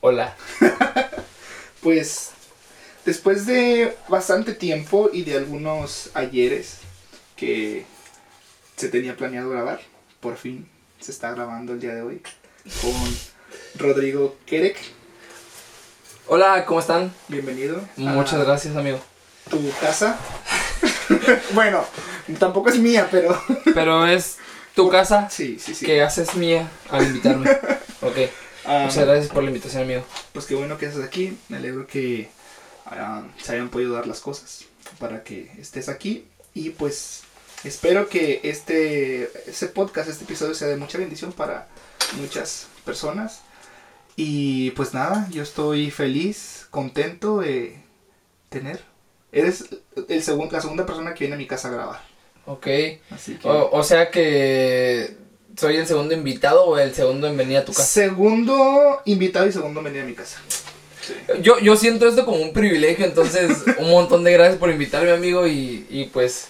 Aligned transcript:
Hola. 0.00 0.34
Pues 1.82 2.32
después 3.06 3.46
de 3.46 3.96
bastante 4.08 4.52
tiempo 4.52 5.08
y 5.10 5.22
de 5.24 5.38
algunos 5.38 6.10
ayeres 6.12 6.76
que 7.36 7.86
se 8.76 8.90
tenía 8.90 9.16
planeado 9.16 9.48
grabar, 9.48 9.80
por 10.20 10.36
fin 10.36 10.68
se 11.00 11.10
está 11.10 11.30
grabando 11.30 11.72
el 11.72 11.80
día 11.80 11.94
de 11.94 12.02
hoy 12.02 12.20
con 12.82 13.16
Rodrigo 13.76 14.36
Kerek. 14.44 14.76
Hola, 16.26 16.66
¿cómo 16.66 16.80
están? 16.80 17.14
Bienvenido. 17.28 17.80
Muchas 17.96 18.44
gracias, 18.44 18.76
amigo. 18.76 19.00
Tu 19.48 19.72
casa. 19.80 20.18
bueno, 21.54 21.86
tampoco 22.38 22.68
es 22.68 22.78
mía, 22.78 23.08
pero 23.10 23.42
Pero 23.72 24.06
es 24.06 24.36
tu 24.74 24.90
casa 24.90 25.30
sí, 25.30 25.58
sí, 25.58 25.74
sí. 25.74 25.86
que 25.86 26.02
haces 26.02 26.34
mía 26.34 26.68
al 26.90 27.06
invitarme. 27.06 27.50
Ok. 28.02 28.18
Ah, 28.72 28.84
Muchas 28.86 29.04
gracias 29.04 29.32
por 29.32 29.42
la 29.42 29.48
invitación, 29.50 29.82
amigo. 29.82 30.04
Pues 30.32 30.46
qué 30.46 30.54
bueno 30.54 30.78
que 30.78 30.86
estás 30.86 31.02
aquí. 31.02 31.36
Me 31.48 31.56
alegro 31.56 31.86
que 31.88 32.28
ah, 32.86 33.22
se 33.42 33.52
hayan 33.52 33.68
podido 33.68 33.94
dar 33.94 34.06
las 34.06 34.20
cosas 34.20 34.64
para 35.00 35.24
que 35.24 35.50
estés 35.58 35.88
aquí. 35.88 36.24
Y 36.54 36.70
pues 36.70 37.22
espero 37.64 38.08
que 38.08 38.40
este, 38.44 39.24
este 39.50 39.66
podcast, 39.66 40.08
este 40.08 40.22
episodio 40.22 40.54
sea 40.54 40.68
de 40.68 40.76
mucha 40.76 40.98
bendición 40.98 41.32
para 41.32 41.66
muchas 42.20 42.68
personas. 42.84 43.40
Y 44.14 44.70
pues 44.72 44.94
nada, 44.94 45.26
yo 45.30 45.42
estoy 45.42 45.90
feliz, 45.90 46.68
contento 46.70 47.38
de 47.40 47.82
tener. 48.50 48.84
Eres 49.32 49.64
el 50.08 50.22
segun- 50.22 50.50
la 50.52 50.60
segunda 50.60 50.86
persona 50.86 51.12
que 51.14 51.24
viene 51.24 51.34
a 51.34 51.38
mi 51.38 51.46
casa 51.48 51.68
a 51.68 51.72
grabar. 51.72 52.00
Ok. 52.46 52.66
Así 53.10 53.34
que... 53.34 53.48
O, 53.48 53.70
o 53.72 53.82
sea 53.82 54.10
que 54.12 55.16
soy 55.56 55.76
el 55.76 55.86
segundo 55.86 56.14
invitado 56.14 56.64
o 56.64 56.78
el 56.78 56.94
segundo 56.94 57.26
en 57.26 57.36
venir 57.36 57.58
a 57.58 57.64
tu 57.64 57.72
casa. 57.72 57.86
Segundo 57.86 59.00
invitado 59.04 59.46
y 59.46 59.52
segundo 59.52 59.82
venir 59.82 60.02
a 60.02 60.04
mi 60.04 60.14
casa. 60.14 60.40
Sí. 61.00 61.14
Yo, 61.42 61.58
yo 61.58 61.76
siento 61.76 62.08
esto 62.08 62.24
como 62.24 62.38
un 62.38 62.52
privilegio, 62.52 63.04
entonces 63.04 63.50
un 63.78 63.90
montón 63.90 64.24
de 64.24 64.32
gracias 64.32 64.58
por 64.58 64.70
invitarme, 64.70 65.10
amigo. 65.10 65.46
Y, 65.46 65.86
y 65.88 66.04
pues 66.06 66.48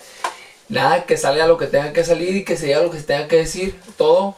nada, 0.68 1.04
que 1.06 1.16
salga 1.16 1.46
lo 1.46 1.56
que 1.56 1.66
tenga 1.66 1.92
que 1.92 2.04
salir 2.04 2.36
y 2.36 2.44
que 2.44 2.56
se 2.56 2.66
diga 2.66 2.82
lo 2.82 2.90
que 2.90 2.98
se 2.98 3.04
tenga 3.04 3.28
que 3.28 3.36
decir. 3.36 3.74
Todo 3.96 4.36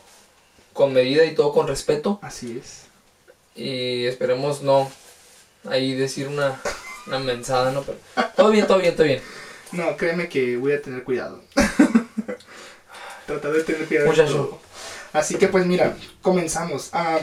con 0.72 0.92
medida 0.92 1.25
y 1.25 1.34
todo 1.34 1.53
con 1.53 1.69
respeto. 1.69 2.19
Así 2.22 2.61
es. 2.62 2.83
Y 3.55 4.06
esperemos 4.06 4.62
no 4.62 4.91
ahí 5.69 5.94
decir 5.94 6.28
una, 6.28 6.61
una 7.06 7.19
mensada, 7.19 7.70
¿no? 7.72 7.83
Pero 7.83 7.98
todo 8.37 8.50
bien, 8.50 8.67
todo 8.67 8.78
bien, 8.78 8.94
todo 8.94 9.06
bien. 9.06 9.20
No, 9.72 9.97
créeme 9.97 10.28
que 10.28 10.56
voy 10.56 10.72
a 10.72 10.83
tener 10.83 11.03
cuidado. 11.03 11.42
Tratar 13.33 13.52
de 13.52 13.62
tener 13.64 14.06
Muchacho. 14.06 14.33
todo. 14.33 14.61
Así 15.12 15.36
que 15.36 15.48
pues 15.48 15.66
mira, 15.66 15.97
comenzamos. 16.22 16.91
Ah, 16.92 17.20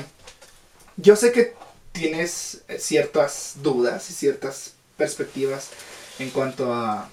yo 0.98 1.16
sé 1.16 1.32
que 1.32 1.54
tienes 1.92 2.62
ciertas 2.78 3.54
dudas 3.64 4.10
y 4.10 4.14
ciertas 4.14 4.74
perspectivas 4.98 5.70
en 6.20 6.30
cuanto 6.30 6.74
a, 6.74 7.10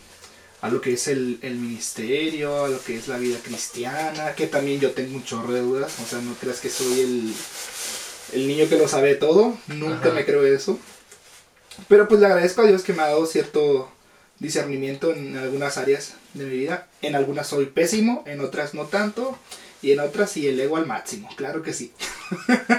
a 0.61 0.69
lo 0.69 0.80
que 0.80 0.92
es 0.94 1.08
el, 1.08 1.39
el 1.42 1.55
ministerio, 1.56 2.64
a 2.64 2.69
lo 2.69 2.83
que 2.83 2.97
es 2.97 3.08
la 3.08 3.17
vida 3.17 3.39
cristiana, 3.42 4.34
que 4.34 4.47
también 4.47 4.80
yo 4.80 4.91
tengo 4.92 5.17
un 5.17 5.24
chorro 5.24 5.52
de 5.52 5.61
dudas. 5.61 5.94
O 6.05 6.06
sea, 6.06 6.20
no 6.20 6.34
creas 6.34 6.61
que 6.61 6.69
soy 6.69 7.00
el, 7.00 7.34
el 8.33 8.48
niño 8.48 8.69
que 8.69 8.77
lo 8.77 8.89
sabe 8.89 9.14
todo. 9.14 9.56
Nunca 9.69 10.08
Ajá. 10.08 10.11
me 10.11 10.24
creo 10.24 10.44
eso. 10.44 10.78
Pero 11.89 12.08
pues 12.08 12.20
le 12.20 12.27
agradezco 12.27 12.62
a 12.62 12.67
Dios 12.67 12.83
que 12.83 12.92
me 12.92 13.02
ha 13.02 13.06
dado 13.06 13.27
cierto 13.27 13.91
discernimiento 14.39 15.12
en 15.12 15.36
algunas 15.36 15.78
áreas 15.78 16.14
de 16.39 16.45
mi 16.45 16.56
vida. 16.56 16.89
En 17.03 17.15
algunas 17.15 17.47
soy 17.47 17.67
pésimo, 17.67 18.25
en 18.27 18.41
otras 18.41 18.75
no 18.75 18.84
tanto. 18.84 19.39
Y 19.83 19.92
en 19.92 20.01
otras 20.01 20.31
sí 20.31 20.48
el 20.48 20.59
ego 20.59 20.77
al 20.77 20.87
máximo, 20.87 21.29
claro 21.37 21.62
que 21.62 21.73
sí. 21.73 21.92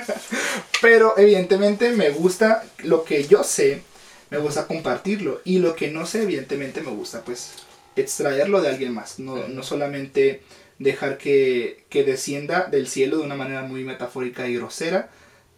Pero 0.82 1.18
evidentemente 1.18 1.92
me 1.92 2.10
gusta 2.10 2.64
lo 2.84 3.04
que 3.04 3.28
yo 3.28 3.44
sé, 3.44 3.82
me 4.30 4.38
gusta 4.38 4.68
compartirlo. 4.68 5.42
Y 5.46 5.60
lo 5.60 5.76
que 5.76 5.90
no 5.90 6.06
sé, 6.06 6.24
evidentemente 6.24 6.82
me 6.82 6.92
gusta 6.92 7.24
pues 7.24 7.54
extraerlo 7.96 8.62
de 8.62 8.70
alguien 8.70 8.94
más. 8.94 9.20
No, 9.20 9.48
no 9.48 9.64
solamente 9.64 10.42
dejar 10.80 11.18
que, 11.18 11.86
que 11.90 12.04
descienda 12.04 12.66
del 12.66 12.88
cielo 12.88 13.18
de 13.18 13.24
una 13.24 13.36
manera 13.36 13.62
muy 13.64 13.84
metafórica 13.84 14.48
y 14.48 14.56
grosera. 14.56 15.10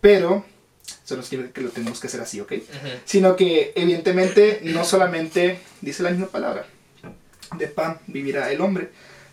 Pero 0.02 0.46
eso 1.04 1.18
no 1.18 1.24
significa 1.24 1.54
que 1.54 1.62
lo 1.62 1.70
tenemos 1.70 2.00
que 2.00 2.08
hacer 2.08 2.22
así, 2.22 2.40
¿ok? 2.40 2.54
Sino 3.06 3.36
que 3.36 3.72
evidentemente 3.76 4.62
no 4.64 4.84
solamente 4.84 5.60
dice 5.81 6.04
la 6.04 6.12
misma 6.12 6.28
palabra, 6.28 6.66
de 7.58 7.68
pan 7.68 8.00
vivirá 8.08 8.52
el 8.52 8.62
hombre, 8.62 8.90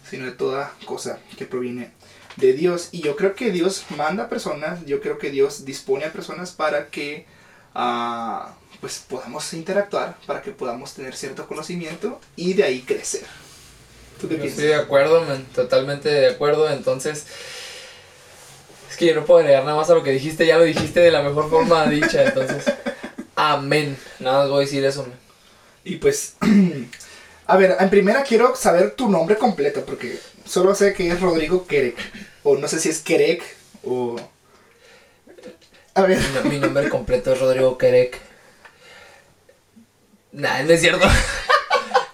sino 0.09 0.27
de 0.27 0.33
toda 0.33 0.73
cosa 0.85 1.19
que 1.37 1.47
proviene 1.47 1.91
de 2.37 2.53
Dios. 2.53 2.91
Y 2.93 3.03
yo 3.03 3.17
creo 3.17 3.35
que 3.35 3.51
Dios 3.51 3.85
manda 3.97 4.25
a 4.25 4.29
personas, 4.29 4.85
yo 4.87 5.01
creo 5.01 5.19
que 5.19 5.31
Dios 5.31 5.65
dispone 5.65 6.05
a 6.05 6.13
personas 6.13 6.53
para 6.53 6.89
que 6.89 7.27
ah, 7.75 8.55
pues 8.81 9.05
podamos 9.09 9.53
interactuar, 9.53 10.17
para 10.27 10.43
que 10.43 10.51
podamos 10.51 10.95
tener 10.95 11.17
cierto 11.17 11.47
conocimiento 11.47 12.21
y 12.37 12.55
de 12.55 12.65
ahí 12.65 12.83
crecer. 12.83 13.25
¿Tú 14.21 14.29
qué 14.29 14.35
Yo 14.37 14.41
piensas? 14.43 14.65
estoy 14.65 14.67
de 14.69 14.75
acuerdo, 14.75 15.25
man, 15.25 15.45
totalmente 15.55 16.09
de 16.09 16.29
acuerdo. 16.29 16.71
Entonces, 16.71 17.27
es 18.91 18.97
que 18.97 19.07
yo 19.07 19.15
no 19.15 19.25
puedo 19.25 19.41
agregar 19.41 19.65
nada 19.65 19.77
más 19.77 19.91
a 19.91 19.95
lo 19.95 20.03
que 20.03 20.13
dijiste, 20.13 20.47
ya 20.47 20.57
lo 20.59 20.65
dijiste 20.65 21.01
de 21.01 21.11
la 21.11 21.23
mejor 21.23 21.51
forma 21.51 21.87
dicha. 21.87 22.25
Entonces, 22.25 22.65
amén. 23.37 23.99
Nada 24.21 24.41
más 24.41 24.49
voy 24.49 24.59
a 24.59 24.67
decir 24.67 24.85
eso, 24.85 25.03
man. 25.03 25.19
Y 25.85 25.97
pues, 25.97 26.37
a 27.47 27.57
ver, 27.57 27.77
en 27.79 27.91
primera 27.91 28.23
quiero 28.23 28.55
saber 28.57 28.93
tu 28.93 29.09
nombre 29.09 29.37
completo, 29.37 29.85
porque 29.85 30.19
solo 30.45 30.75
sé 30.75 30.93
que 30.95 31.09
es 31.09 31.21
Rodrigo 31.21 31.67
Kerek. 31.67 31.97
O 32.43 32.57
no 32.57 32.69
sé 32.69 32.79
si 32.81 32.89
es 32.89 33.01
Kerek 33.01 33.43
o... 33.85 34.17
A 35.95 36.03
ver, 36.03 36.19
Mi, 36.19 36.25
no- 36.35 36.51
mi 36.51 36.59
nombre 36.59 36.89
completo 36.89 37.33
es 37.33 37.41
Rodrigo 37.41 37.79
Kerek. 37.79 38.21
Nah, 40.33 40.63
no 40.63 40.73
es 40.73 40.81
cierto. 40.81 41.07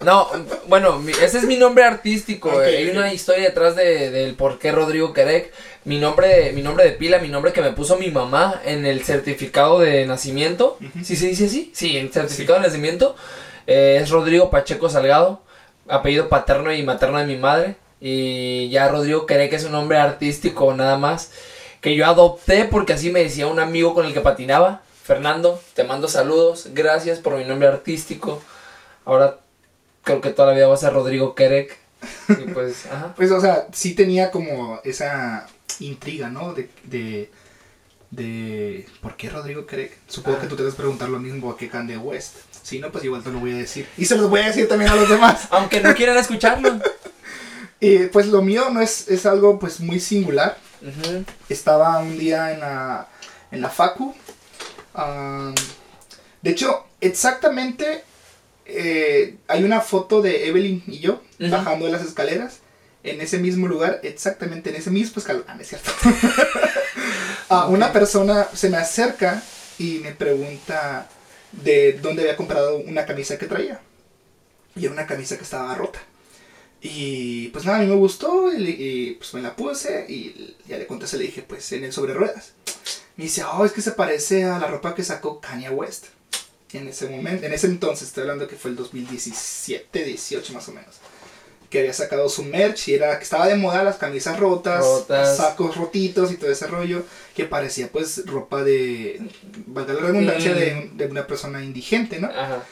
No, 0.00 0.28
bueno, 0.66 0.98
mi- 0.98 1.12
ese 1.12 1.38
es 1.38 1.44
mi 1.44 1.56
nombre 1.56 1.84
artístico. 1.84 2.49
Ok, 2.49 2.62
Hay 2.62 2.88
una 2.91 3.14
historia 3.14 3.44
detrás 3.44 3.76
de, 3.76 4.10
del 4.10 4.34
por 4.34 4.59
qué 4.59 4.72
Rodrigo 4.72 5.12
Kerek. 5.12 5.53
Mi 5.84 6.00
nombre, 6.00 6.50
mi 6.53 6.60
nombre 6.60 6.84
de 6.84 6.91
pila, 6.91 7.20
mi 7.20 7.28
nombre 7.28 7.53
que 7.53 7.60
me 7.60 7.70
puso 7.70 7.97
mi 7.97 8.10
mamá 8.10 8.60
en 8.64 8.84
el 8.84 9.04
certificado 9.04 9.78
de 9.78 10.04
nacimiento. 10.04 10.76
¿Sí 11.04 11.14
se 11.14 11.28
dice 11.28 11.47
así? 11.47 11.70
Sí, 11.72 11.97
en 11.97 12.06
el 12.06 12.12
certificado 12.12 12.59
de 12.59 12.66
nacimiento. 12.66 13.14
Eh, 13.66 13.98
es 14.00 14.10
Rodrigo 14.10 14.50
Pacheco 14.50 14.88
Salgado. 14.88 15.42
Apellido 15.88 16.28
paterno 16.28 16.72
y 16.72 16.82
materno 16.82 17.18
de 17.18 17.26
mi 17.26 17.36
madre. 17.36 17.76
Y 18.00 18.68
ya 18.70 18.88
Rodrigo 18.88 19.26
Kerek 19.26 19.52
es 19.52 19.64
un 19.64 19.72
nombre 19.72 19.98
artístico 19.98 20.74
nada 20.74 20.98
más. 20.98 21.32
Que 21.80 21.94
yo 21.94 22.06
adopté 22.06 22.64
porque 22.64 22.92
así 22.92 23.10
me 23.10 23.22
decía 23.22 23.46
un 23.46 23.58
amigo 23.58 23.94
con 23.94 24.06
el 24.06 24.12
que 24.12 24.20
patinaba. 24.20 24.82
Fernando, 25.02 25.60
te 25.74 25.84
mando 25.84 26.08
saludos. 26.08 26.68
Gracias 26.72 27.18
por 27.18 27.36
mi 27.36 27.44
nombre 27.44 27.68
artístico. 27.68 28.40
Ahora 29.04 29.38
creo 30.04 30.20
que 30.20 30.30
toda 30.30 30.48
la 30.48 30.54
vida 30.54 30.68
va 30.68 30.74
a 30.74 30.78
ser 30.78 30.92
Rodrigo 30.92 31.34
Kerek. 31.34 31.78
Y 32.28 32.50
pues, 32.52 32.86
ajá. 32.92 33.14
pues 33.16 33.30
o 33.30 33.40
sea, 33.40 33.66
sí 33.72 33.94
tenía 33.94 34.30
como 34.30 34.80
esa 34.84 35.46
intriga, 35.80 36.28
¿no? 36.28 36.54
De... 36.54 36.68
de 36.84 37.30
de 38.12 38.86
¿por 39.00 39.16
qué 39.16 39.30
Rodrigo 39.30 39.66
Kerek? 39.66 39.98
Supongo 40.06 40.38
que 40.38 40.46
tú 40.46 40.54
te 40.54 40.62
vas 40.62 40.74
a 40.74 40.76
preguntar 40.76 41.08
lo 41.08 41.18
mismo 41.18 41.50
a 41.50 41.56
que 41.56 41.68
Kanye 41.68 41.96
West. 41.96 42.36
Si 42.62 42.78
no, 42.78 42.90
pues 42.92 43.04
igual 43.04 43.22
te 43.22 43.30
lo 43.30 43.40
voy 43.40 43.52
a 43.52 43.56
decir. 43.56 43.88
Y 43.96 44.04
se 44.04 44.16
los 44.16 44.30
voy 44.30 44.40
a 44.40 44.46
decir 44.46 44.68
también 44.68 44.90
a 44.90 44.96
los 44.96 45.08
demás. 45.08 45.48
Aunque 45.50 45.80
no 45.80 45.94
quieran 45.94 46.16
escucharlo. 46.16 46.80
Y 47.80 48.06
pues 48.06 48.26
lo 48.28 48.42
mío 48.42 48.70
no 48.70 48.80
es, 48.80 49.08
es 49.08 49.26
algo 49.26 49.58
pues 49.58 49.80
muy 49.80 49.98
singular. 49.98 50.56
Estaba 51.48 51.98
un 51.98 52.18
día 52.18 52.52
en 52.52 52.60
la, 52.60 53.08
en 53.50 53.60
la 53.60 53.68
facu. 53.68 54.14
de 56.42 56.50
hecho, 56.50 56.86
exactamente 57.00 58.04
eh, 58.64 59.36
hay 59.48 59.64
una 59.64 59.80
foto 59.80 60.22
de 60.22 60.48
Evelyn 60.48 60.82
y 60.86 61.00
yo 61.00 61.22
bajando 61.38 61.86
de 61.86 61.92
las 61.92 62.02
escaleras 62.02 62.60
en 63.04 63.20
ese 63.20 63.38
mismo 63.38 63.66
lugar, 63.66 64.00
exactamente 64.04 64.70
en 64.70 64.76
ese 64.76 64.90
mismo 64.90 65.19
escalón. 65.19 65.44
Ah, 65.48 65.54
no 65.54 65.62
es 65.62 65.69
cierto. 65.69 65.90
Ah, 67.54 67.66
Una 67.66 67.92
persona 67.92 68.46
se 68.54 68.70
me 68.70 68.78
acerca 68.78 69.42
y 69.78 69.98
me 69.98 70.12
pregunta 70.12 71.06
de 71.52 71.93
dónde 72.00 72.22
había 72.22 72.37
comprado 72.37 72.78
una 72.78 73.06
camisa 73.06 73.38
que 73.38 73.46
traía. 73.46 73.81
Y 74.75 74.84
era 74.84 74.93
una 74.93 75.06
camisa 75.06 75.37
que 75.37 75.44
estaba 75.44 75.75
rota. 75.75 76.00
Y 76.81 77.49
pues 77.49 77.64
nada, 77.64 77.78
a 77.78 77.81
mí 77.82 77.87
me 77.87 77.94
gustó 77.94 78.52
y, 78.52 78.69
y, 78.69 79.10
pues 79.14 79.32
me 79.34 79.43
la 79.43 79.54
puse 79.54 80.04
y 80.08 80.56
ya 80.66 80.78
le 80.78 80.87
contesté, 80.88 81.16
le 81.16 81.25
dije, 81.25 81.43
pues 81.43 81.70
en 81.72 81.84
el 81.84 81.93
sobre 81.93 82.12
ruedas. 82.12 82.54
Me 83.16 83.25
dice, 83.25 83.44
oh, 83.44 83.64
es 83.64 83.72
que 83.72 83.82
se 83.82 83.93
parece 83.93 84.44
a 84.44 84.58
la 84.58 84.66
ropa 84.66 84.94
que 84.94 85.04
sacó 85.04 85.40
Kanye 85.40 85.70
West. 85.70 86.06
En 86.72 86.88
ese 86.88 87.08
momento, 87.08 87.46
en 87.46 87.52
ese 87.52 87.66
entonces, 87.66 88.08
estoy 88.08 88.22
hablando 88.22 88.49
que 88.49 88.56
fue 88.56 88.70
el 88.70 88.76
2017, 88.76 90.04
18 90.04 90.52
más 90.54 90.69
o 90.69 90.72
menos. 90.72 90.96
Que 91.70 91.81
había 91.81 91.93
sacado 91.93 92.28
su 92.28 92.43
merch 92.44 92.88
y 92.88 92.94
era 92.94 93.16
que 93.19 93.25
estaba 93.25 93.46
de 93.46 93.56
moda 93.56 93.84
las 93.84 93.96
camisas 93.96 94.40
rotas, 94.40 94.82
Rotas. 94.82 95.37
sacos 95.37 95.76
rotitos 95.76 96.32
y 96.32 96.37
todo 96.37 96.50
ese 96.50 96.66
rollo. 96.66 97.04
Que 97.34 97.44
parecía 97.44 97.88
pues 97.90 98.26
ropa 98.26 98.62
de, 98.62 99.20
valga 99.67 99.94
la 99.94 100.00
redundancia, 100.00 100.52
Mm. 100.52 100.56
de, 100.56 100.90
de 100.94 101.06
una 101.06 101.26
persona 101.26 101.62
indigente, 101.64 102.19
¿no? 102.20 102.29
Ajá. 102.29 102.62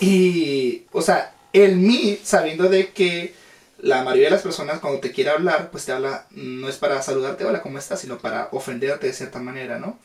Y, 0.00 0.84
o 0.92 1.02
sea, 1.02 1.34
el 1.52 1.76
mí, 1.76 2.18
sabiendo 2.22 2.68
de 2.68 2.90
que 2.90 3.34
la 3.78 4.02
mayoría 4.04 4.26
de 4.26 4.30
las 4.32 4.42
personas 4.42 4.78
cuando 4.80 5.00
te 5.00 5.12
quiere 5.12 5.30
hablar, 5.30 5.70
pues 5.70 5.84
te 5.84 5.92
habla, 5.92 6.26
no 6.30 6.68
es 6.68 6.76
para 6.76 7.02
saludarte, 7.02 7.44
hola, 7.44 7.62
¿cómo 7.62 7.78
estás? 7.78 8.00
Sino 8.00 8.18
para 8.18 8.48
ofenderte 8.52 9.06
de 9.06 9.12
cierta 9.12 9.38
manera, 9.38 9.78
¿no? 9.78 9.98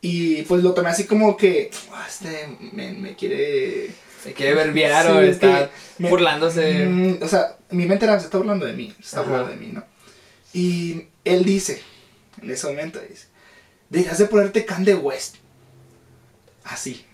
Y 0.00 0.42
pues 0.42 0.62
lo 0.62 0.72
tomé 0.72 0.88
así 0.90 1.04
como 1.04 1.36
que, 1.36 1.70
"Ah, 1.92 2.06
este 2.08 2.48
me, 2.72 2.92
me 2.92 3.14
quiere... 3.16 3.90
Se 4.22 4.34
quiere 4.34 4.54
verbiar 4.54 5.06
o 5.10 5.20
Sí, 5.22 5.28
está 5.28 5.70
me- 5.98 6.10
burlándose. 6.10 6.86
Mm, 6.86 7.22
o 7.22 7.28
sea, 7.28 7.56
mi 7.70 7.86
mente 7.86 8.04
era, 8.04 8.18
se 8.20 8.26
está 8.26 8.36
burlando 8.36 8.66
de 8.66 8.74
mí, 8.74 8.92
se 9.00 9.02
está 9.06 9.20
Ajá. 9.20 9.28
burlando 9.30 9.50
de 9.52 9.56
mí, 9.56 9.72
¿no? 9.72 9.82
Y 10.52 11.06
él 11.24 11.42
dice, 11.44 11.82
en 12.42 12.50
ese 12.50 12.66
momento 12.66 13.00
dice, 13.08 13.28
dejas 13.90 14.18
de 14.18 14.26
ponerte 14.26 14.64
Kanye 14.64 14.94
West. 14.94 15.36
Así, 16.64 17.04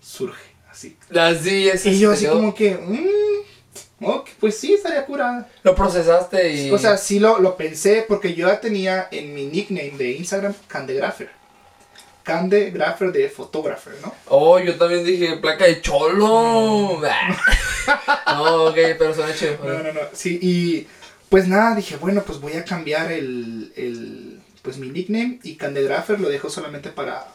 surge, 0.00 0.44
así. 0.70 0.96
Así 1.18 1.68
es. 1.68 1.84
Y 1.86 1.98
yo 1.98 2.12
así 2.12 2.26
como 2.26 2.54
que, 2.54 2.74
mm, 2.74 4.04
ok, 4.04 4.28
pues 4.38 4.58
sí, 4.58 4.74
estaría 4.74 5.04
curada. 5.04 5.48
Lo 5.62 5.74
procesaste 5.74 6.52
y... 6.52 6.70
O 6.70 6.78
sea, 6.78 6.96
sí 6.96 7.18
lo, 7.18 7.40
lo 7.40 7.56
pensé 7.56 8.04
porque 8.06 8.34
yo 8.34 8.46
ya 8.46 8.60
tenía 8.60 9.08
en 9.10 9.34
mi 9.34 9.46
nickname 9.46 9.94
de 9.96 10.12
Instagram 10.12 10.54
Candegrapher. 10.68 11.30
Candegrapher 12.22 13.12
de 13.12 13.28
photographer, 13.28 13.94
¿no? 14.02 14.12
Oh, 14.28 14.58
yo 14.58 14.76
también 14.76 15.04
dije 15.04 15.36
placa 15.36 15.64
de 15.64 15.80
cholo. 15.80 17.00
no, 18.26 18.64
ok, 18.64 18.74
pero 18.98 19.14
suena 19.14 19.34
chido. 19.34 19.58
No, 19.62 19.82
no, 19.82 19.92
no. 19.92 20.00
Sí, 20.12 20.38
y 20.42 20.86
pues 21.28 21.46
nada, 21.46 21.76
dije, 21.76 21.96
bueno, 21.96 22.22
pues 22.26 22.40
voy 22.40 22.54
a 22.54 22.64
cambiar 22.64 23.12
el, 23.12 23.72
el 23.76 24.35
pues 24.66 24.78
mi 24.78 24.88
nickname 24.90 25.38
y 25.44 25.54
Candegrapher 25.54 26.18
lo 26.18 26.28
dejo 26.28 26.50
solamente 26.50 26.90
para 26.90 27.28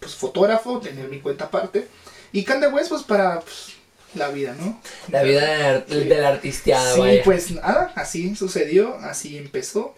pues 0.00 0.14
fotógrafo, 0.14 0.80
tener 0.80 1.08
mi 1.08 1.20
cuenta 1.20 1.46
aparte. 1.46 1.88
Y 2.30 2.44
Cande 2.44 2.68
West 2.68 2.90
pues 2.90 3.02
para 3.04 3.40
pues, 3.40 3.72
la 4.14 4.28
vida, 4.28 4.54
¿no? 4.60 4.78
La 5.08 5.22
vida 5.22 5.46
del, 5.46 5.64
ar- 5.64 5.86
Sí. 5.88 6.12
artisteada, 6.12 6.94
Sí, 6.94 7.00
vaya. 7.00 7.22
pues 7.24 7.50
nada, 7.52 7.90
así 7.96 8.36
sucedió, 8.36 8.96
así 8.96 9.38
empezó. 9.38 9.94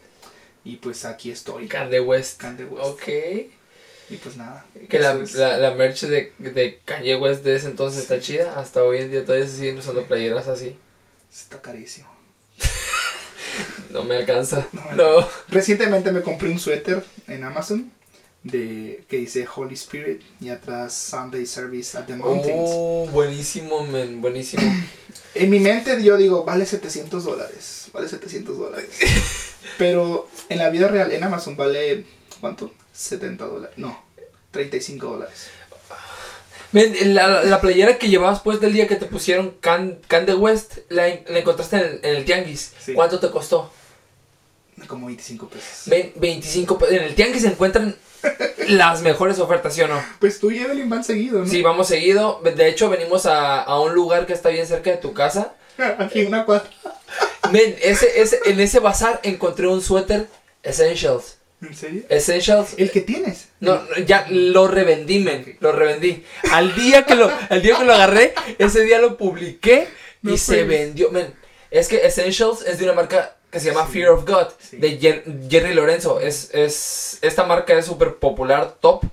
Y 0.65 0.77
pues 0.77 1.05
aquí 1.05 1.33
estoy. 1.33 1.67
Kanye 1.67 1.99
West. 2.01 2.41
Kanye 2.41 2.65
West. 2.65 2.85
Ok. 2.87 3.09
Y 4.11 4.17
pues 4.23 4.37
nada. 4.37 4.65
Que 4.89 5.01
la, 5.01 5.15
es. 5.15 5.35
la, 5.35 5.59
la 5.59 5.75
merch 5.75 6.03
de, 6.03 6.33
de 6.39 6.79
Kanye 6.85 7.17
West 7.17 7.43
de 7.43 7.57
ese 7.57 7.67
entonces 7.67 8.03
está 8.03 8.21
chida. 8.21 8.59
Hasta 8.61 8.85
hoy 8.85 8.99
en 8.99 9.11
día 9.11 9.25
todavía 9.25 9.49
se 9.49 9.57
siguen 9.57 9.79
usando 9.79 10.05
playeras 10.05 10.47
así. 10.47 10.77
Está 11.33 11.61
carísimo. 11.61 12.09
No 13.91 14.05
me 14.05 14.17
alcanza. 14.17 14.67
No. 14.73 14.93
No. 14.95 15.29
Recientemente 15.49 16.13
me 16.13 16.23
compré 16.23 16.51
un 16.51 16.59
suéter 16.59 17.05
en 17.29 17.45
Amazon 17.45 17.91
de 18.43 19.05
que 19.09 19.19
dice 19.19 19.47
Holy 19.55 19.75
Spirit 19.75 20.23
y 20.41 20.51
atrás 20.51 20.95
Sunday 20.95 21.47
Service 21.47 21.97
at 21.99 22.07
the 22.07 22.15
Mountains. 22.17 22.71
Oh, 22.73 23.09
buenísimo, 23.13 23.87
men. 23.87 24.21
Buenísimo. 24.21 24.63
En 25.35 25.51
mi 25.51 25.61
mente 25.61 26.03
yo 26.03 26.17
digo, 26.17 26.45
vale 26.45 26.65
700 26.65 27.23
dólares, 27.25 27.89
vale 27.93 28.09
700 28.09 28.57
dólares. 28.57 28.89
Pero 29.79 30.29
en 30.49 30.59
la 30.59 30.71
vida 30.71 30.89
real, 30.89 31.13
en 31.13 31.23
Amazon 31.25 31.57
vale, 31.59 32.07
¿cuánto? 32.41 32.73
70 32.93 33.45
dólares. 33.45 33.77
No, 33.77 34.03
35 34.53 35.07
dólares. 35.07 35.49
Men, 36.73 37.15
la, 37.15 37.43
la 37.45 37.61
playera 37.61 37.97
que 37.99 38.09
llevabas 38.09 38.41
pues 38.41 38.61
del 38.61 38.73
día 38.73 38.87
que 38.89 38.97
te 38.97 39.07
pusieron 39.07 39.57
Can, 39.61 39.99
Kanye 40.09 40.35
West, 40.35 40.79
la, 40.89 41.07
la 41.29 41.39
encontraste 41.39 41.77
en 41.77 41.83
el, 41.83 42.01
en 42.03 42.17
el 42.17 42.25
tianguis. 42.25 42.73
Sí. 42.85 42.93
¿Cuánto 42.95 43.19
te 43.21 43.31
costó? 43.31 43.71
Como 44.87 45.07
25 45.07 45.49
pesos. 45.49 45.83
Ven, 45.87 46.13
25 46.17 46.79
pe- 46.79 46.97
En 46.97 47.03
el 47.05 47.15
tianguis 47.15 47.43
se 47.43 47.49
encuentran 47.49 47.97
las 48.69 49.01
mejores 49.03 49.39
ofertas, 49.39 49.75
¿sí 49.75 49.81
o 49.83 49.89
no? 49.89 50.03
Pues 50.21 50.39
tú 50.39 50.51
y 50.51 50.59
Evelyn 50.59 50.91
van 50.91 51.03
seguido, 51.05 51.41
¿no? 51.41 51.47
Sí, 51.47 51.63
vamos 51.63 51.89
seguido. 51.89 52.41
De 52.43 52.69
hecho, 52.69 52.91
venimos 52.91 53.25
a, 53.27 53.63
a 53.63 53.81
un 53.81 53.95
lugar 53.95 54.27
que 54.27 54.33
está 54.35 54.51
bien 54.51 54.67
cerca 54.67 54.91
de 54.91 54.97
tu 54.99 55.15
casa. 55.15 55.55
Aquí 55.99 56.25
una 56.25 56.45
cuadra. 56.45 56.69
Men, 57.53 57.77
ese, 57.81 58.21
ese, 58.21 58.41
en 58.45 58.61
ese 58.61 58.81
bazar 58.81 59.21
encontré 59.23 59.67
un 59.69 59.81
suéter 59.81 60.27
Essentials. 60.63 61.36
¿En 61.63 61.75
serio? 61.75 62.03
Essentials. 62.09 62.75
El 62.77 62.91
que 62.91 63.01
tienes. 63.01 63.49
No, 63.61 63.77
no, 63.83 63.99
ya 64.05 64.27
lo 64.29 64.69
revendí, 64.69 65.19
men. 65.21 65.57
Lo 65.61 65.73
revendí. 65.73 66.25
Al 66.53 66.75
día 66.75 67.05
que 67.05 67.15
lo, 67.15 67.31
al 67.49 67.63
día 67.63 67.79
que 67.79 67.85
lo 67.85 67.95
agarré, 67.95 68.35
ese 68.59 68.83
día 68.83 68.99
lo 68.99 69.17
publiqué 69.17 69.89
y 70.23 70.27
No 70.29 70.37
se 70.37 70.65
vendió. 70.65 71.11
Men, 71.11 71.33
es 71.71 71.89
que 71.89 72.07
Essentials 72.07 72.63
es 72.63 72.79
de 72.79 72.85
una 72.85 72.93
marca 72.93 73.37
que 73.51 73.59
se 73.61 73.69
llama 73.69 73.87
Sí. 73.87 73.93
Fear 73.95 74.11
of 74.11 74.27
God, 74.27 74.49
Sí. 74.59 74.77
de 74.77 75.01
Jer- 75.01 75.49
Jerry 75.51 75.73
Lorenzo. 75.73 76.21
Es, 76.21 76.51
es, 76.53 77.19
esta 77.23 77.45
marca 77.45 77.79
es 77.79 77.87
súper 77.87 78.17
popular, 78.17 78.75
top. 78.81 79.05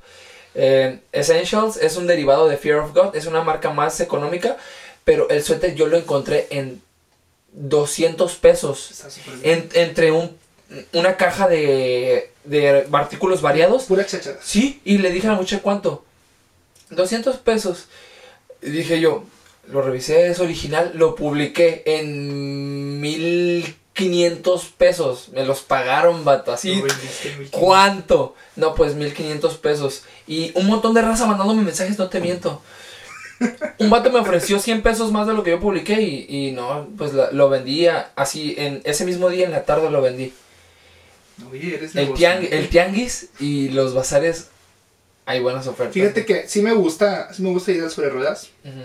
Eh, 0.56 1.00
Essentials 1.14 1.78
es 1.78 1.96
un 1.96 2.08
derivado 2.08 2.48
de 2.48 2.58
Fear 2.58 2.80
of 2.80 2.94
God, 2.94 3.16
es 3.16 3.26
una 3.26 3.42
marca 3.42 3.70
más 3.72 4.00
económica, 4.02 4.58
pero 5.06 5.30
el 5.30 5.42
suéter 5.44 5.76
yo 5.76 5.88
lo 5.88 5.98
encontré 5.98 6.48
en 6.50 6.82
200 7.54 8.36
pesos. 8.36 8.92
Está. 8.92 9.08
En- 9.44 9.70
entre 9.74 10.12
un, 10.12 10.36
una 10.94 11.18
caja 11.18 11.48
de, 11.48 12.32
de 12.46 12.88
artículos 12.92 13.42
variados. 13.42 13.84
Pura 13.84 14.06
chachara. 14.06 14.38
Sí, 14.42 14.82
y 14.86 14.98
le 15.00 15.12
dije 15.12 15.28
a 15.28 15.32
la 15.32 15.38
muchacha 15.38 15.62
cuánto. 15.62 16.04
200 16.90 17.38
pesos. 17.38 17.86
Y 18.62 18.70
dije 18.70 19.00
yo, 19.00 19.24
lo 19.68 19.82
revisé, 19.82 20.28
es 20.28 20.40
original, 20.40 20.92
lo 20.96 21.16
publiqué 21.16 21.84
en 21.86 23.00
1500 23.02 24.66
pesos. 24.78 25.30
Me 25.34 25.46
los 25.46 25.62
pagaron, 25.62 26.24
vato, 26.26 26.52
así. 26.52 26.76
Lo 26.76 26.84
vendiste 26.84 27.30
en 27.32 27.40
1500. 27.40 27.60
¿Cuánto? 27.60 28.36
No, 28.56 28.76
pues 28.76 28.96
1500 28.96 29.58
pesos. 29.58 30.04
Y 30.28 30.52
un 30.56 30.68
montón 30.68 30.94
de 30.94 31.02
raza 31.02 31.26
mandándome 31.26 31.62
mensajes, 31.64 31.98
no 31.98 32.10
te 32.10 32.20
miento. 32.20 32.62
Un 33.80 33.90
vato 33.90 34.10
me 34.12 34.20
ofreció 34.20 34.60
100 34.60 34.84
pesos 34.84 35.12
más 35.12 35.28
de 35.28 35.34
lo 35.34 35.44
que 35.44 35.52
yo 35.52 35.60
publiqué 35.60 36.02
y, 36.02 36.26
y 36.30 36.52
no, 36.52 36.88
pues 36.98 37.14
la- 37.14 37.32
lo 37.32 37.50
vendía 37.50 38.12
así, 38.16 38.56
en 38.58 38.82
ese 38.86 39.04
mismo 39.06 39.28
día 39.30 39.46
en 39.46 39.52
la 39.52 39.66
tarde 39.66 39.90
lo 39.90 40.02
vendí. 40.02 40.34
Oye, 41.52 41.76
eres 41.76 41.96
El, 41.96 42.10
tiang- 42.14 42.48
el 42.52 42.70
tianguis 42.70 43.30
y 43.40 43.70
los 43.70 43.94
bazares 43.94 44.48
hay 45.26 45.40
buenas 45.40 45.68
ofertas. 45.68 45.94
Fíjate 45.94 46.26
que 46.26 46.48
sí 46.48 46.62
me 46.62 46.74
gusta, 46.74 47.34
sí 47.34 47.42
me 47.44 47.50
gusta 47.50 47.72
ir 47.72 47.90
sobre 47.90 48.10
ruedas, 48.10 48.50
Ujú. 48.64 48.84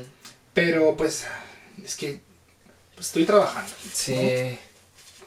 pero 0.55 0.97
pues 0.97 1.27
es 1.85 1.97
que 1.97 2.21
pues, 2.95 3.09
estoy 3.09 3.25
trabajando. 3.25 3.71
Sí. 3.93 4.59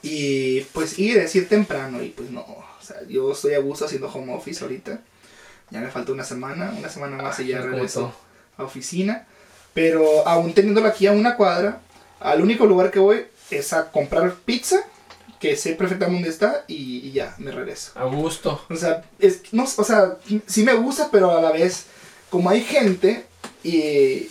Y 0.03 0.61
pues 0.73 0.97
ir 0.97 1.17
es 1.19 1.35
ir 1.35 1.47
temprano 1.47 2.01
y 2.01 2.09
pues 2.09 2.31
no, 2.31 2.41
o 2.41 2.65
sea, 2.81 2.97
yo 3.07 3.31
estoy 3.31 3.53
a 3.53 3.59
gusto 3.59 3.85
haciendo 3.85 4.11
home 4.11 4.33
office 4.33 4.63
ahorita. 4.63 4.99
Ya 5.69 5.79
me 5.79 5.89
falta 5.89 6.11
una 6.11 6.23
semana, 6.23 6.73
una 6.77 6.89
semana 6.89 7.17
más 7.17 7.39
y 7.39 7.47
ya 7.47 7.59
Ay, 7.59 7.67
regreso 7.67 8.13
a 8.57 8.63
oficina. 8.63 9.27
Pero 9.73 10.27
aún 10.27 10.53
teniéndolo 10.53 10.87
aquí 10.87 11.07
a 11.07 11.13
una 11.13 11.37
cuadra, 11.37 11.79
al 12.19 12.41
único 12.41 12.65
lugar 12.65 12.91
que 12.91 12.99
voy 12.99 13.25
es 13.51 13.71
a 13.73 13.89
comprar 13.91 14.33
pizza, 14.35 14.83
que 15.41 15.55
sé 15.57 15.73
perfectamente 15.73 16.15
dónde 16.17 16.29
está 16.29 16.63
y, 16.67 16.99
y 17.07 17.11
ya, 17.11 17.35
me 17.39 17.51
regreso. 17.51 17.91
A 17.95 18.05
gusto. 18.05 18.63
O 18.69 18.75
sea, 18.75 19.03
es, 19.19 19.41
no, 19.51 19.63
o 19.63 19.83
sea, 19.83 20.17
sí 20.45 20.63
me 20.63 20.73
gusta, 20.75 21.09
pero 21.11 21.31
a 21.31 21.41
la 21.41 21.51
vez, 21.51 21.85
como 22.29 22.49
hay 22.49 22.61
gente, 22.61 23.25
y 23.63 24.27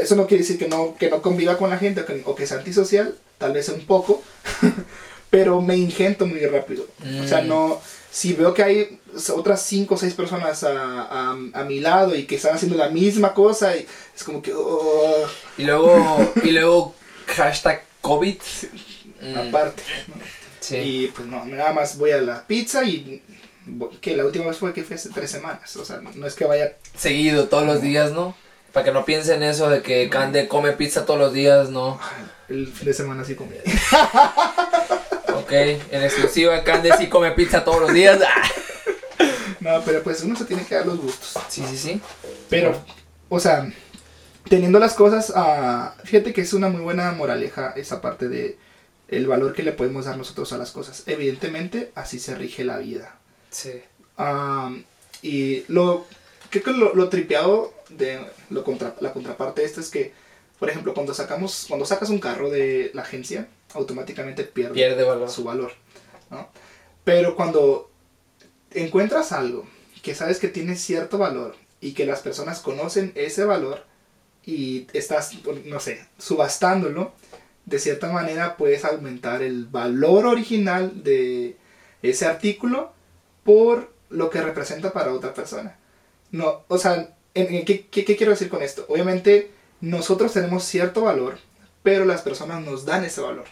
eso 0.00 0.16
no 0.16 0.26
quiere 0.26 0.42
decir 0.42 0.58
que 0.58 0.68
no, 0.68 0.96
que 0.98 1.10
no 1.10 1.20
conviva 1.22 1.56
con 1.58 1.70
la 1.70 1.76
gente 1.78 2.00
o 2.00 2.06
que, 2.06 2.22
o 2.24 2.34
que 2.34 2.46
sea 2.46 2.58
antisocial, 2.58 3.14
tal 3.38 3.52
vez 3.52 3.68
un 3.68 3.84
poco, 3.86 4.22
pero 5.30 5.60
me 5.60 5.76
ingento 5.76 6.26
muy 6.26 6.40
rápido. 6.46 6.86
O 7.22 7.26
sea, 7.28 7.42
Mm. 7.42 7.48
no, 7.48 7.80
si 8.10 8.32
veo 8.34 8.52
que 8.54 8.62
hay 8.62 9.00
otras 9.34 9.62
cinco 9.62 9.94
o 9.94 9.98
seis 9.98 10.14
personas 10.14 10.64
a, 10.64 11.02
a, 11.02 11.30
a 11.30 11.64
mi 11.64 11.80
lado 11.80 12.14
y 12.16 12.24
que 12.26 12.36
están 12.36 12.54
haciendo 12.54 12.76
la 12.78 12.88
misma 12.88 13.34
cosa, 13.34 13.76
y 13.76 13.86
es 14.16 14.24
como 14.24 14.40
que, 14.42 14.52
oh, 14.54 15.26
Y 15.58 15.64
luego, 15.64 16.32
y 16.42 16.50
luego 16.52 16.94
hashtag 17.26 17.84
COVID. 18.00 18.36
Mm, 19.22 19.48
aparte. 19.48 19.82
sí. 20.60 20.76
Y 20.76 21.06
pues 21.08 21.26
no, 21.28 21.44
nada 21.44 21.72
más 21.72 21.96
voy 21.96 22.10
a 22.10 22.20
la 22.20 22.46
pizza 22.46 22.84
y 22.84 23.22
que 24.00 24.16
la 24.16 24.24
última 24.24 24.46
vez 24.46 24.56
fue 24.56 24.72
que 24.72 24.82
fue 24.82 24.96
hace 24.96 25.10
tres 25.10 25.30
semanas. 25.30 25.74
O 25.76 25.84
sea, 25.84 26.00
no 26.00 26.26
es 26.26 26.34
que 26.34 26.44
vaya 26.44 26.76
Seguido, 26.96 27.48
todos 27.48 27.64
los 27.66 27.80
días, 27.80 28.12
¿no? 28.12 28.34
Para 28.72 28.84
que 28.84 28.92
no 28.92 29.04
piensen 29.04 29.42
eso 29.42 29.68
de 29.68 29.82
que 29.82 30.08
Cande 30.08 30.48
come 30.48 30.72
pizza 30.72 31.04
todos 31.04 31.20
los 31.20 31.32
días, 31.32 31.68
no. 31.68 32.00
el 32.48 32.66
fin 32.66 32.86
de 32.86 32.94
semana 32.94 33.22
así 33.22 33.34
comida. 33.34 33.62
Ok, 35.34 35.50
en 35.50 36.02
exclusiva, 36.02 36.62
Cande 36.62 36.92
sí 36.98 37.08
come 37.08 37.32
pizza 37.32 37.64
todos 37.64 37.80
los 37.80 37.92
días. 37.92 38.18
No, 39.60 39.80
pero 39.84 40.02
pues 40.02 40.20
uno 40.24 40.34
se 40.34 40.44
tiene 40.44 40.64
que 40.66 40.74
dar 40.74 40.84
los 40.86 40.98
gustos. 40.98 41.36
Sí, 41.48 41.64
sí, 41.70 41.76
sí. 41.76 42.00
Pero, 42.50 42.76
o 43.28 43.38
sea, 43.38 43.70
teniendo 44.48 44.80
las 44.80 44.94
cosas, 44.94 45.32
ah, 45.36 45.94
fíjate 46.02 46.32
que 46.32 46.40
es 46.40 46.52
una 46.52 46.66
muy 46.68 46.80
buena 46.80 47.12
moraleja 47.12 47.72
esa 47.76 48.00
parte 48.00 48.28
de 48.28 48.58
el 49.12 49.26
valor 49.26 49.52
que 49.54 49.62
le 49.62 49.72
podemos 49.72 50.06
dar 50.06 50.16
nosotros 50.16 50.52
a 50.52 50.58
las 50.58 50.70
cosas. 50.72 51.04
Evidentemente, 51.06 51.92
así 51.94 52.18
se 52.18 52.34
rige 52.34 52.64
la 52.64 52.78
vida. 52.78 53.16
Sí. 53.50 53.72
Ah, 54.18 54.74
y 55.22 55.64
lo 55.68 56.06
creo 56.50 56.64
que 56.64 56.72
lo, 56.72 56.94
lo 56.94 57.08
tripeado 57.08 57.72
de 57.90 58.20
lo 58.50 58.64
contra- 58.64 58.96
la 59.00 59.12
contraparte 59.12 59.60
de 59.60 59.66
esto 59.66 59.80
es 59.80 59.90
que, 59.90 60.12
por 60.58 60.68
ejemplo, 60.70 60.94
cuando 60.94 61.14
sacamos, 61.14 61.66
cuando 61.68 61.86
sacas 61.86 62.08
un 62.10 62.18
carro 62.18 62.50
de 62.50 62.90
la 62.94 63.02
agencia, 63.02 63.48
automáticamente 63.74 64.44
pierde, 64.44 64.74
Pierde 64.74 65.02
valor. 65.04 65.30
su 65.30 65.44
valor, 65.44 65.72
¿no? 66.30 66.48
Pero 67.04 67.36
cuando 67.36 67.90
encuentras 68.72 69.32
algo 69.32 69.66
que 70.02 70.14
sabes 70.14 70.38
que 70.38 70.48
tiene 70.48 70.76
cierto 70.76 71.18
valor 71.18 71.54
y 71.80 71.92
que 71.92 72.06
las 72.06 72.20
personas 72.20 72.60
conocen 72.60 73.12
ese 73.14 73.44
valor 73.44 73.84
y 74.44 74.86
estás, 74.92 75.32
no 75.66 75.80
sé, 75.80 76.04
subastándolo, 76.18 77.12
de 77.66 77.78
cierta 77.78 78.10
manera 78.12 78.56
puedes 78.56 78.84
aumentar 78.84 79.42
el 79.42 79.66
valor 79.66 80.26
original 80.26 81.02
de 81.04 81.56
ese 82.02 82.26
artículo 82.26 82.92
por 83.44 83.92
lo 84.10 84.30
que 84.30 84.40
representa 84.42 84.92
para 84.92 85.12
otra 85.12 85.32
persona. 85.34 85.76
no, 86.30 86.62
o 86.68 86.78
sea, 86.78 87.14
en- 87.34 87.54
en 87.54 87.64
¿qué, 87.64 87.86
qué, 87.88 88.04
qué 88.04 88.16
quiero 88.16 88.32
decir 88.32 88.48
con 88.48 88.62
esto? 88.62 88.84
Obviamente 88.88 89.50
nosotros 89.80 90.32
tenemos 90.32 90.64
cierto 90.64 91.02
valor, 91.02 91.38
pero 91.82 92.04
las 92.04 92.22
personas 92.22 92.62
nos 92.64 92.84
dan 92.84 93.04
ese 93.04 93.20
valor. 93.20 93.46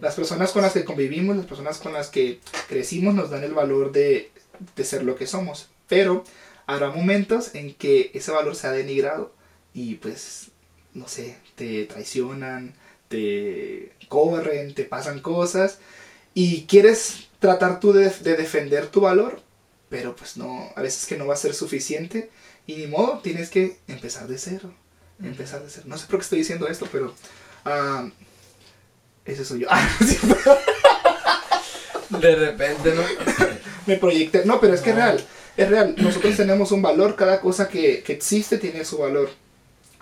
Las 0.00 0.16
personas 0.16 0.50
con 0.50 0.62
las 0.62 0.72
que 0.72 0.84
convivimos, 0.84 1.36
las 1.36 1.46
personas 1.46 1.78
con 1.78 1.92
las 1.92 2.08
que 2.08 2.40
crecimos 2.68 3.14
nos 3.14 3.30
dan 3.30 3.44
el 3.44 3.52
valor 3.54 3.92
de, 3.92 4.32
de 4.74 4.84
ser 4.84 5.04
lo 5.04 5.14
que 5.14 5.28
somos. 5.28 5.68
Pero 5.88 6.24
habrá 6.66 6.90
momentos 6.90 7.54
en 7.54 7.72
que 7.74 8.10
ese 8.12 8.32
valor 8.32 8.56
se 8.56 8.66
ha 8.66 8.72
denigrado 8.72 9.32
y 9.72 9.94
pues, 9.96 10.50
no 10.94 11.06
sé, 11.06 11.36
te 11.54 11.84
traicionan, 11.84 12.74
te 13.12 13.92
corren, 14.08 14.74
te 14.74 14.84
pasan 14.84 15.20
cosas 15.20 15.78
y 16.34 16.64
quieres 16.64 17.28
tratar 17.38 17.78
tú 17.78 17.92
de, 17.92 18.08
de 18.08 18.36
defender 18.36 18.86
tu 18.86 19.02
valor, 19.02 19.40
pero 19.88 20.16
pues 20.16 20.36
no, 20.36 20.70
a 20.74 20.82
veces 20.82 21.06
que 21.06 21.18
no 21.18 21.26
va 21.26 21.34
a 21.34 21.36
ser 21.36 21.54
suficiente 21.54 22.30
y 22.66 22.76
ni 22.76 22.86
modo, 22.86 23.20
tienes 23.22 23.50
que 23.50 23.76
empezar 23.86 24.28
de 24.28 24.38
cero. 24.38 24.72
Empezar 25.22 25.62
de 25.62 25.70
cero. 25.70 25.84
No 25.86 25.98
sé 25.98 26.06
por 26.06 26.18
qué 26.18 26.22
estoy 26.22 26.38
diciendo 26.38 26.66
esto, 26.68 26.88
pero... 26.90 27.14
ah, 27.64 28.08
ese 29.24 29.44
soy 29.44 29.60
yo. 29.60 29.68
De 32.08 32.34
repente, 32.34 32.94
¿no? 32.94 33.02
me 33.86 33.96
proyecté. 33.96 34.44
No, 34.44 34.60
pero 34.60 34.74
es 34.74 34.80
que 34.80 34.90
es 34.90 34.96
real. 34.96 35.24
Es 35.56 35.68
real. 35.68 35.94
Nosotros 35.96 36.36
tenemos 36.36 36.72
un 36.72 36.82
valor. 36.82 37.16
Cada 37.16 37.40
cosa 37.40 37.68
que, 37.68 38.02
que 38.02 38.12
existe 38.12 38.58
tiene 38.58 38.84
su 38.84 38.98
valor. 38.98 39.30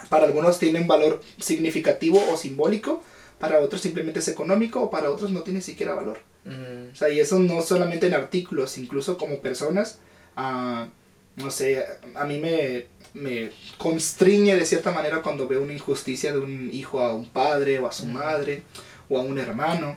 Para 0.09 0.25
algunos 0.26 0.59
tiene 0.59 0.80
un 0.80 0.87
valor 0.87 1.21
significativo 1.38 2.23
o 2.33 2.37
simbólico. 2.37 3.02
Para 3.38 3.61
otros 3.61 3.80
simplemente 3.80 4.21
es 4.21 4.28
económico. 4.28 4.80
O 4.83 4.90
para 4.90 5.11
otros 5.11 5.30
no 5.30 5.42
tiene 5.42 5.61
siquiera 5.61 5.95
valor. 5.95 6.19
Ujú. 6.47 6.90
O 6.92 6.97
sea, 6.97 7.09
y 7.11 7.21
eso 7.21 7.38
no 7.38 7.61
solamente 7.62 8.07
en 8.07 8.14
artículos, 8.14 8.78
incluso 8.78 9.16
como 9.19 9.40
personas. 9.40 9.99
ah, 10.37 10.88
no 11.37 11.50
sé, 11.50 11.85
a 12.16 12.25
mí 12.25 12.38
me, 12.38 12.87
me 13.14 13.50
constriñe 13.78 14.57
de 14.57 14.66
cierta 14.66 14.90
manera 14.90 15.23
cuando 15.23 15.47
veo 15.49 15.62
una 15.62 15.73
injusticia 15.73 16.33
de 16.33 16.38
un 16.38 16.71
hijo 16.73 17.00
a 17.00 17.14
un 17.14 17.28
padre 17.28 17.78
o 17.78 17.87
a 17.87 17.92
su 17.92 18.07
Mm. 18.07 18.12
madre 18.12 18.62
o 19.09 19.19
a 19.19 19.23
un 19.23 19.38
hermano. 19.38 19.97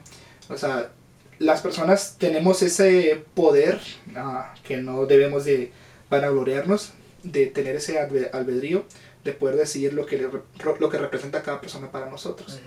O 0.50 0.58
sea, 0.58 0.92
las 1.40 1.62
personas 1.62 2.18
tenemos 2.20 2.62
ese 2.62 3.24
poder 3.34 3.80
ah, 4.16 4.54
que 4.64 4.78
no 4.78 5.06
debemos 5.06 5.44
de 5.46 5.72
vanagloriarnos, 6.10 6.92
de 7.24 7.48
tener 7.48 7.76
ese 7.78 7.98
albe- 8.00 8.30
albedrío, 8.32 8.86
de 9.24 9.32
poder 9.32 9.56
decidir 9.56 9.94
lo 9.94 10.06
que, 10.06 10.18
le 10.18 10.30
lo 10.80 10.90
que 10.90 10.98
representa 10.98 11.44
cada 11.44 11.62
persona 11.62 11.92
para 11.92 12.10
nosotros. 12.10 12.60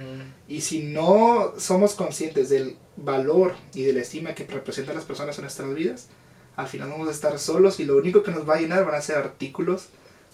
Y 0.49 0.63
si 0.63 0.83
no 0.85 1.53
somos 1.59 1.95
conscientes 1.95 2.49
del 2.49 2.77
valor 2.97 3.55
y 3.75 3.83
de 3.83 3.93
la 3.93 4.01
estima 4.01 4.35
que 4.35 4.47
representan 4.47 4.95
las 4.97 5.05
personas 5.05 5.37
en 5.39 5.43
nuestras 5.43 5.75
vidas, 5.75 6.07
al 6.57 6.67
final 6.67 6.89
vamos 6.89 7.09
a 7.09 7.11
estar 7.11 7.39
solos 7.39 7.79
y 7.81 7.85
lo 7.85 7.97
único 7.97 8.23
que 8.23 8.31
nos 8.31 8.49
va 8.49 8.55
a 8.55 8.61
llenar 8.61 8.85
van 8.87 8.95
a 8.95 9.03
ser 9.03 9.17
artículos. 9.17 9.89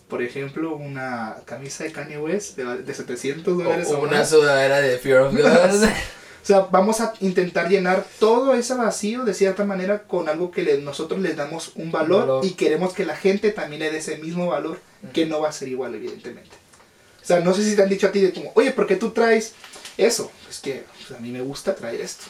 Por 0.08 0.22
ejemplo, 0.22 0.76
una 0.76 1.38
camisa 1.46 1.84
de 1.84 1.92
Kanye 1.92 2.18
West 2.18 2.56
de, 2.56 2.82
de 2.82 2.94
700 2.94 3.56
dólares 3.58 3.88
O 3.90 3.98
o 3.98 4.02
una 4.02 4.18
más. 4.18 4.30
sudadera 4.30 4.80
de 4.80 4.98
Fear 4.98 5.22
of 5.22 5.34
God. 5.36 5.88
O 6.42 6.44
sea, 6.44 6.60
vamos 6.72 7.00
a 7.00 7.14
intentar 7.20 7.68
llenar 7.68 8.04
todo 8.18 8.54
ese 8.54 8.74
vacío 8.74 9.24
de 9.24 9.32
cierta 9.32 9.64
manera 9.64 10.02
con 10.02 10.28
algo 10.28 10.50
que 10.50 10.62
le- 10.62 10.78
nosotros 10.78 11.20
les 11.20 11.36
damos 11.36 11.70
un 11.76 11.92
valor, 11.92 12.20
valor. 12.20 12.44
y 12.44 12.50
queremos 12.54 12.94
que 12.94 13.04
la 13.06 13.14
gente 13.16 13.52
también 13.52 13.80
le 13.80 13.92
dé 13.92 13.98
ese 13.98 14.16
mismo 14.18 14.48
valor, 14.48 14.80
que 15.12 15.24
no 15.26 15.40
va 15.40 15.50
a 15.50 15.52
ser 15.52 15.68
igual, 15.68 15.94
evidentemente. 15.94 16.50
O 17.22 17.24
sea, 17.24 17.38
no 17.40 17.54
sé 17.54 17.64
si 17.64 17.76
te 17.76 17.82
han 17.82 17.88
dicho 17.88 18.08
a 18.08 18.12
ti 18.12 18.20
de 18.20 18.32
como, 18.32 18.50
oye, 18.56 18.72
¿por 18.72 18.88
qué 18.88 18.96
tú 18.96 19.10
traes 19.10 19.52
eso? 19.96 20.32
Es 20.50 20.58
que 20.58 20.82
pues, 21.06 21.16
a 21.16 21.22
mí 21.22 21.30
me 21.30 21.40
gusta 21.42 21.76
traer 21.76 22.00
esto. 22.00 22.24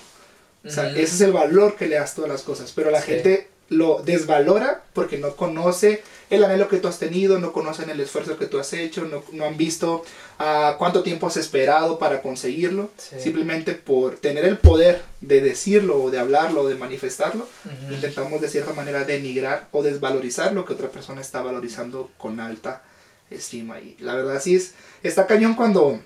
O 0.64 0.68
sea, 0.70 0.90
ese 0.90 1.02
es 1.02 1.20
el 1.22 1.32
valor 1.32 1.76
que 1.76 1.86
le 1.86 1.96
das 1.96 2.14
todas 2.14 2.30
las 2.30 2.42
cosas. 2.42 2.70
Pero 2.74 2.90
la 2.90 3.00
Sí. 3.00 3.12
gente 3.12 3.48
lo 3.70 4.02
desvalora 4.04 4.82
porque 4.92 5.16
no 5.16 5.34
conoce 5.36 6.02
el 6.32 6.44
anhelo 6.44 6.66
que 6.66 6.78
tú 6.78 6.88
has 6.88 6.98
tenido, 6.98 7.38
no 7.38 7.52
conocen 7.52 7.90
el 7.90 8.00
esfuerzo 8.00 8.38
que 8.38 8.46
tú 8.46 8.58
has 8.58 8.72
hecho, 8.72 9.04
no, 9.04 9.22
no 9.32 9.44
han 9.44 9.58
visto 9.58 10.02
ah, 10.38 10.76
cuánto 10.78 11.02
tiempo 11.02 11.26
has 11.26 11.36
esperado 11.36 11.98
para 11.98 12.22
conseguirlo. 12.22 12.90
Sí. 12.96 13.16
Simplemente 13.20 13.74
por 13.74 14.16
tener 14.16 14.46
el 14.46 14.56
poder 14.56 15.02
de 15.20 15.42
decirlo 15.42 16.02
o 16.02 16.10
de 16.10 16.18
hablarlo 16.18 16.62
o 16.62 16.68
de 16.68 16.74
manifestarlo, 16.74 17.46
intentamos 17.90 18.40
de 18.40 18.48
cierta 18.48 18.72
manera 18.72 19.04
denigrar 19.04 19.68
o 19.72 19.82
desvalorizar 19.82 20.54
lo 20.54 20.64
que 20.64 20.72
otra 20.72 20.88
persona 20.88 21.20
está 21.20 21.42
valorizando 21.42 22.10
con 22.16 22.40
alta 22.40 22.82
estima. 23.28 23.78
Y 23.80 23.98
la 24.00 24.14
verdad 24.14 24.40
sí 24.42 24.56
es, 24.56 24.72
está 25.02 25.26
cañón 25.26 25.54
cuando, 25.54 26.00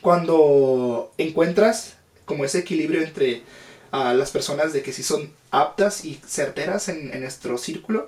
cuando 0.00 1.12
encuentras 1.18 1.96
como 2.24 2.46
ese 2.46 2.60
equilibrio 2.60 3.02
entre 3.02 3.42
ah, 3.90 4.14
las 4.14 4.30
personas 4.30 4.72
de 4.72 4.82
que 4.82 4.94
sí 4.94 5.02
son 5.02 5.30
aptas 5.50 6.06
y 6.06 6.18
certeras 6.26 6.88
en, 6.88 7.12
en 7.12 7.20
nuestro 7.20 7.58
círculo 7.58 8.06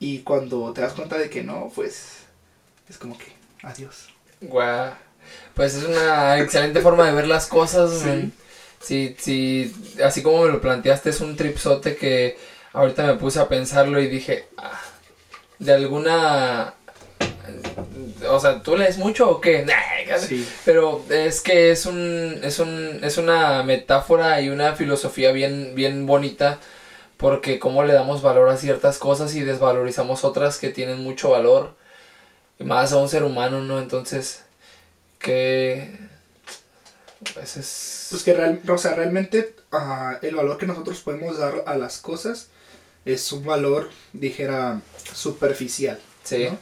y 0.00 0.20
cuando 0.20 0.72
te 0.72 0.80
das 0.80 0.94
cuenta 0.94 1.18
de 1.18 1.28
que 1.28 1.44
no, 1.44 1.70
pues 1.74 2.24
es 2.88 2.96
como 2.96 3.16
que 3.16 3.26
adiós. 3.62 4.08
Guau. 4.40 4.94
Pues 5.54 5.74
es 5.74 5.84
una 5.84 6.40
excelente 6.40 6.80
forma 6.80 7.06
de 7.06 7.12
ver 7.12 7.28
las 7.28 7.46
cosas. 7.46 8.00
Sí. 8.00 8.32
Sí, 8.80 9.14
sí, 9.18 9.74
así 10.02 10.22
como 10.22 10.44
me 10.44 10.50
lo 10.50 10.60
planteaste, 10.60 11.10
es 11.10 11.20
un 11.20 11.36
tripsote 11.36 11.96
que 11.96 12.38
ahorita 12.72 13.04
me 13.04 13.14
puse 13.16 13.38
a 13.38 13.46
pensarlo 13.46 14.00
y 14.00 14.08
dije, 14.08 14.46
ah, 14.56 14.80
de 15.58 15.74
alguna... 15.74 16.74
O 18.26 18.40
sea, 18.40 18.62
¿tú 18.62 18.78
lees 18.78 18.96
mucho 18.96 19.28
o 19.28 19.40
qué? 19.40 19.64
Nah. 19.66 20.18
Sí. 20.18 20.48
Pero 20.64 21.04
es 21.10 21.40
que 21.40 21.70
es 21.70 21.84
un, 21.86 22.40
es 22.42 22.58
un, 22.58 23.00
es 23.04 23.18
una 23.18 23.62
metáfora 23.62 24.40
y 24.40 24.48
una 24.48 24.74
filosofía 24.74 25.30
bien, 25.30 25.74
bien 25.74 26.06
bonita 26.06 26.58
porque 27.20 27.58
cómo 27.58 27.84
le 27.84 27.92
damos 27.92 28.22
valor 28.22 28.48
a 28.48 28.56
ciertas 28.56 28.98
cosas 28.98 29.34
y 29.34 29.42
desvalorizamos 29.42 30.24
otras 30.24 30.58
que 30.58 30.70
tienen 30.70 31.02
mucho 31.02 31.30
valor 31.30 31.74
más 32.58 32.92
a 32.92 32.96
un 32.96 33.08
ser 33.08 33.22
humano, 33.24 33.60
¿no? 33.62 33.78
Entonces, 33.78 34.42
que 35.18 35.98
pues 37.34 37.56
es 37.56 38.06
Pues 38.10 38.22
que 38.22 38.32
real- 38.34 38.60
o 38.68 38.78
sea, 38.78 38.94
realmente 38.94 39.54
ah, 39.72 40.18
el 40.22 40.34
valor 40.34 40.56
que 40.58 40.66
nosotros 40.66 41.00
podemos 41.00 41.38
dar 41.38 41.62
a 41.66 41.76
las 41.76 41.98
cosas 41.98 42.48
es 43.04 43.30
un 43.32 43.44
valor, 43.44 43.90
dijera, 44.12 44.80
superficial. 45.14 45.98
sí, 46.24 46.46
¿no? 46.50 46.58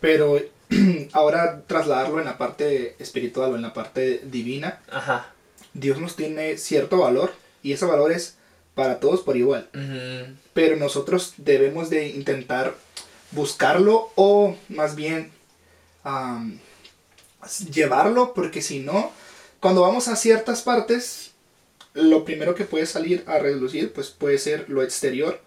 Pero 0.00 0.38
ahora 1.12 1.62
trasladarlo 1.66 2.18
en 2.18 2.24
la 2.26 2.38
parte 2.38 2.96
espiritual 2.98 3.52
o 3.52 3.56
en 3.56 3.62
la 3.62 3.74
parte 3.74 4.22
divina, 4.24 4.80
ajá, 4.90 5.26
Dios 5.74 5.98
nos 5.98 6.16
tiene 6.16 6.56
cierto 6.58 6.98
valor 6.98 7.32
y 7.62 7.72
ese 7.72 7.84
valor 7.84 8.12
es 8.12 8.36
para 8.74 9.00
todos 9.00 9.20
por 9.20 9.36
igual. 9.36 9.68
Pero 10.52 10.76
nosotros 10.76 11.34
debemos 11.36 11.90
de 11.90 12.08
intentar 12.08 12.74
buscarlo 13.32 14.10
o 14.14 14.56
más 14.68 14.96
bien 14.96 15.30
llevarlo 17.72 18.34
porque 18.34 18.62
si 18.62 18.80
no, 18.80 19.12
cuando 19.60 19.82
vamos 19.82 20.08
a 20.08 20.16
ciertas 20.16 20.62
partes, 20.62 21.32
lo 21.94 22.24
primero 22.24 22.54
que 22.54 22.64
puede 22.64 22.86
salir 22.86 23.24
a 23.26 23.38
relucir 23.38 23.92
pues 23.92 24.10
puede 24.10 24.38
ser 24.38 24.68
lo 24.68 24.82
exterior, 24.82 25.40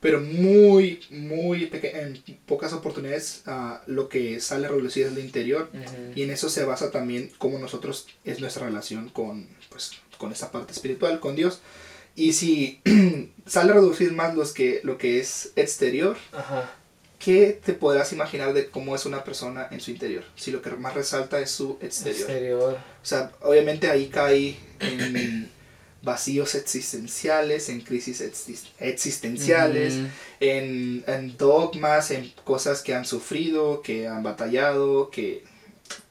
pero 0.00 0.20
muy, 0.20 1.00
muy 1.10 1.68
en 1.72 2.22
pocas 2.46 2.72
oportunidades 2.72 3.42
ah, 3.46 3.82
lo 3.86 4.08
que 4.08 4.40
sale 4.40 4.66
a 4.66 4.70
relucir 4.70 5.06
es 5.06 5.12
lo 5.12 5.20
interior 5.20 5.70
y 6.14 6.22
en 6.22 6.30
eso 6.30 6.48
se 6.48 6.64
basa 6.64 6.90
también 6.90 7.32
cómo 7.38 7.58
nosotros 7.58 8.06
es 8.24 8.40
nuestra 8.40 8.66
relación 8.66 9.08
con, 9.08 9.48
pues, 9.70 9.92
con 10.16 10.32
esa 10.32 10.52
parte 10.52 10.72
espiritual, 10.72 11.20
con 11.20 11.36
Dios. 11.36 11.60
Y 12.18 12.32
si 12.32 12.80
sale 13.46 13.70
a 13.70 13.74
reducir 13.74 14.12
más 14.12 14.34
los 14.34 14.52
que, 14.52 14.80
lo 14.82 14.98
que 14.98 15.20
es 15.20 15.52
exterior, 15.54 16.16
Ajá, 16.32 16.74
¿qué 17.20 17.60
te 17.64 17.74
podrás 17.74 18.12
imaginar 18.12 18.52
de 18.54 18.68
cómo 18.70 18.96
es 18.96 19.06
una 19.06 19.22
persona 19.22 19.68
en 19.70 19.80
su 19.80 19.92
interior? 19.92 20.24
Si 20.34 20.50
lo 20.50 20.60
que 20.60 20.70
más 20.70 20.94
resalta 20.94 21.38
es 21.40 21.52
su 21.52 21.78
exterior. 21.80 22.20
exterior. 22.20 22.74
O 22.74 23.06
sea, 23.06 23.30
obviamente 23.42 23.88
ahí 23.88 24.08
cae 24.08 24.56
en 24.80 25.48
vacíos 26.02 26.56
existenciales, 26.56 27.68
en 27.68 27.82
crisis 27.82 28.20
exis- 28.20 28.68
existenciales, 28.80 29.94
en, 30.40 31.04
en 31.06 31.36
dogmas, 31.36 32.10
en 32.10 32.32
cosas 32.44 32.82
que 32.82 32.94
han 32.94 33.04
sufrido, 33.04 33.80
que 33.82 34.08
han 34.08 34.22
batallado, 34.24 35.10
que, 35.10 35.44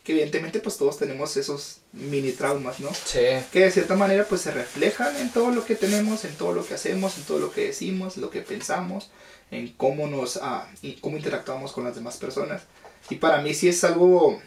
que 0.03 0.13
evidentemente 0.13 0.59
pues 0.59 0.77
todos 0.77 0.97
tenemos 0.97 1.35
esos 1.37 1.77
mini 1.91 2.31
traumas, 2.31 2.79
¿no? 2.79 2.89
Sí, 2.93 3.19
Que 3.51 3.61
de 3.61 3.71
cierta 3.71 3.95
manera 3.95 4.23
pues 4.25 4.41
se 4.41 4.51
reflejan 4.51 5.15
en 5.17 5.31
todo 5.31 5.51
lo 5.51 5.65
que 5.65 5.75
tenemos, 5.75 6.23
en 6.25 6.33
todo 6.35 6.53
lo 6.53 6.65
que 6.65 6.75
hacemos, 6.75 7.17
en 7.17 7.23
todo 7.23 7.39
lo 7.39 7.51
que 7.51 7.65
decimos, 7.67 8.17
lo 8.17 8.29
que 8.29 8.41
pensamos, 8.41 9.09
en 9.51 9.73
cómo 9.73 10.07
nos, 10.07 10.37
ah, 10.41 10.67
y 10.81 10.93
cómo 10.93 11.17
interactuamos 11.17 11.71
con 11.73 11.83
las 11.83 11.95
demás 11.95 12.17
personas. 12.17 12.63
Y 13.09 13.15
para 13.15 13.41
mí 13.41 13.53
sí 13.53 13.67
es 13.69 13.83
algo, 13.83 14.41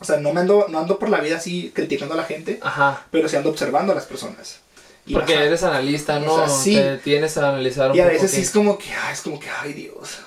o 0.00 0.04
sea, 0.04 0.18
no 0.18 0.32
me 0.32 0.40
ando, 0.40 0.66
no 0.68 0.78
ando 0.78 0.98
por 0.98 1.08
la 1.08 1.20
vida 1.20 1.36
así 1.38 1.72
criticando 1.74 2.14
a 2.14 2.18
la 2.18 2.24
gente, 2.24 2.58
ajá. 2.62 3.06
pero 3.10 3.28
sí 3.28 3.36
ando 3.36 3.50
observando 3.50 3.92
a 3.92 3.94
las 3.94 4.04
personas. 4.04 4.60
Y 5.06 5.12
Porque 5.12 5.34
ajá, 5.34 5.44
eres 5.44 5.62
analista, 5.62 6.16
O 6.16 6.20
¿no? 6.20 6.36
sea, 6.36 6.48
sí. 6.48 6.74
Te 6.76 6.96
tienes 6.98 7.36
a 7.36 7.50
analizar 7.50 7.90
un 7.90 7.96
Y 7.96 8.00
a 8.00 8.06
veces 8.06 8.30
sí 8.30 8.40
es 8.40 8.50
como 8.50 8.78
que, 8.78 8.90
ah, 8.92 9.12
es 9.12 9.20
como 9.20 9.38
que, 9.38 9.48
ay 9.50 9.74
Dios, 9.74 10.20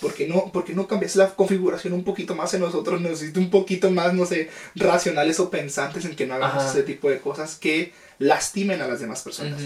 ¿por 0.00 0.14
qué 0.14 0.26
no, 0.26 0.50
por 0.52 0.64
qué 0.64 0.74
no 0.74 0.86
cambias 0.86 1.16
la 1.16 1.34
configuración 1.34 1.92
un 1.92 2.04
poquito 2.04 2.34
más 2.34 2.52
en 2.54 2.60
nosotros? 2.60 3.00
Necesito 3.00 3.40
un 3.40 3.50
poquito 3.50 3.90
más, 3.90 4.14
no 4.14 4.26
sé, 4.26 4.50
racionales 4.74 5.40
o 5.40 5.50
pensantes 5.50 6.04
en 6.04 6.16
que 6.16 6.26
no 6.26 6.34
hagamos 6.34 6.64
Ajá. 6.64 6.70
ese 6.70 6.82
tipo 6.82 7.08
de 7.10 7.20
cosas 7.20 7.56
que 7.56 7.92
lastimen 8.18 8.80
a 8.80 8.88
las 8.88 9.00
demás 9.00 9.22
personas. 9.22 9.60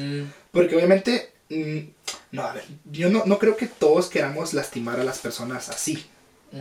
Porque 0.50 0.76
obviamente, 0.76 1.32
mm, 1.48 1.78
No, 2.32 2.42
a 2.42 2.52
ver, 2.52 2.64
yo 2.90 3.08
no, 3.08 3.24
no 3.26 3.38
creo 3.38 3.56
que 3.56 3.66
todos 3.66 4.08
queramos 4.08 4.52
lastimar 4.54 5.00
a 5.00 5.04
las 5.04 5.18
personas 5.18 5.68
así. 5.68 6.06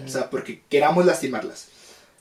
O 0.05 0.07
sea, 0.09 0.29
porque 0.29 0.61
queramos 0.69 1.05
lastimarlas. 1.05 1.67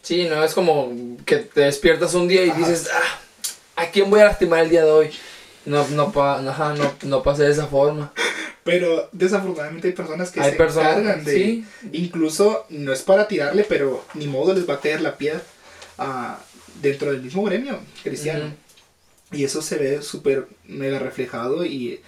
Sí, 0.02 0.24
no 0.28 0.44
es 0.44 0.52
como 0.54 0.92
que 1.24 1.36
te 1.38 1.62
despiertas 1.62 2.14
un 2.14 2.28
día 2.28 2.44
y 2.44 2.50
dices, 2.50 2.88
ah, 2.92 3.82
¿a 3.82 3.86
quién 3.90 4.10
voy 4.10 4.20
a 4.20 4.26
lastimar 4.26 4.60
el 4.60 4.70
día 4.70 4.84
de 4.84 4.90
hoy? 4.90 5.10
No, 5.64 5.86
no, 5.88 6.12
pa, 6.12 6.40
no, 6.42 6.94
no 7.02 7.22
pasa 7.22 7.44
de 7.44 7.52
esa 7.52 7.66
forma. 7.66 8.12
Pero 8.64 9.09
desafortunadamente 9.12 9.88
hay 9.88 9.94
personas 9.94 10.30
que 10.30 10.40
Hay 10.40 10.52
se 10.52 10.56
personas- 10.56 10.99
encargan 10.99 11.25
de... 11.25 11.35
sí. 11.35 11.64
Incluso 11.92 12.64
no 12.71 12.92
es 12.92 13.02
para 13.02 13.28
tirarle, 13.28 13.64
pero 13.64 14.04
ni 14.14 14.26
modo 14.26 14.54
les 14.54 14.68
va 14.68 14.75
a 14.75 14.80
caer 14.80 15.02
la 15.02 15.16
piedra 15.18 15.42
ah, 15.99 16.38
dentro 16.80 17.12
del 17.12 17.21
mismo 17.23 17.44
gremio 17.44 17.78
cristiano. 18.02 18.52
Y 19.33 19.44
eso 19.44 19.61
se 19.62 19.76
ve 19.76 20.02
súper 20.02 20.47
mega 20.66 20.99
reflejado 20.99 21.64
y... 21.66 22.00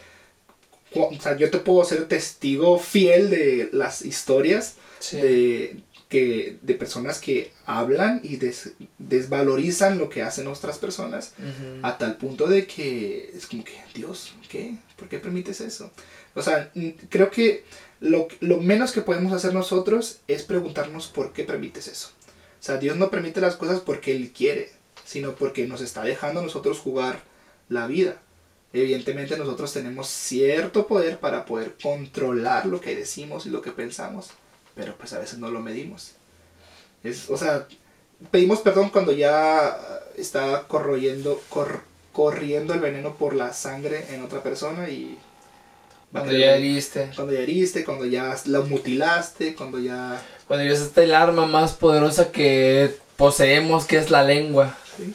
O 0.94 1.12
sea, 1.20 1.36
yo 1.36 1.50
te 1.50 1.58
puedo 1.58 1.84
ser 1.84 2.08
testigo 2.08 2.78
fiel 2.78 3.28
de 3.28 3.68
las 3.72 4.02
historias 4.02 4.76
Sí. 4.98 5.18
de, 5.18 5.76
que, 6.08 6.56
de 6.62 6.74
personas 6.74 7.18
que 7.18 7.52
hablan 7.66 8.20
y 8.24 8.36
des- 8.36 8.72
desvalorizan 8.98 9.98
lo 9.98 10.08
que 10.08 10.22
hacen 10.22 10.46
otras 10.46 10.78
personas 10.78 11.34
a 11.82 11.98
tal 11.98 12.16
punto 12.16 12.46
de 12.46 12.66
que 12.66 13.30
es 13.36 13.46
como 13.46 13.62
que, 13.62 13.74
Dios, 13.94 14.34
¿qué? 14.48 14.74
¿Por 14.96 15.08
qué 15.10 15.18
permites 15.18 15.60
eso? 15.60 15.90
O 16.36 16.42
sea, 16.42 16.70
creo 17.08 17.30
que 17.30 17.64
lo, 17.98 18.28
lo 18.40 18.58
menos 18.58 18.92
que 18.92 19.00
podemos 19.00 19.32
hacer 19.32 19.54
nosotros 19.54 20.18
es 20.28 20.42
preguntarnos 20.42 21.08
por 21.08 21.32
qué 21.32 21.44
permites 21.44 21.88
eso. 21.88 22.10
O 22.60 22.62
sea, 22.62 22.76
Dios 22.76 22.96
no 22.96 23.10
permite 23.10 23.40
las 23.40 23.56
cosas 23.56 23.80
porque 23.80 24.14
Él 24.14 24.32
quiere, 24.32 24.70
sino 25.04 25.34
porque 25.34 25.66
nos 25.66 25.80
está 25.80 26.02
dejando 26.04 26.42
nosotros 26.42 26.78
jugar 26.78 27.22
la 27.68 27.86
vida. 27.86 28.20
Evidentemente 28.72 29.38
nosotros 29.38 29.72
tenemos 29.72 30.08
cierto 30.08 30.86
poder 30.86 31.18
para 31.18 31.46
poder 31.46 31.74
controlar 31.82 32.66
lo 32.66 32.80
que 32.80 32.94
decimos 32.94 33.46
y 33.46 33.50
lo 33.50 33.62
que 33.62 33.70
pensamos, 33.72 34.28
pero 34.74 34.96
pues 34.96 35.12
a 35.14 35.18
veces 35.18 35.38
no 35.38 35.50
lo 35.50 35.60
medimos. 35.60 36.12
Es, 37.02 37.30
o 37.30 37.36
sea, 37.38 37.66
pedimos 38.30 38.60
perdón 38.60 38.90
cuando 38.90 39.12
ya 39.12 39.78
está 40.16 40.66
corroyendo, 40.68 41.40
cor- 41.48 41.82
corriendo 42.12 42.74
el 42.74 42.80
veneno 42.80 43.16
por 43.16 43.34
la 43.34 43.52
sangre 43.54 44.14
en 44.14 44.22
otra 44.22 44.42
persona 44.42 44.90
y 44.90 45.18
Cuando 46.20 46.36
ya 46.36 46.56
heriste. 46.56 47.10
cuando 47.14 47.32
ya 47.32 47.40
heriste, 47.40 47.84
cuando 47.84 48.06
ya 48.06 48.36
la 48.46 48.60
mutilaste, 48.60 49.54
cuando 49.54 49.78
ya 49.78 50.22
Cuando 50.46 50.64
ya 50.64 50.72
está 50.72 51.02
el 51.02 51.14
arma 51.14 51.46
más 51.46 51.74
poderosa 51.74 52.30
que 52.32 52.94
poseemos, 53.16 53.84
que 53.84 53.98
es 53.98 54.10
la 54.10 54.22
lengua. 54.22 54.76
¿sí? 54.96 55.14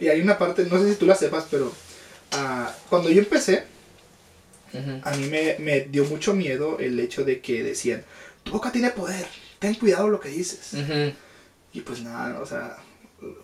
y 0.00 0.08
hay 0.08 0.20
una 0.20 0.38
parte, 0.38 0.64
no 0.64 0.78
sé 0.78 0.90
si 0.90 0.96
tú 0.96 1.06
la 1.06 1.14
sepas, 1.14 1.46
pero 1.50 1.72
ah, 2.32 2.72
cuando 2.88 3.10
yo 3.10 3.20
empecé, 3.20 3.64
a 5.02 5.10
mí 5.12 5.26
me, 5.26 5.56
me 5.58 5.80
dio 5.80 6.04
mucho 6.04 6.34
miedo 6.34 6.78
el 6.78 7.00
hecho 7.00 7.24
de 7.24 7.40
que 7.40 7.62
decían, 7.62 8.04
tu 8.44 8.52
boca 8.52 8.70
tiene 8.70 8.90
poder, 8.90 9.26
ten 9.58 9.74
cuidado 9.74 10.08
lo 10.08 10.20
que 10.20 10.28
dices. 10.28 10.74
Ujú. 10.74 11.12
Y 11.72 11.80
pues 11.80 12.02
nada, 12.02 12.40
o 12.40 12.46
sea, 12.46 12.76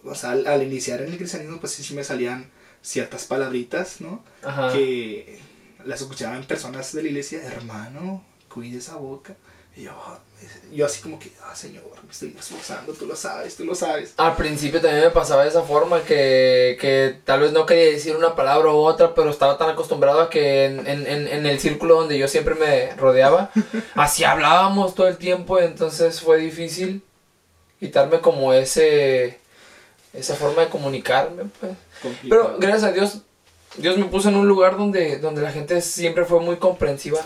o 0.04 0.14
sea, 0.14 0.33
al, 0.33 0.47
al 0.47 0.62
iniciar 0.62 1.02
en 1.02 1.12
el 1.12 1.18
cristianismo, 1.18 1.59
pues 1.61 1.73
sí, 1.73 1.83
sí 1.83 1.94
me 1.94 2.04
salían 2.04 2.50
ciertas 2.83 3.25
palabritas, 3.25 4.00
¿no? 4.00 4.23
Ajá. 4.42 4.73
Que 4.73 5.40
las 5.87 6.00
escuchaban 6.00 6.45
personas 6.45 6.93
de 6.93 7.03
la 7.03 7.09
iglesia, 7.09 7.43
hermano, 7.43 8.25
cuide 8.49 8.79
esa 8.79 8.97
boca. 8.97 9.35
Y 9.76 9.83
yo, 9.83 9.91
ah, 9.93 10.21
yo 10.73 10.87
así 10.87 11.03
como 11.03 11.19
que, 11.19 11.33
ah, 11.43 11.55
Señor, 11.55 11.83
me 12.05 12.11
estoy 12.12 12.35
esforzando, 12.38 12.93
tú 12.93 13.07
lo 13.07 13.17
sabes, 13.17 13.57
tú 13.57 13.64
lo 13.64 13.75
sabes. 13.75 14.14
Al 14.17 14.37
principio 14.37 14.81
también 14.81 15.03
me 15.03 15.11
pasaba 15.11 15.43
de 15.43 15.49
esa 15.49 15.62
forma 15.62 16.03
que, 16.03 16.76
que 16.81 17.19
tal 17.25 17.41
vez 17.41 17.53
no 17.53 17.67
quería 17.67 17.91
decir 17.91 18.14
una 18.14 18.37
palabra 18.37 18.71
u 18.71 18.76
otra, 18.76 19.14
pero 19.14 19.31
estaba 19.31 19.59
tan 19.59 19.71
acostumbrado 19.71 20.21
a 20.21 20.31
que 20.31 20.67
en, 20.67 20.87
en, 20.87 21.07
en, 21.07 21.47
el 21.47 21.59
círculo 21.59 21.97
donde 21.97 22.17
yo 22.17 22.29
siempre 22.29 22.55
me 22.55 22.94
rodeaba, 22.94 23.51
así 23.94 24.23
hablábamos 24.23 24.94
todo 24.94 25.09
el 25.09 25.16
tiempo, 25.16 25.59
entonces 25.59 26.20
fue 26.20 26.38
difícil 26.38 27.03
quitarme 27.81 28.20
como 28.20 28.53
ese 28.53 29.40
esa 30.12 30.37
forma 30.37 30.62
de 30.62 30.68
comunicarme, 30.68 31.44
pues. 31.61 31.73
Pero 32.29 32.57
gracias 32.59 32.85
a 32.85 32.92
Dios, 32.92 33.23
Dios 33.77 33.99
me 33.99 34.05
puso 34.05 34.29
en 34.29 34.37
un 34.37 34.47
lugar 34.47 34.77
donde, 34.77 35.19
donde 35.19 35.43
la 35.43 35.51
gente 35.51 35.81
siempre 35.81 36.25
fue 36.25 36.41
muy 36.41 36.57
comprensiva. 36.57 37.21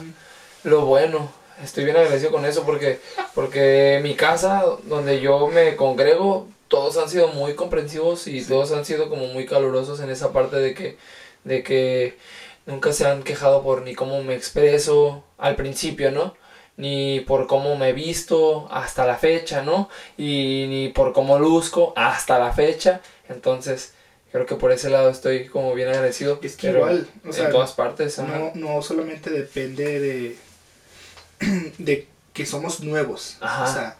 Lo 0.64 0.86
bueno, 0.86 1.30
estoy 1.62 1.84
bien 1.84 1.96
agradecido 1.96 2.32
con 2.32 2.44
eso 2.46 2.64
porque, 2.64 3.00
porque 3.34 4.00
mi 4.02 4.14
casa, 4.14 4.64
donde 4.84 5.20
yo 5.20 5.48
me 5.48 5.76
congrego, 5.76 6.48
todos 6.68 6.96
han 6.96 7.08
sido 7.08 7.28
muy 7.28 7.54
comprensivos 7.54 8.26
y 8.26 8.42
todos 8.42 8.72
han 8.72 8.84
sido 8.84 9.08
como 9.08 9.26
muy 9.26 9.46
calurosos 9.46 10.00
en 10.00 10.10
esa 10.10 10.32
parte 10.32 10.56
de 10.56 10.74
que, 10.74 10.96
de 11.44 11.62
que 11.62 12.18
nunca 12.66 12.92
se 12.92 13.06
han 13.06 13.22
quejado 13.22 13.62
por 13.62 13.82
ni 13.82 13.94
cómo 13.94 14.22
me 14.22 14.34
expreso 14.34 15.24
al 15.36 15.56
principio, 15.56 16.10
¿no? 16.10 16.34
Ni 16.76 17.20
por 17.20 17.46
cómo 17.46 17.76
me 17.76 17.90
he 17.90 17.92
visto 17.92 18.68
hasta 18.70 19.04
la 19.04 19.16
fecha, 19.16 19.62
¿no? 19.62 19.88
Y 20.16 20.66
ni 20.68 20.88
por 20.90 21.12
cómo 21.12 21.38
luzco 21.38 21.92
hasta 21.96 22.38
la 22.38 22.52
fecha. 22.52 23.00
Entonces, 23.28 23.94
creo 24.32 24.46
que 24.46 24.54
por 24.56 24.72
ese 24.72 24.90
lado 24.90 25.10
estoy 25.10 25.46
como 25.46 25.74
bien 25.74 25.88
agradecido. 25.88 26.38
Es 26.42 26.56
que 26.56 26.70
igual, 26.70 27.08
o 27.26 27.32
sea, 27.32 27.46
en 27.46 27.52
todas 27.52 27.72
partes. 27.72 28.18
no, 28.18 28.52
no 28.54 28.82
solamente 28.82 29.30
depende 29.30 30.00
de, 30.00 30.36
de 31.78 32.06
que 32.32 32.46
somos 32.46 32.80
nuevos. 32.80 33.36
Ajá. 33.40 33.64
O 33.64 33.72
sea, 33.72 33.96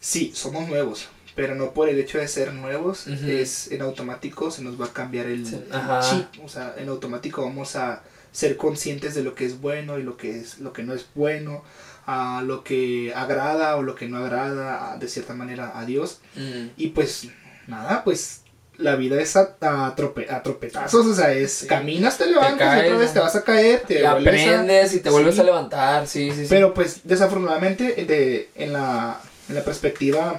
sí, 0.00 0.32
somos 0.34 0.68
nuevos, 0.68 1.08
pero 1.34 1.54
no 1.54 1.72
por 1.72 1.88
el 1.88 1.98
hecho 1.98 2.18
de 2.18 2.28
ser 2.28 2.52
nuevos, 2.52 3.06
es 3.06 3.70
en 3.72 3.82
automático 3.82 4.50
se 4.50 4.62
nos 4.62 4.80
va 4.80 4.86
a 4.86 4.92
cambiar 4.92 5.26
el, 5.26 5.46
Sí, 5.46 5.56
el 5.56 6.00
chip. 6.02 6.44
O 6.44 6.48
sea, 6.48 6.74
en 6.78 6.88
automático 6.88 7.42
vamos 7.42 7.76
a 7.76 8.02
ser 8.32 8.56
conscientes 8.56 9.14
de 9.14 9.22
lo 9.22 9.34
que 9.34 9.44
es 9.46 9.60
bueno 9.60 9.98
y 9.98 10.02
lo 10.02 10.16
que 10.16 10.38
es 10.40 10.58
lo 10.58 10.72
que 10.72 10.82
no 10.82 10.92
es 10.94 11.06
bueno, 11.14 11.62
a 12.06 12.42
lo 12.44 12.64
que 12.64 13.12
agrada 13.14 13.76
o 13.76 13.82
lo 13.82 13.94
que 13.94 14.08
no 14.08 14.18
agrada 14.18 14.92
a- 14.92 14.98
de 14.98 15.08
cierta 15.08 15.34
manera 15.34 15.78
a 15.78 15.84
Dios. 15.86 16.20
Mm. 16.36 16.66
Y 16.76 16.88
pues 16.88 17.28
nada, 17.66 18.04
pues 18.04 18.40
la 18.78 18.96
vida 18.96 19.20
es 19.20 19.36
a, 19.36 19.56
a, 19.60 19.94
trope- 19.96 20.28
a 20.30 20.42
tropetazos, 20.42 21.06
o 21.06 21.14
sea, 21.14 21.32
es 21.32 21.52
Sí. 21.52 21.66
caminas, 21.66 22.18
te 22.18 22.26
levantas, 22.26 22.58
caes, 22.68 22.82
y 22.82 22.86
otra 22.86 22.98
vez 22.98 23.12
te 23.12 23.18
vas 23.20 23.36
a 23.36 23.44
caer, 23.44 23.80
te 23.86 24.00
Y 24.00 24.02
vuelves 24.02 24.46
a- 24.46 24.50
aprendes 24.54 24.94
y 24.94 25.00
te 25.00 25.10
vuelves 25.10 25.34
Sí. 25.36 25.40
a 25.40 25.44
levantar, 25.44 26.06
sí, 26.08 26.30
sí, 26.32 26.42
sí. 26.42 26.46
Pero 26.48 26.74
pues 26.74 27.00
desafortunadamente 27.04 27.84
de, 28.04 28.48
en, 28.56 28.72
la, 28.72 29.20
en 29.48 29.54
la 29.54 29.64
perspectiva, 29.64 30.38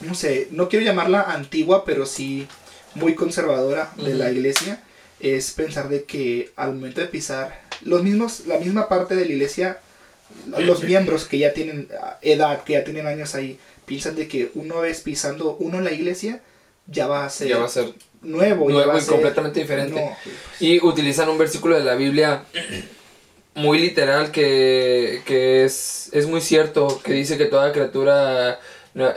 no 0.00 0.14
sé, 0.14 0.48
no 0.50 0.68
quiero 0.68 0.84
llamarla 0.84 1.22
antigua, 1.22 1.84
pero 1.84 2.06
sí 2.06 2.46
muy 2.94 3.14
conservadora 3.14 3.90
de 3.96 4.14
la 4.14 4.30
iglesia, 4.30 4.80
es 5.20 5.52
pensar 5.52 5.88
de 5.88 6.04
que 6.04 6.52
al 6.56 6.74
momento 6.74 7.00
de 7.00 7.06
pisar, 7.08 7.60
los 7.82 8.02
mismos, 8.02 8.46
la 8.46 8.58
misma 8.58 8.88
parte 8.88 9.14
de 9.16 9.24
la 9.26 9.32
iglesia, 9.32 9.78
los 10.58 10.82
miembros 10.84 11.24
que 11.26 11.38
ya 11.38 11.52
tienen 11.52 11.88
ah, 12.02 12.18
edad, 12.22 12.62
que 12.64 12.74
ya 12.74 12.84
tienen 12.84 13.06
años 13.06 13.34
ahí, 13.34 13.58
piensan 13.86 14.16
de 14.16 14.26
que 14.28 14.50
una 14.54 14.76
vez 14.76 15.00
pisando 15.02 15.56
uno 15.60 15.78
en 15.78 15.84
la 15.84 15.92
iglesia, 15.92 16.40
ya 16.86 17.06
va 17.06 17.24
a 17.24 17.30
ser, 17.30 17.48
ya 17.48 17.58
va 17.58 17.66
a 17.66 17.68
ser 17.68 17.92
nuevo, 18.22 18.70
ya 18.70 18.92
a 18.92 18.96
y 18.98 19.00
ser- 19.00 19.10
completamente 19.12 19.60
diferente. 19.60 20.00
No, 20.00 20.16
Y 20.60 20.84
utilizan 20.84 21.28
un 21.28 21.38
versículo 21.38 21.76
de 21.76 21.84
la 21.84 21.94
Biblia 21.94 22.44
muy 23.54 23.78
literal 23.78 24.30
que, 24.30 25.22
que 25.24 25.64
es, 25.64 26.08
es 26.12 26.26
muy 26.26 26.40
cierto, 26.40 27.00
que 27.04 27.12
dice 27.12 27.38
que 27.38 27.46
toda 27.46 27.72
criatura 27.72 28.58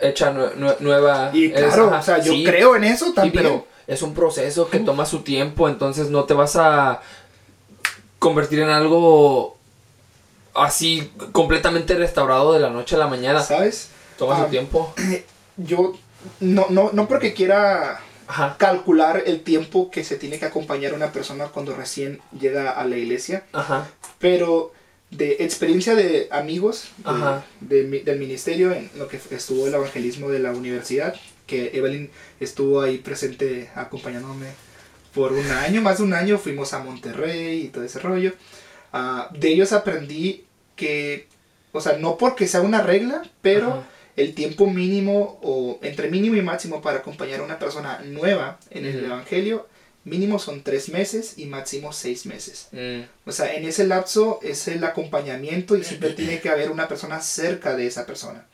hecha 0.01 0.34
nue- 0.34 0.53
nue- 0.56 0.77
nueva 0.80 1.32
Y 1.34 1.51
claro, 1.51 1.91
o 1.97 2.01
sea, 2.03 2.19
yo 2.19 2.34
sí, 2.34 2.43
creo 2.43 2.75
en 2.75 2.84
eso 2.84 3.06
sí, 3.08 3.13
también. 3.13 3.34
pero 3.34 3.67
es 3.88 4.01
un 4.01 4.13
proceso 4.13 4.69
que 4.69 4.80
toma 4.80 5.06
su 5.06 5.19
tiempo, 5.19 5.67
entonces 5.69 6.10
no 6.10 6.25
te 6.25 6.34
vas 6.34 6.56
a 6.56 7.01
convertir 8.19 8.60
en 8.60 8.69
algo 8.69 9.58
así 10.53 11.12
completamente 11.32 11.93
restaurado 11.95 12.53
de 12.53 12.60
la 12.60 12.69
noche 12.69 12.95
a 12.95 12.99
la 12.99 13.08
mañana. 13.08 13.41
¿Sabes? 13.43 13.89
Toma 14.17 14.36
Ah, 14.39 14.43
su 14.45 14.49
tiempo. 14.49 14.93
Yo, 15.58 15.95
no, 16.39 16.67
no, 16.69 16.91
no 16.93 17.08
porque 17.08 17.34
quiera 17.34 17.99
Ajá. 18.27 18.56
calcular 18.58 19.23
el 19.25 19.41
tiempo 19.41 19.89
que 19.91 20.03
se 20.03 20.17
tiene 20.17 20.39
que 20.39 20.45
acompañar 20.45 20.93
a 20.93 20.95
una 20.95 21.12
persona 21.12 21.45
cuando 21.45 21.75
recién 21.75 22.19
llega 22.38 22.71
a 22.71 22.86
la 22.86 22.97
iglesia, 22.97 23.45
Ajá. 23.53 23.88
pero 24.19 24.73
de 25.10 25.38
experiencia 25.39 25.95
de 25.95 26.27
amigos 26.32 26.89
de- 27.62 27.84
de 27.84 27.99
del 28.01 28.19
ministerio 28.19 28.73
en 28.73 28.89
lo 28.97 29.08
que 29.08 29.19
estuvo 29.32 29.65
el 29.67 29.73
evangelismo 29.73 30.30
de 30.30 30.39
la 30.39 30.51
universidad, 30.51 31.15
que 31.45 31.71
Evelyn 31.73 32.10
estuvo 32.41 32.82
ahí 32.82 32.97
presente 32.97 33.69
acompañándome 33.73 34.47
por 35.13 35.32
un 35.32 35.49
año, 35.49 35.82
más 35.82 35.99
de 35.99 36.03
un 36.03 36.13
año, 36.13 36.38
fuimos 36.38 36.73
a 36.73 36.80
Monterrey 36.80 37.62
y 37.62 37.67
todo 37.69 37.86
ese 37.86 37.99
rollo. 37.99 38.34
Ah, 38.91 39.30
de 39.34 39.47
ellos 39.49 39.71
aprendí 39.71 40.43
que, 40.75 41.27
o 41.71 41.80
sea, 41.80 41.97
no 41.97 42.17
porque 42.17 42.45
sea 42.47 42.62
una 42.62 42.82
regla, 42.82 43.23
pero 43.41 43.67
Ajá. 43.69 43.84
El 44.17 44.34
tiempo 44.34 44.67
mínimo 44.67 45.39
o 45.41 45.80
entre 45.82 46.10
mínimo 46.10 46.36
y 46.36 46.41
máximo 46.41 46.82
para 46.82 46.99
acompañar 46.99 47.39
a 47.39 47.43
una 47.43 47.60
persona 47.60 47.99
nueva 48.06 48.60
en 48.71 48.86
el 48.86 49.06
evangelio, 49.06 49.67
mínimo 50.03 50.39
son 50.39 50.63
tres 50.63 50.89
meses 50.89 51.36
y 51.38 51.45
máximo 51.45 51.93
seis 51.93 52.25
meses. 52.25 52.67
Mm, 52.73 53.01
O 53.25 53.32
sea, 53.32 53.56
en 53.56 53.65
ese 53.65 53.88
lapso 53.88 54.39
es 54.43 54.67
el 54.67 54.84
acompañamiento 54.84 55.77
y 55.77 55.84
siempre 55.86 56.12
tiene 56.12 56.41
que 56.41 56.49
haber 56.49 56.69
una 56.71 56.89
persona 56.89 57.21
cerca 57.21 57.77
de 57.77 57.88
esa 57.88 58.06
persona. 58.06 58.45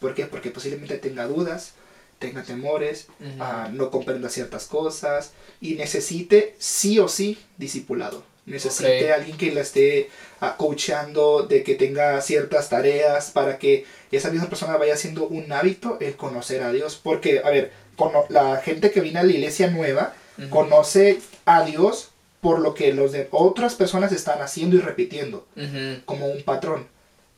¿Por 0.00 0.14
qué? 0.14 0.26
Porque 0.26 0.50
posiblemente 0.50 0.98
tenga 0.98 1.26
dudas 1.26 1.74
tenga 2.20 2.42
temores, 2.42 3.08
ah, 3.40 3.70
no 3.72 3.90
comprenda 3.90 4.28
ciertas 4.28 4.66
cosas 4.66 5.32
y 5.60 5.74
necesite 5.74 6.54
sí 6.58 6.98
o 7.00 7.08
sí 7.08 7.38
discipulado. 7.56 8.22
Necesite 8.50 9.12
alguien 9.12 9.36
que 9.36 9.52
la 9.52 9.60
esté 9.60 10.10
uh, 10.42 10.56
coachando, 10.56 11.44
de 11.44 11.62
que 11.62 11.74
tenga 11.74 12.20
ciertas 12.20 12.68
tareas 12.68 13.30
para 13.30 13.58
que 13.58 13.86
esa 14.10 14.30
misma 14.30 14.48
persona 14.48 14.76
vaya 14.76 14.94
haciendo 14.94 15.26
un 15.26 15.50
hábito 15.52 15.98
el 16.00 16.16
conocer 16.16 16.62
a 16.62 16.72
Dios. 16.72 17.00
Porque, 17.02 17.40
a 17.44 17.50
ver, 17.50 17.72
la 18.28 18.56
gente 18.58 18.90
que 18.90 19.00
viene 19.00 19.20
a 19.20 19.22
la 19.22 19.32
iglesia 19.32 19.70
nueva 19.70 20.14
conoce 20.48 21.20
a 21.44 21.64
Dios 21.64 22.10
por 22.40 22.60
lo 22.60 22.74
que 22.74 22.94
los 22.94 23.12
de 23.12 23.28
otras 23.30 23.74
personas 23.74 24.12
están 24.12 24.40
haciendo 24.40 24.76
y 24.76 24.80
repitiendo, 24.80 25.46
como 26.04 26.26
un 26.26 26.42
patrón. 26.42 26.86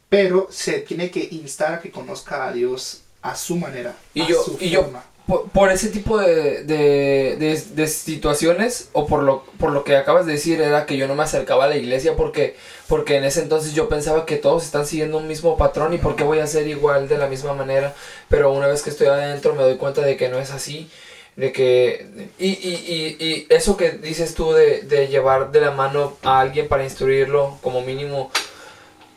Pero 0.09 0.48
se 0.51 0.81
tiene 0.81 1.11
que 1.11 1.29
instar 1.33 1.75
a 1.75 1.81
que 1.81 1.90
conozca 1.90 2.46
a 2.46 2.53
Dios 2.53 3.03
a 3.22 3.35
su 3.37 3.57
manera. 3.57 3.96
Y 4.14 4.27
yo, 4.27 4.44
y 4.61 4.70
yo 4.70 4.90
por, 5.26 5.70
ese 5.70 5.88
tipo 5.88 6.18
de, 6.18 6.64
de, 6.64 7.62
de, 7.74 7.87
situaciones, 7.87 8.88
o 8.92 9.06
por 9.06 9.22
lo, 9.22 9.44
por 9.58 9.70
lo 9.70 9.85
que 9.85 9.96
acabas 9.96 10.26
de 10.26 10.32
decir, 10.32 10.61
era 10.61 10.85
que 10.85 10.96
yo 10.96 11.06
no 11.06 11.14
me 11.14 11.22
acercaba 11.22 11.64
a 11.64 11.68
la 11.68 11.76
iglesia 11.76 12.16
porque, 12.16 12.56
porque 12.88 13.16
en 13.16 13.24
ese 13.24 13.42
entonces 13.42 13.72
yo 13.72 13.88
pensaba 13.88 14.26
que 14.26 14.37
todos 14.37 14.64
están 14.64 14.85
siguiendo 14.85 15.18
un 15.18 15.28
mismo 15.28 15.56
patrón 15.56 15.94
y 15.94 15.98
por 15.98 16.16
qué 16.16 16.24
voy 16.24 16.40
a 16.40 16.46
ser 16.46 16.66
igual 16.66 17.08
de 17.08 17.18
la 17.18 17.28
misma 17.28 17.54
manera. 17.54 17.94
Pero 18.28 18.52
una 18.52 18.66
vez 18.66 18.82
que 18.82 18.90
estoy 18.90 19.06
adentro 19.06 19.54
me 19.54 19.62
doy 19.62 19.76
cuenta 19.76 20.02
de 20.02 20.16
que 20.16 20.28
no 20.28 20.38
es 20.38 20.50
así 20.50 20.90
de 21.37 21.50
que 21.50 22.28
y, 22.38 22.48
y, 22.48 23.16
y, 23.18 23.26
y, 23.26 23.46
eso 23.48 23.76
que 23.76 23.92
dices 23.92 24.35
tú 24.35 24.52
de, 24.52 24.82
de, 24.82 25.08
llevar 25.08 25.50
de 25.50 25.62
la 25.62 25.70
mano 25.70 26.14
a 26.22 26.40
alguien 26.40 26.68
para 26.68 26.85
instruirlo 26.85 27.56
como 27.62 27.80
mínimo 27.80 28.30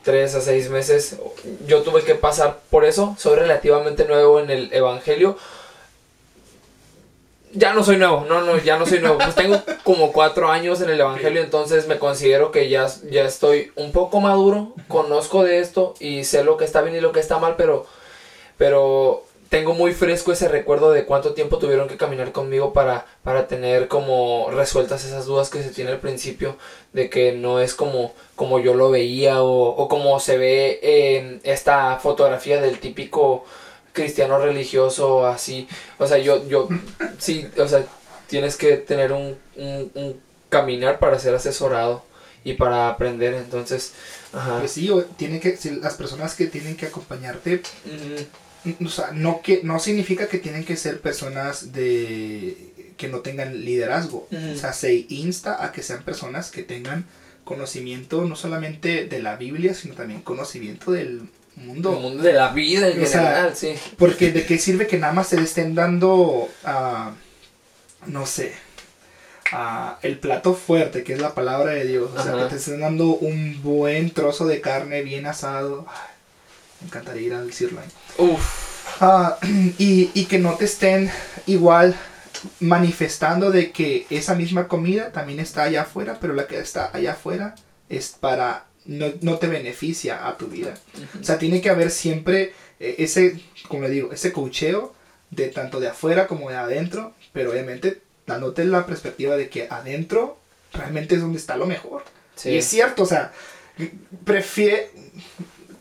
tres 0.01 0.33
a 0.35 0.39
seis 0.39 0.69
meses 0.69 1.17
yo 1.67 1.81
tuve 1.81 2.03
que 2.03 2.15
pasar 2.15 2.59
por 2.69 2.85
eso 2.85 3.17
soy 3.19 3.37
relativamente 3.37 4.05
nuevo 4.05 4.39
en 4.39 4.49
el 4.49 4.73
evangelio 4.73 5.37
ya 7.55 7.73
no 7.73 7.83
soy 7.83 7.97
nuevo, 7.97 8.25
no, 8.27 8.41
no, 8.41 8.57
ya 8.57 8.77
no 8.77 8.85
soy 8.85 8.99
nuevo. 8.99 9.17
Pues 9.17 9.33
tengo 9.33 9.61
como 9.83 10.11
cuatro 10.11 10.49
años 10.49 10.81
en 10.81 10.89
el 10.89 10.99
Evangelio, 10.99 11.41
entonces 11.41 11.87
me 11.87 11.97
considero 11.97 12.51
que 12.51 12.69
ya, 12.69 12.87
ya 13.09 13.23
estoy 13.23 13.71
un 13.75 13.91
poco 13.91 14.19
maduro, 14.19 14.73
conozco 14.87 15.43
de 15.43 15.59
esto 15.59 15.95
y 15.99 16.25
sé 16.25 16.43
lo 16.43 16.57
que 16.57 16.65
está 16.65 16.81
bien 16.81 16.95
y 16.95 17.01
lo 17.01 17.11
que 17.11 17.19
está 17.19 17.39
mal, 17.39 17.55
pero, 17.57 17.85
pero 18.57 19.23
tengo 19.49 19.73
muy 19.73 19.93
fresco 19.93 20.31
ese 20.31 20.49
recuerdo 20.49 20.91
de 20.91 21.05
cuánto 21.05 21.33
tiempo 21.33 21.57
tuvieron 21.57 21.87
que 21.87 21.97
caminar 21.97 22.31
conmigo 22.31 22.73
para, 22.73 23.05
para 23.23 23.47
tener 23.47 23.87
como 23.87 24.49
resueltas 24.51 25.05
esas 25.05 25.25
dudas 25.25 25.49
que 25.49 25.63
se 25.63 25.69
tiene 25.69 25.91
al 25.91 25.99
principio 25.99 26.57
de 26.93 27.09
que 27.09 27.31
no 27.31 27.59
es 27.59 27.73
como, 27.73 28.13
como 28.35 28.59
yo 28.59 28.73
lo 28.73 28.91
veía 28.91 29.41
o, 29.41 29.69
o 29.69 29.87
como 29.87 30.19
se 30.19 30.37
ve 30.37 30.79
en 31.17 31.41
esta 31.43 31.97
fotografía 31.99 32.59
del 32.59 32.79
típico 32.79 33.45
cristiano 33.95 34.37
religioso 34.37 35.25
así. 35.25 35.67
O 35.97 36.05
sea, 36.05 36.19
yo, 36.19 36.47
yo, 36.47 36.69
sí, 37.17 37.47
o 37.57 37.67
sea, 37.67 37.83
tienes 38.27 38.57
que 38.57 38.77
tener 38.77 39.11
un, 39.11 39.35
un, 39.55 40.21
caminar 40.49 40.99
para 40.99 41.17
ser 41.17 41.33
asesorado 41.33 42.03
y 42.43 42.53
para 42.53 42.89
aprender, 42.89 43.33
entonces, 43.33 43.93
ajá. 44.31 44.59
Pues 44.59 44.71
sí, 44.71 44.91
tiene 45.17 45.39
que, 45.39 45.57
las 45.81 45.95
personas 45.95 46.35
que 46.35 46.45
tienen 46.45 46.77
que 46.77 46.85
acompañarte, 46.85 47.63
o 48.85 48.89
sea, 48.89 49.09
no, 49.11 49.41
que, 49.41 49.61
no 49.63 49.79
significa 49.79 50.27
que 50.27 50.37
tienen 50.37 50.63
que 50.63 50.77
ser 50.77 51.01
personas 51.01 51.73
de 51.73 52.93
que 52.97 53.07
no 53.07 53.21
tengan 53.21 53.65
liderazgo, 53.65 54.27
o 54.31 54.55
sea, 54.55 54.73
se 54.73 55.05
insta 55.09 55.65
a 55.65 55.71
que 55.71 55.81
sean 55.81 56.03
personas 56.03 56.51
que 56.51 56.61
tengan 56.61 57.05
conocimiento 57.43 58.25
no 58.25 58.35
solamente 58.35 59.05
de 59.05 59.19
la 59.19 59.37
Biblia, 59.37 59.73
sino 59.73 59.95
también 59.95 60.21
conocimiento 60.21 60.91
del 60.91 61.29
mundo. 61.55 61.93
mundo 61.93 62.23
de 62.23 62.33
la 62.33 62.49
vida 62.49 62.87
en 62.87 63.05
general, 63.05 63.55
sí. 63.55 63.75
Porque 63.97 64.31
de 64.31 64.45
qué 64.45 64.57
sirve 64.57 64.87
que 64.87 64.97
nada 64.97 65.13
más 65.13 65.27
se 65.27 65.37
le 65.37 65.43
estén 65.43 65.75
dando, 65.75 66.49
uh, 66.63 67.11
no 68.07 68.25
sé, 68.25 68.53
uh, 69.53 69.95
el 70.01 70.19
plato 70.19 70.53
fuerte, 70.53 71.03
que 71.03 71.13
es 71.13 71.21
la 71.21 71.33
palabra 71.33 71.71
de 71.71 71.85
Dios. 71.85 72.11
O 72.15 72.21
sea, 72.21 72.33
que 72.33 72.45
te 72.45 72.55
estén 72.55 72.81
dando 72.81 73.09
un 73.15 73.61
buen 73.63 74.11
trozo 74.11 74.45
de 74.45 74.61
carne 74.61 75.01
bien 75.01 75.25
asado. 75.25 75.85
me 76.81 76.87
encantaría 76.87 77.27
ir 77.27 77.33
al 77.33 77.53
sirloin. 77.53 77.87
Uf. 78.17 79.01
Uh, 79.01 79.31
y, 79.77 80.11
y 80.13 80.25
que 80.25 80.39
no 80.39 80.55
te 80.55 80.65
estén 80.65 81.11
igual 81.45 81.95
manifestando 82.59 83.51
de 83.51 83.71
que 83.71 84.05
esa 84.09 84.35
misma 84.35 84.67
comida 84.67 85.11
también 85.11 85.39
está 85.39 85.63
allá 85.63 85.83
afuera, 85.83 86.17
pero 86.19 86.33
la 86.33 86.47
que 86.47 86.59
está 86.59 86.91
allá 86.93 87.13
afuera 87.13 87.55
es 87.89 88.09
para 88.09 88.65
no, 88.85 89.07
no 89.21 89.37
te 89.37 89.47
beneficia 89.47 90.27
a 90.27 90.37
tu 90.37 90.47
vida. 90.47 90.75
O 91.19 91.23
sea, 91.23 91.37
tiene 91.37 91.61
que 91.61 91.69
haber 91.69 91.91
siempre 91.91 92.53
eh, 92.79 92.95
ese, 92.99 93.39
como 93.67 93.83
le 93.83 93.89
digo, 93.89 94.11
ese 94.11 94.31
cocheo 94.31 94.93
de 95.31 95.47
tanto 95.47 95.79
de 95.79 95.87
afuera 95.87 96.27
como 96.27 96.49
de 96.49 96.57
adentro, 96.57 97.13
pero 97.33 97.51
obviamente 97.51 98.01
dándote 98.27 98.65
la 98.65 98.85
perspectiva 98.85 99.35
de 99.35 99.49
que 99.49 99.67
adentro 99.69 100.37
realmente 100.73 101.15
es 101.15 101.21
donde 101.21 101.37
está 101.37 101.57
lo 101.57 101.65
mejor. 101.65 102.03
Y 102.43 102.57
es 102.57 102.65
cierto, 102.65 103.03
o 103.03 103.05
sea, 103.05 103.31
prefiere 104.23 104.91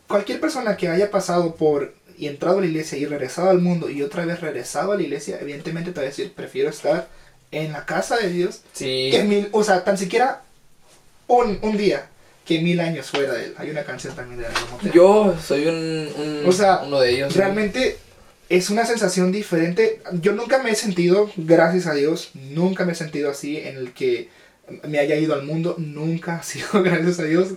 cualquier 0.07 0.41
persona 0.41 0.77
que 0.77 0.89
haya 0.89 1.11
pasado 1.11 1.57
por 1.57 1.95
y 2.17 2.29
entrado 2.29 2.59
a 2.59 2.61
la 2.61 2.69
iglesia 2.69 2.97
y 2.97 3.07
regresado 3.07 3.51
al 3.51 3.61
mundo 3.61 3.91
y 3.91 4.03
otra 4.03 4.25
vez 4.25 4.41
regresado 4.41 4.93
a 4.93 4.97
la 4.97 5.03
iglesia, 5.03 5.39
evidentemente 5.41 5.91
te 5.91 5.97
va 5.97 6.07
a 6.07 6.11
decir, 6.11 6.33
prefiero 6.33 6.71
estar 6.71 7.09
en 7.51 7.73
la 7.73 7.85
casa 7.87 8.17
de 8.17 8.29
Dios. 8.29 8.63
Sí. 8.73 9.13
o 9.51 9.65
sea, 9.65 9.83
tan 9.83 9.99
siquiera 9.99 10.43
un, 11.27 11.59
un 11.63 11.77
día 11.77 12.09
que 12.45 12.61
mil 12.61 12.81
años 12.81 13.11
fuera 13.11 13.33
de 13.33 13.47
él. 13.47 13.55
Hay 13.57 13.71
una 13.71 13.85
canción 13.85 14.15
también 14.15 14.41
de 14.41 14.47
Aldo 14.47 14.61
Yo 14.93 15.35
soy 15.43 15.67
un, 15.67 16.45
o 16.47 16.53
sea, 16.53 16.83
uno 16.85 17.01
de 17.01 17.11
ellos. 17.11 17.35
Realmente 17.35 17.99
es 18.49 18.71
una 18.71 18.85
sensación 18.85 19.33
diferente. 19.33 20.03
Yo 20.21 20.33
nunca 20.33 20.63
me 20.63 20.71
he 20.71 20.75
sentido, 20.75 21.31
gracias 21.37 21.87
a 21.87 21.95
Dios, 21.95 22.31
nunca 22.35 22.85
me 22.85 22.93
he 22.93 22.97
sentido 22.97 23.31
así 23.31 23.59
en 23.59 23.77
el 23.77 23.93
que 23.93 24.29
me 24.87 24.99
haya 24.99 25.17
ido 25.17 25.35
al 25.35 25.45
mundo. 25.45 25.75
Nunca 25.79 26.37
ha 26.37 26.43
sido, 26.43 26.67
gracias 26.83 27.21
a 27.21 27.25
Dios. 27.25 27.49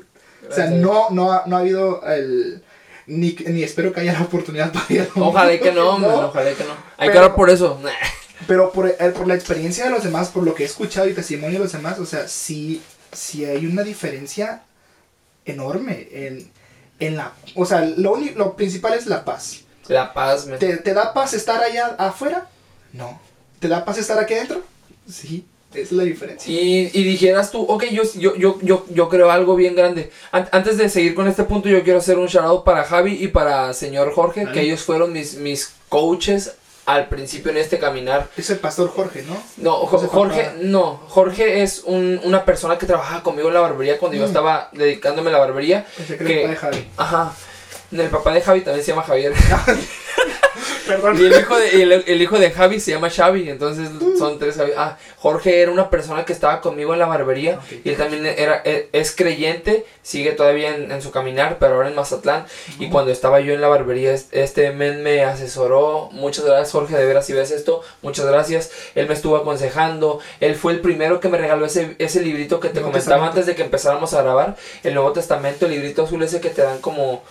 o 0.50 0.54
sea, 0.54 0.70
no, 0.70 1.10
no, 1.10 1.32
ha, 1.32 1.44
no 1.46 1.58
ha 1.58 1.60
habido 1.60 2.04
el... 2.06 2.64
Ni, 3.06 3.38
ni 3.48 3.64
espero 3.64 3.94
que 3.94 4.02
haya 4.02 4.12
la 4.12 4.24
oportunidad 4.24 4.74
para 4.74 4.86
ir 4.90 5.02
al 5.02 5.08
mundo. 5.16 5.30
Ojalá 5.30 5.58
que 5.58 5.72
no, 5.72 5.96
ojalá 6.28 6.54
que 6.54 6.64
no. 6.66 6.74
Hay 6.98 7.10
que 7.10 7.18
hablar 7.18 7.36
por 7.36 7.50
eso. 7.50 7.80
Pero 8.48 8.72
por, 8.72 8.88
eh, 8.88 8.96
por 9.16 9.28
la 9.28 9.36
experiencia 9.36 9.86
de 9.86 9.92
los 9.92 10.04
demás, 10.04 10.30
por 10.30 10.44
lo 10.44 10.54
que 10.54 10.64
he 10.64 10.66
escuchado 10.66 11.08
y 11.08 11.14
testimonio 11.14 11.58
de 11.58 11.64
los 11.64 11.72
demás, 11.72 12.00
o 12.00 12.06
sea, 12.06 12.28
sí, 12.28 12.82
sí 13.12 13.46
hay 13.46 13.66
una 13.66 13.84
diferencia 13.84 14.64
enorme 15.48 16.08
en, 16.12 16.52
en 17.00 17.18
la... 17.18 17.34
O 17.56 17.66
sea, 17.66 17.82
lo, 17.82 18.14
único, 18.14 18.38
lo 18.38 18.56
principal 18.56 18.94
es 18.94 19.08
la 19.08 19.26
paz. 19.26 19.62
La 19.88 20.14
paz. 20.14 20.48
¿Te, 20.60 20.78
¿Te, 20.78 20.94
da 20.94 21.14
paz 21.14 21.34
estar 21.34 21.62
allá 21.64 21.96
afuera? 21.98 22.48
No. 22.94 23.20
¿Te 23.60 23.68
da 23.68 23.84
paz 23.86 23.98
estar 23.98 24.20
aquí 24.20 24.34
adentro? 24.34 24.62
Sí. 25.10 25.46
Es 25.74 25.92
la 25.92 26.04
diferencia. 26.04 26.52
Y, 26.52 26.90
y 26.94 27.04
dijeras 27.04 27.52
tú, 27.52 27.62
ok, 27.62 27.86
yo, 27.92 28.04
yo, 28.16 28.36
yo, 28.36 28.58
yo, 28.62 28.86
yo 28.90 29.10
creo 29.10 29.30
algo 29.30 29.56
bien 29.56 29.76
grande. 29.76 30.12
antes 30.32 30.78
de 30.78 30.90
seguir 30.90 31.14
con 31.14 31.28
este 31.28 31.44
punto, 31.44 31.68
yo 31.68 31.84
quiero 31.84 32.00
hacer 32.00 32.18
un 32.18 32.28
shout 32.28 32.46
out 32.46 32.64
para 32.64 32.84
Javi 32.84 33.22
y 33.22 33.28
para 33.28 33.74
señor 33.74 34.14
Jorge, 34.14 34.48
que 34.54 34.62
ellos 34.62 34.82
fueron 34.82 35.12
mis, 35.12 35.36
mis 35.36 35.74
coaches 35.90 36.56
al 36.88 37.10
principio 37.10 37.52
en 37.52 37.58
este 37.58 37.78
caminar. 37.78 38.30
Es 38.38 38.50
el 38.50 38.60
pastor 38.60 38.90
Jorge, 38.90 39.24
¿no? 39.24 39.38
No, 39.58 39.76
Jorge, 39.86 40.54
no. 40.62 41.02
Jorge 41.10 41.62
es 41.62 41.84
un, 41.84 42.20
una 42.24 42.46
persona 42.46 42.78
que 42.78 42.86
trabajaba 42.86 43.22
conmigo 43.22 43.50
en 43.50 43.56
la 43.56 43.60
barbería 43.60 44.00
cuando 44.00 44.18
yo 44.18 44.24
mm. 44.24 44.28
estaba 44.28 44.70
dedicándome 44.72 45.30
a 45.30 45.34
la 45.34 45.40
barbería. 45.40 45.86
que, 46.08 46.18
que 46.18 46.24
el 46.24 46.42
papá 46.42 46.50
de 46.50 46.56
Javi. 46.56 46.90
Ajá. 46.96 47.34
El 47.92 48.10
papá 48.10 48.34
de 48.34 48.42
Javi 48.42 48.62
también 48.62 48.86
se 48.86 48.92
llama 48.92 49.04
Javier. 49.04 49.34
Y 50.88 51.26
el 51.26 51.40
hijo, 51.40 51.58
de, 51.58 52.04
el, 52.08 52.22
hijo 52.22 52.40
de 52.40 52.52
Javi 52.52 52.80
se 52.80 52.92
llama 52.92 53.10
Xavi, 53.10 53.50
entonces 53.50 53.90
son 54.18 54.40
tres 54.40 54.58
Ah, 54.76 54.98
Jorge 55.18 55.62
era 55.62 55.72
una 55.72 55.90
persona 55.90 56.26
que 56.26 56.34
estaba 56.34 56.62
conmigo 56.62 56.94
en 56.94 57.00
la 57.00 57.06
barbería 57.06 57.60
y 57.84 57.90
él 57.90 57.98
también 57.98 58.26
era, 58.26 58.62
e, 58.64 58.90
es, 58.94 59.16
creyente, 59.16 59.86
sigue 60.02 60.32
todavía 60.32 60.76
en, 60.76 61.02
su 61.02 61.12
caminar, 61.12 61.58
pero 61.60 61.76
ahora 61.76 61.90
en 61.90 61.96
Mazatlán. 61.96 62.46
Y 62.80 62.90
cuando 62.90 63.12
estaba 63.12 63.40
yo 63.40 63.54
en 63.54 63.62
la 63.62 63.68
barbería, 63.68 64.14
este 64.14 64.72
men 64.72 65.04
me 65.04 65.24
asesoró. 65.24 66.10
Muchas 66.12 66.46
gracias, 66.46 66.72
Jorge, 66.72 66.96
de 66.96 67.06
veras 67.06 67.26
si 67.26 67.34
ves 67.34 67.52
esto. 67.52 67.82
Muchas 68.02 68.26
gracias. 68.26 68.72
Él 68.96 69.08
me 69.08 69.14
estuvo 69.14 69.36
aconsejando. 69.36 70.20
Él 70.40 70.56
fue 70.56 70.74
el 70.74 70.80
primero 70.80 71.20
que 71.20 71.30
me 71.30 71.38
regaló 71.38 71.66
ese, 71.66 71.96
ese 72.00 72.22
librito 72.22 72.60
que 72.60 72.70
te 72.70 72.82
comentaba 72.82 73.28
antes 73.28 73.46
de 73.46 73.56
que 73.56 73.64
empezáramos 73.64 74.14
a 74.14 74.22
grabar. 74.22 74.56
El 74.84 74.94
Nuevo 74.94 75.12
Testamento, 75.12 75.66
el 75.66 75.74
librito 75.74 76.04
azul 76.04 76.24
ese 76.24 76.42
que 76.42 76.50
te 76.50 76.62
dan 76.62 76.80
como 76.80 77.24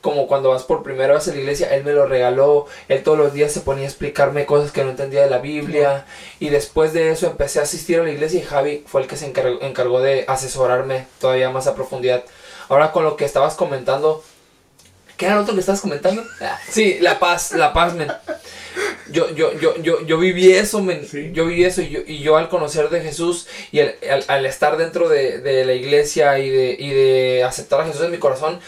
como 0.00 0.28
cuando 0.28 0.50
vas 0.50 0.62
por 0.62 0.82
primera 0.82 1.14
vez 1.14 1.26
a 1.26 1.32
la 1.32 1.38
iglesia, 1.38 1.74
él 1.74 1.84
me 1.84 1.92
lo 1.92 2.06
regaló, 2.06 2.66
él 2.88 3.02
todos 3.02 3.18
los 3.18 3.32
días 3.32 3.52
se 3.52 3.60
ponía 3.60 3.84
a 3.84 3.88
explicarme 3.88 4.46
cosas 4.46 4.70
que 4.70 4.84
no 4.84 4.90
entendía 4.90 5.22
de 5.22 5.30
la 5.30 5.38
Biblia 5.38 6.06
y 6.38 6.50
después 6.50 6.92
de 6.92 7.10
eso 7.10 7.26
empecé 7.26 7.58
a 7.58 7.64
asistir 7.64 7.98
a 7.98 8.04
la 8.04 8.10
iglesia 8.10 8.40
y 8.40 8.44
Javi 8.44 8.84
fue 8.86 9.02
el 9.02 9.08
que 9.08 9.16
se 9.16 9.26
encargó, 9.26 10.00
de 10.00 10.24
asesorarme 10.28 11.06
todavía 11.20 11.50
más 11.50 11.66
a 11.66 11.74
profundidad. 11.74 12.24
Ahora 12.68 12.92
con 12.92 13.02
lo 13.02 13.16
que 13.16 13.24
estabas 13.24 13.54
comentando, 13.54 14.22
¿qué 15.16 15.26
era 15.26 15.34
lo 15.34 15.42
otro 15.42 15.54
que 15.54 15.60
estabas 15.60 15.80
comentando? 15.80 16.22
Ah, 16.40 16.58
sí, 16.70 16.98
la 17.00 17.18
paz, 17.18 17.52
la 17.52 17.72
paz, 17.72 17.94
men. 17.94 18.12
Yo, 19.10 19.34
yo, 19.34 19.58
yo, 19.58 19.74
yo, 19.78 20.02
yo 20.02 20.18
viví 20.18 20.52
eso, 20.52 20.80
men. 20.80 21.04
Yo 21.32 21.46
viví 21.46 21.64
eso 21.64 21.82
y 21.82 21.88
yo, 21.88 22.00
y 22.06 22.18
yo 22.18 22.36
al 22.36 22.48
conocer 22.48 22.88
de 22.90 23.00
Jesús 23.00 23.48
y 23.72 23.80
al, 23.80 24.46
estar 24.46 24.76
dentro 24.76 25.08
de, 25.08 25.38
de, 25.38 25.64
la 25.64 25.72
iglesia 25.72 26.38
y 26.38 26.50
de, 26.50 26.76
y 26.78 26.90
de 26.90 27.42
aceptar 27.42 27.80
a 27.80 27.86
Jesús 27.86 28.02
en 28.02 28.10
mi 28.10 28.18
corazón, 28.18 28.60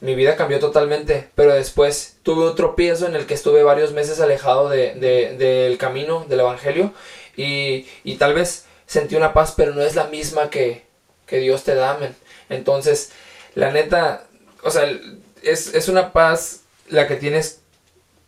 mi 0.00 0.14
vida 0.14 0.36
cambió 0.36 0.58
totalmente, 0.60 1.28
pero 1.34 1.54
después 1.54 2.16
tuve 2.22 2.50
un 2.50 2.54
tropiezo 2.56 3.06
en 3.06 3.16
el 3.16 3.26
que 3.26 3.34
estuve 3.34 3.62
varios 3.62 3.92
meses 3.92 4.20
alejado 4.20 4.68
de, 4.68 4.94
de- 4.94 5.36
del 5.36 5.78
camino, 5.78 6.26
del 6.28 6.40
Evangelio, 6.40 6.92
y, 7.36 7.86
y 8.04 8.16
tal 8.16 8.34
vez 8.34 8.64
sentí 8.86 9.16
una 9.16 9.32
paz, 9.32 9.54
pero 9.56 9.74
no 9.74 9.82
es 9.82 9.94
la 9.94 10.04
misma 10.04 10.50
que, 10.50 10.84
que 11.26 11.38
Dios 11.38 11.64
te 11.64 11.74
da. 11.74 11.98
Entonces, 12.48 13.12
la 13.54 13.70
neta, 13.72 14.24
o 14.62 14.70
sea, 14.70 14.90
es, 15.42 15.74
es 15.74 15.88
una 15.88 16.12
paz 16.12 16.60
la 16.88 17.06
que 17.08 17.16
tienes 17.16 17.60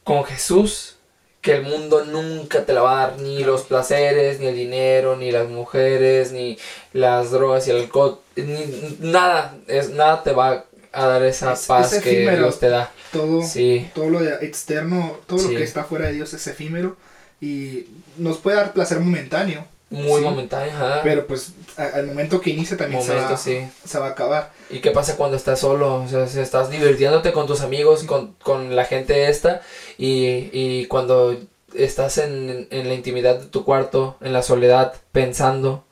con 0.05 0.25
Jesús, 0.25 0.97
que 1.41 1.53
el 1.55 1.63
mundo 1.63 2.05
nunca 2.05 2.65
te 2.67 2.73
la 2.73 2.83
va 2.83 2.93
a 3.05 3.07
dar, 3.09 3.21
ni 3.21 3.45
los 3.45 3.63
placeres, 3.63 4.41
ni 4.41 4.47
el 4.49 4.57
dinero, 4.57 5.17
ni 5.17 5.31
las 5.31 5.49
mujeres, 5.49 6.33
ni 6.33 6.59
las 6.93 7.31
drogas 7.31 7.69
y 7.69 7.71
el 7.71 7.77
alcohol, 7.83 8.19
ni, 8.35 8.97
nada, 9.01 9.55
es, 9.69 9.91
nada 9.91 10.23
te 10.25 10.33
va 10.33 10.65
a 10.93 11.07
dar 11.07 11.23
esa 11.25 11.53
Es- 11.53 11.67
paz 11.67 11.93
es 11.93 12.03
que. 12.03 12.29
Dios 12.37 12.59
te 12.61 12.69
da. 12.69 12.91
Todo, 13.13 13.43
Sí, 13.43 13.91
todo 13.95 14.11
lo 14.11 14.23
externo, 14.25 15.17
todo 15.27 15.39
Sí. 15.39 15.53
lo 15.53 15.59
que 15.59 15.65
está 15.65 15.85
fuera 15.85 16.07
de 16.07 16.13
Dios 16.13 16.33
es 16.35 16.47
efímero 16.47 16.97
y 17.41 17.87
nos 18.17 18.39
puede 18.39 18.57
dar 18.57 18.73
placer 18.73 19.01
momentáneo. 19.01 19.65
muy 19.91 20.21
Sí. 20.21 20.27
momentáneo, 20.27 20.71
ajá. 20.75 21.01
Pero 21.03 21.27
pues 21.27 21.53
a- 21.79 21.85
al 21.97 22.07
momento 22.09 22.43
que 22.43 22.51
inicia 22.51 22.77
también 22.77 23.03
se, 23.03 23.15
va, 23.15 23.35
se 23.39 23.71
va 23.99 24.07
a 24.09 24.11
acabar. 24.11 24.53
¿Y 24.69 24.81
qué 24.81 24.91
pasa 24.91 25.17
cuando 25.17 25.39
estás 25.39 25.61
solo? 25.61 26.03
O 26.03 26.07
sea, 26.09 26.27
si 26.29 26.41
estás 26.41 26.69
divirtiéndote 26.69 27.33
con 27.33 27.47
tus 27.47 27.63
amigos, 27.63 28.05
con, 28.05 28.35
con 28.43 28.77
la 28.77 28.85
gente 28.85 29.31
esta, 29.31 29.63
y, 29.97 30.51
y 30.53 30.85
cuando 30.89 31.39
estás 31.75 32.19
en, 32.19 32.69
en 32.71 32.89
la 32.89 32.93
intimidad 32.93 33.39
de 33.41 33.47
tu 33.47 33.65
cuarto, 33.65 34.19
en 34.21 34.35
la 34.35 34.43
soledad, 34.43 34.93
pensando, 35.13 35.85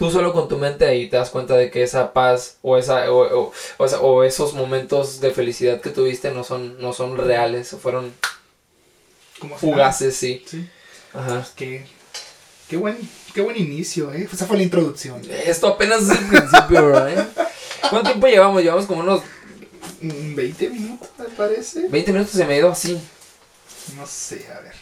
tú 0.00 0.10
solo 0.10 0.32
con 0.32 0.48
tu 0.48 0.56
mente 0.56 0.86
ahí 0.86 1.08
te 1.10 1.16
das 1.18 1.28
cuenta 1.30 1.54
de 1.56 1.70
que 1.70 1.82
esa 1.82 2.12
paz 2.14 2.56
o, 2.62 2.76
esa, 2.78 3.12
o, 3.12 3.52
o- 3.78 3.84
o 4.00 4.24
esos 4.24 4.54
momentos 4.54 5.20
de 5.20 5.30
felicidad 5.30 5.80
que 5.82 5.90
tuviste 5.90 6.30
no 6.32 6.42
son, 6.42 6.80
no 6.80 6.92
son 6.94 7.16
reales, 7.18 7.76
fueron 7.80 8.12
Como 9.38 9.56
fugaces, 9.58 10.16
sí. 10.16 10.42
Sí. 10.46 10.68
Ajá. 11.12 11.46
Qué, 11.54 11.86
qué 12.68 12.76
buen, 12.78 12.96
qué 13.34 13.42
buen 13.42 13.56
inicio, 13.58 14.10
¿eh? 14.14 14.26
Esa 14.32 14.46
fue 14.46 14.56
la 14.56 14.62
introducción. 14.62 15.20
Esto 15.30 15.68
apenas 15.68 16.02
es 16.02 16.10
el 16.18 16.26
principio, 16.28 16.86
¿verdad? 16.86 17.28
¿Cuánto 17.90 18.08
tiempo 18.08 18.26
llevamos? 18.26 18.62
Llevamos 18.62 18.86
como 18.86 19.00
unos 19.00 19.22
Mm, 20.02 20.34
20 20.34 20.70
minutos, 20.70 21.10
me 21.18 21.26
parece. 21.26 21.88
20 21.88 22.10
minutos 22.12 22.32
se 22.32 22.46
me 22.46 22.54
ha 22.54 22.58
ido 22.58 22.70
así. 22.70 22.98
No 23.96 24.06
sé, 24.06 24.46
a 24.50 24.60
ver. 24.60 24.72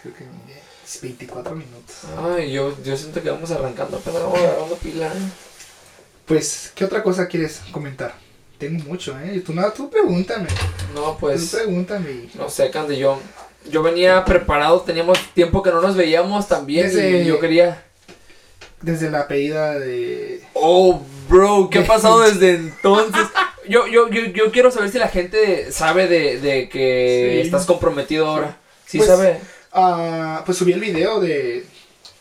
Creo 0.00 0.14
que 0.14 0.24
miré. 0.24 0.60
24 1.02 1.54
minutos. 1.54 1.96
Ay, 2.36 2.50
yo, 2.52 2.74
yo 2.82 2.96
siento 2.96 3.22
que 3.22 3.30
vamos 3.30 3.50
arrancando, 3.50 4.00
pero 4.04 4.20
vamos 4.20 4.38
agarrando 4.38 4.74
pila. 4.76 5.12
Pues, 6.26 6.72
¿qué 6.74 6.84
otra 6.84 7.02
cosa 7.02 7.26
quieres 7.28 7.60
comentar? 7.72 8.14
Tengo 8.58 8.82
mucho, 8.84 9.18
¿eh? 9.20 9.40
Tú, 9.44 9.52
no, 9.54 9.70
tú 9.72 9.88
pregúntame. 9.88 10.48
No, 10.94 11.12
Tú 11.12 11.16
pues, 11.20 11.50
pregúntame. 11.54 12.10
y- 12.10 12.30
no 12.34 12.50
sé, 12.50 12.70
Candy, 12.70 12.96
yo, 12.98 13.20
yo 13.70 13.82
venía 13.82 14.24
preparado, 14.24 14.80
teníamos 14.80 15.18
tiempo 15.34 15.62
que 15.62 15.70
no 15.70 15.80
nos 15.80 15.96
veíamos 15.96 16.48
también 16.48 16.86
Desde- 16.86 17.22
y 17.22 17.26
yo 17.26 17.38
quería... 17.40 17.84
Desde 18.82 19.10
la 19.10 19.26
pedida 19.26 19.78
de... 19.78 20.40
Oh, 20.54 21.02
bro, 21.28 21.68
¿qué 21.70 21.80
ha 21.80 21.86
pasado 21.86 22.20
desde 22.20 22.54
entonces? 22.54 23.26
Yo, 23.68 23.86
yo, 23.86 24.08
yo, 24.08 24.22
yo 24.24 24.50
quiero 24.50 24.70
saber 24.70 24.90
si 24.90 24.96
la 24.98 25.08
gente 25.08 25.70
sabe 25.72 26.08
de, 26.08 26.40
de 26.40 26.70
que 26.70 27.40
Sí. 27.42 27.46
estás 27.46 27.66
comprometido 27.66 28.26
ahora. 28.26 28.56
¿Sí 28.86 28.96
Pues, 28.96 29.10
sabe? 29.10 29.40
Ah, 29.72 30.42
pues 30.44 30.58
subí 30.58 30.72
el 30.72 30.80
video 30.80 31.20
de... 31.20 31.66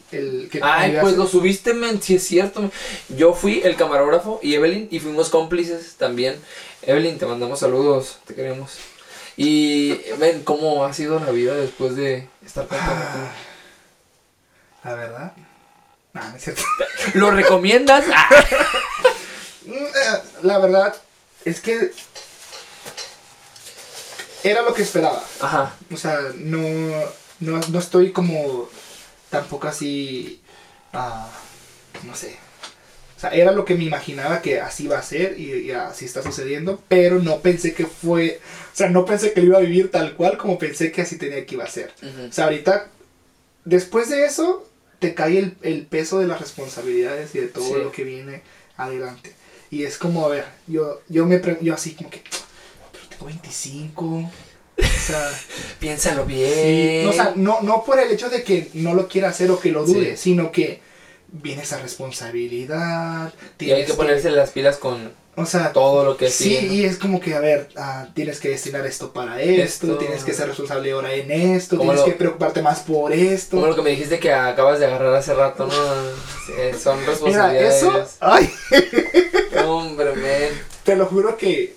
El 0.10 0.48
que 0.50 0.62
Ay, 0.64 0.98
pues 1.02 1.18
lo 1.18 1.28
subiste, 1.28 1.74
men, 1.74 2.02
sí 2.02 2.16
es 2.16 2.24
cierto. 2.24 2.72
Yo 3.10 3.34
fui 3.34 3.62
el 3.66 3.76
camarógrafo 3.76 4.40
y 4.42 4.54
Evelyn 4.56 4.88
y 4.90 5.00
fuimos 5.00 5.30
cómplices 5.30 5.96
también. 5.96 6.38
Evelyn, 6.82 7.18
te 7.18 7.26
mandamos 7.26 7.60
saludos, 7.60 8.20
te 8.26 8.34
queremos. 8.34 8.78
Y, 9.36 9.96
ven, 10.18 10.44
¿cómo 10.44 10.86
ha 10.86 10.94
sido 10.94 11.20
la 11.20 11.32
vida 11.32 11.54
después 11.56 11.98
de 11.98 12.28
estar 12.46 12.68
comprometido? 12.68 13.28
Ah, 14.82 14.90
la 14.90 14.96
verdad. 14.96 15.34
No, 16.14 16.30
no 16.30 16.36
es 16.38 16.44
cierto. 16.44 16.64
¿Lo 17.14 17.32
recomiendas? 17.32 18.06
Ah. 18.14 18.30
Mm, 19.68 19.74
eh, 19.74 20.22
La 20.44 20.60
verdad 20.60 20.96
es 21.44 21.60
que 21.60 21.92
era 24.44 24.62
lo 24.62 24.74
que 24.74 24.82
esperaba. 24.84 25.22
Ajá. 25.42 25.76
O 25.94 25.98
sea, 25.98 26.20
no, 26.36 27.04
no, 27.40 27.60
no 27.60 27.80
estoy 27.80 28.12
como 28.12 28.70
tampoco 29.30 29.68
así, 29.68 30.42
ah, 30.94 31.30
no 32.04 32.16
sé. 32.16 32.38
O 33.16 33.20
sea, 33.20 33.32
era 33.32 33.52
lo 33.52 33.66
que 33.66 33.74
me 33.76 33.84
imaginaba 33.84 34.42
que 34.44 34.62
así 34.62 34.84
iba 34.86 34.98
a 35.00 35.02
ser 35.02 35.40
y, 35.40 35.52
y 35.52 35.72
así 35.72 36.06
está 36.06 36.22
sucediendo, 36.22 36.82
pero 36.88 37.20
no 37.20 37.40
pensé 37.40 37.74
que 37.74 37.88
fue, 37.88 38.40
o 38.74 38.76
sea, 38.76 38.90
no 38.90 39.06
pensé 39.06 39.34
que 39.34 39.42
lo 39.42 39.48
iba 39.48 39.58
a 39.58 39.62
vivir 39.62 39.90
tal 39.90 40.14
cual 40.16 40.38
como 40.38 40.60
pensé 40.60 40.92
que 40.92 41.02
así 41.02 41.18
tenía 41.18 41.44
que 41.46 41.56
iba 41.56 41.64
a 41.64 41.68
ser. 41.70 41.92
O 42.30 42.32
sea, 42.32 42.44
ahorita, 42.46 42.90
después 43.66 44.10
de 44.10 44.26
eso, 44.26 44.70
te 45.00 45.16
cae 45.16 45.40
el, 45.40 45.58
el 45.64 45.88
peso 45.88 46.20
de 46.20 46.28
las 46.28 46.40
responsabilidades 46.40 47.34
y 47.34 47.40
de 47.40 47.48
todo 47.48 47.66
Sí. 47.66 47.74
lo 47.82 47.92
que 47.92 48.04
viene 48.04 48.44
adelante. 48.78 49.34
Y 49.72 49.84
es 49.84 49.98
como, 49.98 50.26
a 50.26 50.30
ver, 50.30 50.46
yo, 50.68 51.02
yo 51.10 51.26
me 51.26 51.42
yo 51.62 51.74
así 51.74 51.94
como 51.96 52.12
que, 52.12 52.22
pero 52.92 53.08
tengo 53.10 53.26
25. 53.26 54.32
O 54.78 54.84
sea, 55.08 55.30
Piénsalo 55.80 56.26
sí, 56.28 56.34
bien. 56.34 57.04
no, 57.06 57.10
o 57.10 57.14
sea, 57.14 57.34
no, 57.36 57.62
no 57.62 57.84
por 57.84 58.00
el 58.00 58.12
hecho 58.12 58.30
de 58.30 58.44
que 58.44 58.70
no 58.74 58.94
lo 58.94 59.08
quiera 59.08 59.30
hacer 59.30 59.50
o 59.52 59.60
que 59.60 59.72
lo 59.72 59.86
dude, 59.86 60.18
Sí. 60.18 60.32
sino 60.32 60.52
que 60.52 60.82
viene 61.30 61.64
esa 61.64 61.78
responsabilidad. 61.80 63.34
y 63.60 63.72
hay 63.72 63.86
que 63.86 63.94
ponerse 63.94 64.30
las 64.32 64.52
pilas 64.52 64.78
con 64.78 65.12
o 65.40 65.46
sea, 65.46 65.72
todo 65.72 66.04
lo 66.04 66.18
que 66.18 66.32
Sí, 66.32 66.58
¿no? 66.64 66.74
y 66.74 66.84
es 66.86 66.98
como 66.98 67.20
que, 67.20 67.36
a 67.36 67.40
ver, 67.40 67.70
ah, 67.76 68.08
tienes 68.16 68.40
que 68.40 68.50
destinar 68.50 68.88
esto 68.88 69.14
para 69.14 69.40
esto, 69.40 69.86
Esto. 69.86 69.98
tienes 70.00 70.24
que 70.24 70.34
ser 70.34 70.48
responsable 70.48 70.92
ahora 70.92 71.14
en 71.14 71.30
esto, 71.30 71.78
tienes 71.78 71.98
lo- 71.98 72.06
que 72.06 72.14
preocuparte 72.14 72.64
más 72.64 72.80
por 72.80 73.14
esto. 73.14 73.58
Como 73.58 73.68
lo 73.68 73.76
que 73.76 73.84
me 73.84 73.92
dijiste 73.92 74.18
que 74.18 74.34
acabas 74.34 74.80
de 74.80 74.88
agarrar 74.88 75.14
hace 75.14 75.36
rato, 75.36 75.68
¿no? 75.68 75.74
Sí, 76.48 76.80
son 76.82 76.98
Mira, 77.02 77.12
responsabilidades. 77.12 77.76
eso, 77.84 78.08
ay, 78.20 78.50
Hombre, 79.66 80.14
men. 80.16 80.50
te 80.84 80.96
lo 80.96 81.06
juro 81.06 81.38
que, 81.38 81.76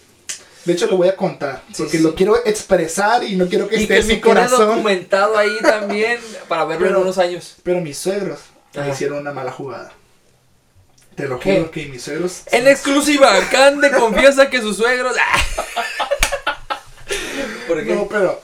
de 0.64 0.72
hecho 0.72 0.86
lo 0.86 0.96
voy 0.96 1.08
a 1.08 1.16
contar, 1.16 1.62
Sí, 1.68 1.74
porque 1.82 1.98
sí. 1.98 2.02
lo 2.02 2.14
quiero 2.14 2.36
expresar 2.44 3.24
y 3.24 3.36
no 3.36 3.48
quiero 3.48 3.68
que 3.68 3.76
Y 3.76 3.82
esté 3.82 3.94
que 3.94 4.00
en 4.00 4.06
mi 4.06 4.20
corazón. 4.20 4.68
documentado 4.68 5.36
ahí 5.38 5.56
también 5.62 6.18
para 6.48 6.64
verlo 6.64 6.86
Pero- 6.86 6.98
en 6.98 7.02
unos 7.04 7.18
años. 7.18 7.56
Pero 7.62 7.80
mis 7.80 7.98
suegros 7.98 8.40
me 8.74 8.88
hicieron 8.90 9.18
una 9.18 9.32
mala 9.32 9.52
jugada. 9.52 9.92
Te 11.16 11.26
lo 11.28 11.38
¿Qué? 11.40 11.56
juro 11.58 11.70
que 11.70 11.86
mis 11.86 12.02
suegros... 12.02 12.42
En 12.52 12.66
exclusiva, 12.68 13.30
Cande 13.50 13.90
confiesa 13.90 14.48
que 14.48 14.60
sus 14.60 14.76
suegros. 14.76 15.16
¿Por 17.66 17.84
qué? 17.84 17.94
No, 17.94 18.06
pero, 18.08 18.40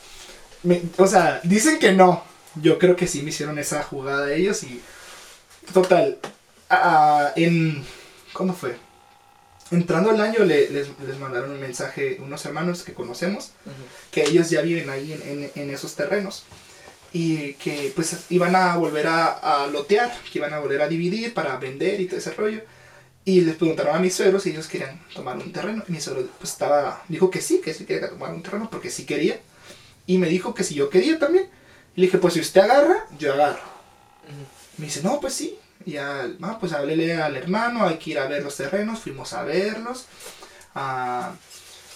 me- 0.62 0.82
o 0.98 1.06
sea, 1.06 1.40
dicen 1.42 1.78
que 1.78 1.92
no. 1.92 2.22
Yo 2.56 2.78
creo 2.78 2.96
que 2.96 3.06
sí 3.06 3.22
me 3.22 3.30
hicieron 3.30 3.58
esa 3.58 3.82
jugada 3.82 4.32
ellos 4.32 4.62
y... 4.62 4.80
Total, 5.72 6.16
ah, 6.70 7.32
en... 7.36 7.84
¿Cuándo 8.32 8.54
fue? 8.54 8.76
Entrando 9.70 10.10
el 10.12 10.20
año 10.20 10.44
le- 10.44 10.70
les, 10.70 10.88
les 11.06 11.18
mandaron 11.18 11.50
un 11.50 11.60
mensaje 11.60 12.18
unos 12.20 12.44
hermanos 12.46 12.82
que 12.84 12.94
conocemos, 12.94 13.50
que 14.12 14.22
ellos 14.24 14.48
ya 14.50 14.60
viven 14.62 14.88
ahí 14.90 15.12
en, 15.12 15.22
en- 15.22 15.50
en 15.54 15.70
esos 15.70 15.94
terrenos. 15.94 16.44
Y 17.12 17.54
que 17.54 17.92
pues 17.96 18.14
iban 18.30 18.54
a 18.54 18.76
volver 18.76 19.06
a, 19.06 19.26
a 19.64 19.66
lotear, 19.68 20.12
que 20.30 20.38
iban 20.38 20.52
a 20.52 20.58
volver 20.60 20.82
a 20.82 20.88
dividir 20.88 21.32
para 21.34 21.56
vender 21.56 22.00
y 22.00 22.06
todo 22.06 22.18
ese 22.18 22.32
rollo. 22.32 22.60
Y 23.24 23.40
les 23.40 23.56
preguntaron 23.56 23.96
a 23.96 23.98
mis 23.98 24.14
suegros 24.14 24.42
si 24.44 24.50
ellos 24.50 24.68
querían 24.68 25.00
tomar 25.14 25.36
un 25.36 25.52
terreno. 25.52 25.82
Y 25.88 25.92
mi 25.92 26.00
suegro 26.00 26.28
pues 26.38 26.52
estaba, 26.52 27.02
dijo 27.08 27.30
que 27.30 27.40
sí, 27.40 27.60
que 27.60 27.74
sí 27.74 27.84
quería 27.86 28.08
tomar 28.10 28.32
un 28.32 28.42
terreno 28.42 28.68
porque 28.70 28.90
sí 28.90 29.04
quería. 29.06 29.40
Y 30.06 30.18
me 30.18 30.28
dijo 30.28 30.54
que 30.54 30.62
si 30.62 30.74
yo 30.74 30.90
quería 30.90 31.18
también. 31.18 31.48
Y 31.96 32.00
le 32.02 32.06
dije, 32.06 32.18
pues 32.18 32.34
si 32.34 32.40
usted 32.40 32.60
agarra, 32.60 33.06
yo 33.18 33.32
agarro. 33.32 33.58
Me 34.76 34.86
dice, 34.86 35.02
no, 35.02 35.18
pues 35.20 35.32
sí. 35.34 35.58
Y 35.86 35.92
ya, 35.92 36.28
ah, 36.42 36.58
pues 36.60 36.72
háblele 36.72 37.14
al 37.14 37.36
hermano, 37.36 37.86
hay 37.86 37.96
que 37.96 38.10
ir 38.10 38.18
a 38.18 38.26
ver 38.26 38.42
los 38.42 38.56
terrenos. 38.56 38.98
Fuimos 38.98 39.32
a 39.32 39.44
verlos. 39.44 40.06
Ah, 40.74 41.32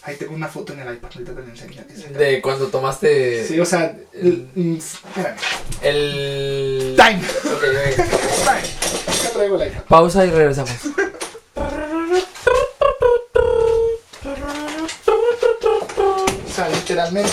ahí 0.03 0.17
tengo 0.17 0.33
una 0.35 0.47
foto 0.49 0.73
en 0.73 0.81
el 0.81 0.95
iPad, 0.95 1.11
ahorita 1.13 1.35
te 1.35 1.41
la 1.43 1.49
enseño. 1.49 1.85
De 2.17 2.41
cuando 2.41 2.69
tomaste 2.69 3.45
Sí, 3.47 3.59
o 3.59 3.67
sea, 3.67 3.95
el, 4.13 4.49
mm, 4.55 4.77
espérame. 4.77 5.37
el. 5.83 6.95
Time. 6.97 7.21
Ok, 7.53 7.65
ok. 7.65 8.07
Time. 8.45 9.23
Ya 9.25 9.31
traigo 9.33 9.61
el 9.61 9.69
iPad. 9.69 9.83
Pausa 9.89 10.25
y 10.25 10.31
regresamos. 10.31 10.71
O 16.47 16.53
sea, 16.55 16.69
literalmente 16.69 17.31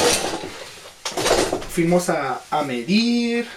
fuimos 1.72 2.10
a, 2.10 2.42
a 2.50 2.64
medir, 2.64 3.48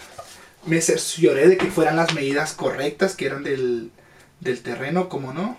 me 0.67 0.81
cercioré 0.81 1.49
de 1.49 1.57
que 1.57 1.67
fueran 1.71 1.97
las 1.97 2.15
medidas 2.15 2.53
correctas, 2.53 3.15
que 3.17 3.27
eran 3.27 3.43
del, 3.43 3.91
del 4.41 4.63
terreno, 4.63 5.09
como 5.09 5.33
no. 5.33 5.59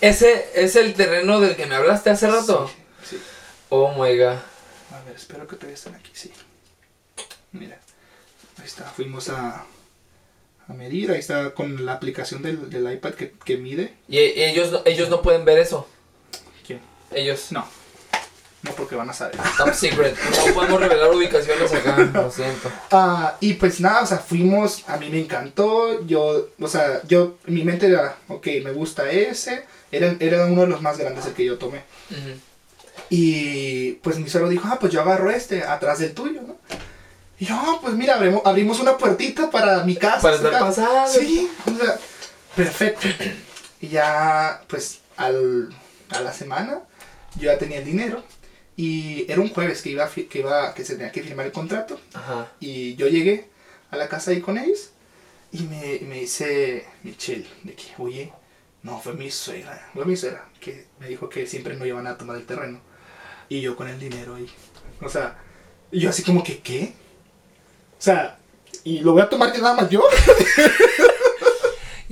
¿Ese 0.00 0.50
es 0.54 0.76
el 0.76 0.94
terreno 0.94 1.40
del 1.40 1.56
que 1.56 1.66
me 1.66 1.74
hablaste 1.74 2.10
hace 2.10 2.26
rato? 2.28 2.68
Sí, 3.02 3.16
sí. 3.16 3.22
Oh 3.68 3.92
my 3.92 4.16
god. 4.16 4.36
A 4.92 5.02
ver, 5.06 5.14
espero 5.16 5.46
que 5.46 5.56
todavía 5.56 5.74
estén 5.74 5.94
aquí, 5.94 6.10
sí. 6.14 6.32
Mira, 7.52 7.78
ahí 8.58 8.64
está, 8.66 8.84
fuimos 8.84 9.28
a, 9.28 9.64
a 10.68 10.72
medir, 10.72 11.10
ahí 11.10 11.18
está 11.18 11.52
con 11.54 11.84
la 11.84 11.92
aplicación 11.94 12.42
del, 12.42 12.70
del 12.70 12.90
iPad 12.92 13.14
que, 13.14 13.32
que 13.44 13.56
mide. 13.56 13.94
Y 14.08 14.18
ellos, 14.18 14.72
no- 14.72 14.82
ellos 14.84 15.08
no 15.10 15.20
pueden 15.22 15.44
ver 15.44 15.58
eso. 15.58 15.86
¿Quién? 16.66 16.80
Ellos. 17.12 17.52
No. 17.52 17.66
No 18.62 18.72
porque 18.72 18.94
van 18.94 19.08
a 19.08 19.12
saber. 19.14 19.36
Top 19.56 19.72
secret. 19.72 20.14
No 20.46 20.54
podemos 20.54 20.80
revelar 20.80 21.10
ubicaciones 21.14 21.72
acá. 21.72 21.96
Lo 22.12 22.30
siento. 22.30 22.70
Ah, 22.90 23.36
y 23.40 23.54
pues 23.54 23.80
nada, 23.80 24.02
o 24.02 24.06
sea, 24.06 24.18
fuimos, 24.18 24.84
a 24.86 24.96
mí 24.98 25.08
me 25.08 25.18
encantó, 25.20 26.04
yo, 26.06 26.48
o 26.60 26.68
sea, 26.68 27.00
yo, 27.06 27.38
mi 27.46 27.64
mente 27.64 27.86
era, 27.86 28.16
ok, 28.28 28.46
me 28.62 28.72
gusta 28.72 29.10
ese, 29.10 29.64
era, 29.90 30.14
era 30.20 30.44
uno 30.46 30.62
de 30.62 30.66
los 30.66 30.82
más 30.82 30.98
grandes 30.98 31.24
el 31.26 31.32
que 31.32 31.44
yo 31.46 31.56
tomé. 31.58 31.82
Y 33.08 33.92
pues 34.02 34.18
mi 34.18 34.28
suegro 34.28 34.48
dijo, 34.48 34.68
ah, 34.70 34.78
pues 34.78 34.92
yo 34.92 35.00
agarro 35.00 35.30
este, 35.30 35.64
atrás 35.64 35.98
del 35.98 36.12
tuyo, 36.14 36.42
¿no? 36.42 36.56
Y 37.38 37.46
yo, 37.46 37.54
"Ah, 37.58 37.78
pues 37.80 37.94
mira, 37.94 38.16
abrimos, 38.16 38.42
abrimos 38.44 38.80
una 38.80 38.98
puertita 38.98 39.50
para 39.50 39.82
mi 39.84 39.96
casa. 39.96 40.20
Para 40.20 40.36
estar 40.36 40.54
acá". 40.54 40.66
pasando. 40.66 41.08
Sí, 41.08 41.50
o 41.66 41.82
sea, 41.82 41.98
perfecto. 42.54 43.08
Y 43.80 43.88
ya, 43.88 44.62
pues, 44.68 44.98
al, 45.16 45.70
a 46.10 46.20
la 46.20 46.32
semana, 46.34 46.80
yo 47.36 47.44
ya 47.50 47.56
tenía 47.56 47.78
el 47.78 47.86
dinero. 47.86 48.22
Y 48.80 49.30
era 49.30 49.42
un 49.42 49.50
jueves 49.50 49.82
que 49.82 49.90
iba, 49.90 50.06
a 50.06 50.08
que 50.08 50.38
iba, 50.38 50.72
que 50.72 50.86
se 50.86 50.94
tenía 50.94 51.12
que 51.12 51.22
firmar 51.22 51.44
el 51.44 51.52
contrato. 51.52 52.00
Ajá. 52.14 52.50
Y 52.60 52.94
yo 52.96 53.08
llegué 53.08 53.50
a 53.90 53.98
la 53.98 54.08
casa 54.08 54.30
ahí 54.30 54.40
con 54.40 54.56
ellos 54.56 54.92
y 55.52 55.64
me, 55.64 55.98
me 56.08 56.20
dice 56.20 56.86
Michelle, 57.02 57.46
de 57.62 57.74
que, 57.74 57.88
oye, 57.98 58.32
no, 58.82 58.98
fue 58.98 59.12
mi 59.12 59.30
suegra, 59.30 59.90
fue 59.92 60.06
mi 60.06 60.16
suegra, 60.16 60.48
que 60.58 60.86
me 60.98 61.08
dijo 61.08 61.28
que 61.28 61.46
siempre 61.46 61.76
no 61.76 61.84
iban 61.84 62.06
a 62.06 62.16
tomar 62.16 62.38
el 62.38 62.46
terreno. 62.46 62.80
Y 63.50 63.60
yo 63.60 63.76
con 63.76 63.86
el 63.86 64.00
dinero 64.00 64.36
ahí. 64.36 64.48
O 65.02 65.10
sea, 65.10 65.36
yo 65.92 66.08
así 66.08 66.22
como 66.22 66.42
que, 66.42 66.60
¿qué? 66.60 66.94
O 67.98 68.02
sea, 68.02 68.38
¿y 68.82 69.00
lo 69.00 69.12
voy 69.12 69.20
a 69.20 69.28
tomar 69.28 69.52
ya 69.52 69.60
nada 69.60 69.74
más 69.74 69.90
yo? 69.90 70.02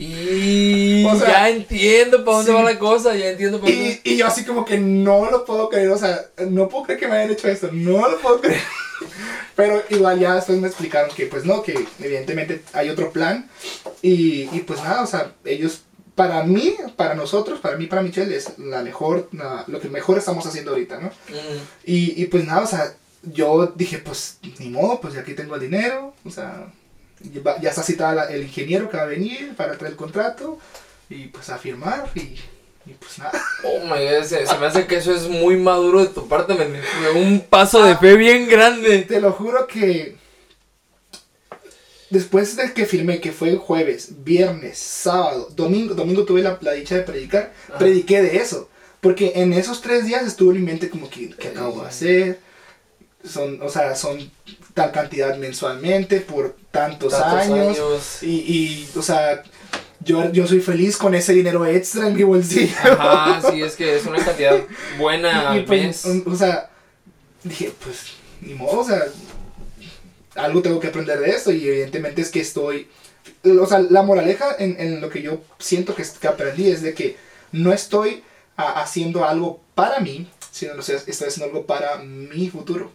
Y 0.00 1.04
O 1.04 1.16
sea, 1.18 1.28
ya 1.28 1.50
entiendo 1.50 2.24
para 2.24 2.36
dónde 2.38 2.52
sí. 2.52 2.56
va 2.56 2.62
la 2.62 2.78
cosa, 2.78 3.16
ya 3.16 3.30
entiendo 3.30 3.60
para 3.60 3.72
dónde. 3.74 4.00
Y, 4.04 4.12
y 4.12 4.16
yo 4.16 4.26
así 4.28 4.44
como 4.44 4.64
que 4.64 4.78
no 4.78 5.28
lo 5.28 5.44
puedo 5.44 5.68
creer, 5.68 5.90
o 5.90 5.98
sea, 5.98 6.24
no 6.48 6.68
puedo 6.68 6.84
creer 6.84 7.00
que 7.00 7.08
me 7.08 7.16
hayan 7.16 7.32
hecho 7.32 7.48
esto, 7.48 7.68
no 7.72 8.08
lo 8.08 8.18
puedo 8.20 8.40
creer. 8.40 8.60
Pero 9.56 9.82
igual 9.90 10.20
ya 10.20 10.36
después 10.36 10.58
me 10.58 10.68
explicaron 10.68 11.10
que 11.14 11.26
pues 11.26 11.44
no, 11.44 11.62
que 11.64 11.84
evidentemente 12.00 12.62
hay 12.72 12.90
otro 12.90 13.10
plan. 13.10 13.50
Y, 14.00 14.48
y 14.56 14.60
pues 14.64 14.80
nada, 14.84 15.02
o 15.02 15.06
sea, 15.08 15.32
ellos, 15.44 15.80
para 16.14 16.44
mí, 16.44 16.76
para 16.96 17.14
nosotros, 17.14 17.58
para 17.58 17.76
mí, 17.76 17.86
para 17.86 18.02
Michelle, 18.02 18.36
es 18.36 18.56
la 18.58 18.82
mejor, 18.82 19.28
la- 19.32 19.64
lo 19.66 19.80
que 19.80 19.88
mejor 19.88 20.16
estamos 20.16 20.46
haciendo 20.46 20.70
ahorita, 20.70 21.00
¿no? 21.00 21.08
Mm. 21.08 21.58
Y, 21.86 22.22
y 22.22 22.26
pues 22.26 22.44
nada, 22.46 22.62
o 22.62 22.66
sea, 22.68 22.94
yo 23.24 23.66
dije, 23.74 23.98
pues 23.98 24.38
ni 24.60 24.68
modo, 24.68 25.00
pues 25.00 25.14
ya 25.14 25.20
aquí 25.22 25.34
tengo 25.34 25.56
el 25.56 25.60
dinero, 25.60 26.14
o 26.24 26.30
sea, 26.30 26.72
ya, 27.60 27.70
está 27.70 27.82
citada 27.82 28.14
la- 28.14 28.30
el 28.30 28.42
ingeniero 28.42 28.88
que 28.90 28.96
va 28.96 29.02
a 29.04 29.06
venir 29.06 29.54
para 29.56 29.76
traer 29.76 29.92
el 29.92 29.96
contrato 29.96 30.58
y 31.10 31.26
pues 31.28 31.48
a 31.50 31.58
firmar 31.58 32.10
y, 32.14 32.20
y 32.20 32.94
pues 32.98 33.18
nada. 33.18 33.32
Oh 33.64 33.80
my 33.84 33.90
god, 34.04 34.24
se, 34.24 34.46
se 34.46 34.58
me 34.58 34.66
hace 34.66 34.86
que 34.86 34.96
eso 34.96 35.14
es 35.14 35.28
muy 35.28 35.56
maduro 35.56 36.00
de 36.04 36.08
tu 36.12 36.28
parte. 36.28 36.54
Fue 36.54 37.12
Un 37.20 37.40
paso 37.40 37.82
de 37.84 37.96
fe 37.96 38.16
bien 38.16 38.48
grande. 38.48 39.02
Te 39.02 39.20
lo 39.20 39.32
juro 39.32 39.66
que 39.66 40.16
después 42.10 42.56
de 42.56 42.72
que 42.72 42.86
firmé, 42.86 43.20
que 43.20 43.32
fue 43.32 43.50
el 43.50 43.58
jueves, 43.58 44.24
viernes, 44.24 44.78
sábado, 44.78 45.48
domingo, 45.54 45.94
domingo 45.94 46.24
tuve 46.24 46.42
la, 46.42 46.58
la 46.60 46.72
dicha 46.72 46.96
de 46.96 47.02
predicar, 47.02 47.52
Ajá. 47.68 47.78
prediqué 47.78 48.22
de 48.22 48.36
eso. 48.38 48.68
Porque 49.00 49.32
en 49.36 49.52
esos 49.52 49.80
tres 49.80 50.06
días 50.06 50.26
estuvo 50.26 50.50
en 50.50 50.58
mi 50.58 50.66
mente 50.66 50.90
como 50.90 51.08
que, 51.08 51.30
¿qué 51.30 51.48
acabo 51.48 51.82
de 51.82 51.88
hacer? 51.88 52.40
Son, 53.24 53.60
o 53.62 53.68
sea, 53.68 53.94
son 53.94 54.18
tal 54.78 54.92
cantidad 54.92 55.36
mensualmente 55.36 56.20
por 56.20 56.54
tantos, 56.70 57.12
Tantos 57.12 57.32
años. 57.40 57.78
años. 57.78 58.22
Y, 58.22 58.28
y, 58.28 58.88
o 58.96 59.02
sea, 59.02 59.42
yo, 60.00 60.30
yo 60.30 60.46
soy 60.46 60.60
feliz 60.60 60.96
con 60.96 61.16
ese 61.16 61.32
dinero 61.32 61.66
extra 61.66 62.06
en 62.06 62.14
mi 62.14 62.22
bolsillo. 62.22 62.72
Ajá, 62.84 63.50
sí, 63.50 63.60
es 63.60 63.74
que 63.74 63.96
es 63.96 64.06
una 64.06 64.24
cantidad 64.24 64.56
buena 64.96 65.30
Y 65.54 65.58
al 65.58 65.64
pues, 65.64 66.06
mes. 66.06 66.22
o 66.24 66.36
sea, 66.36 66.70
dije, 67.42 67.72
pues, 67.82 68.12
ni 68.40 68.54
modo, 68.54 68.80
o 68.80 68.84
sea, 68.84 69.02
algo 70.36 70.62
tengo 70.62 70.78
que 70.78 70.86
aprender 70.86 71.18
de 71.18 71.30
esto 71.30 71.50
y 71.50 71.66
evidentemente 71.66 72.22
es 72.22 72.30
que 72.30 72.40
estoy, 72.40 72.86
o 73.44 73.66
sea, 73.66 73.80
la 73.80 74.02
moraleja 74.02 74.54
en, 74.60 74.76
en 74.78 75.00
lo 75.00 75.10
que 75.10 75.22
yo 75.22 75.40
siento 75.58 75.96
que, 75.96 76.04
que 76.20 76.28
aprendí 76.28 76.70
es 76.70 76.82
de 76.82 76.94
que 76.94 77.16
no 77.50 77.72
estoy 77.72 78.22
haciendo 78.56 79.24
algo 79.24 79.60
para 79.74 79.98
mí, 79.98 80.28
sino 80.52 80.74
o 80.78 80.82
sea, 80.82 81.00
estoy 81.04 81.26
haciendo 81.28 81.46
algo 81.46 81.66
para 81.66 81.98
mi 81.98 82.48
futuro. 82.48 82.92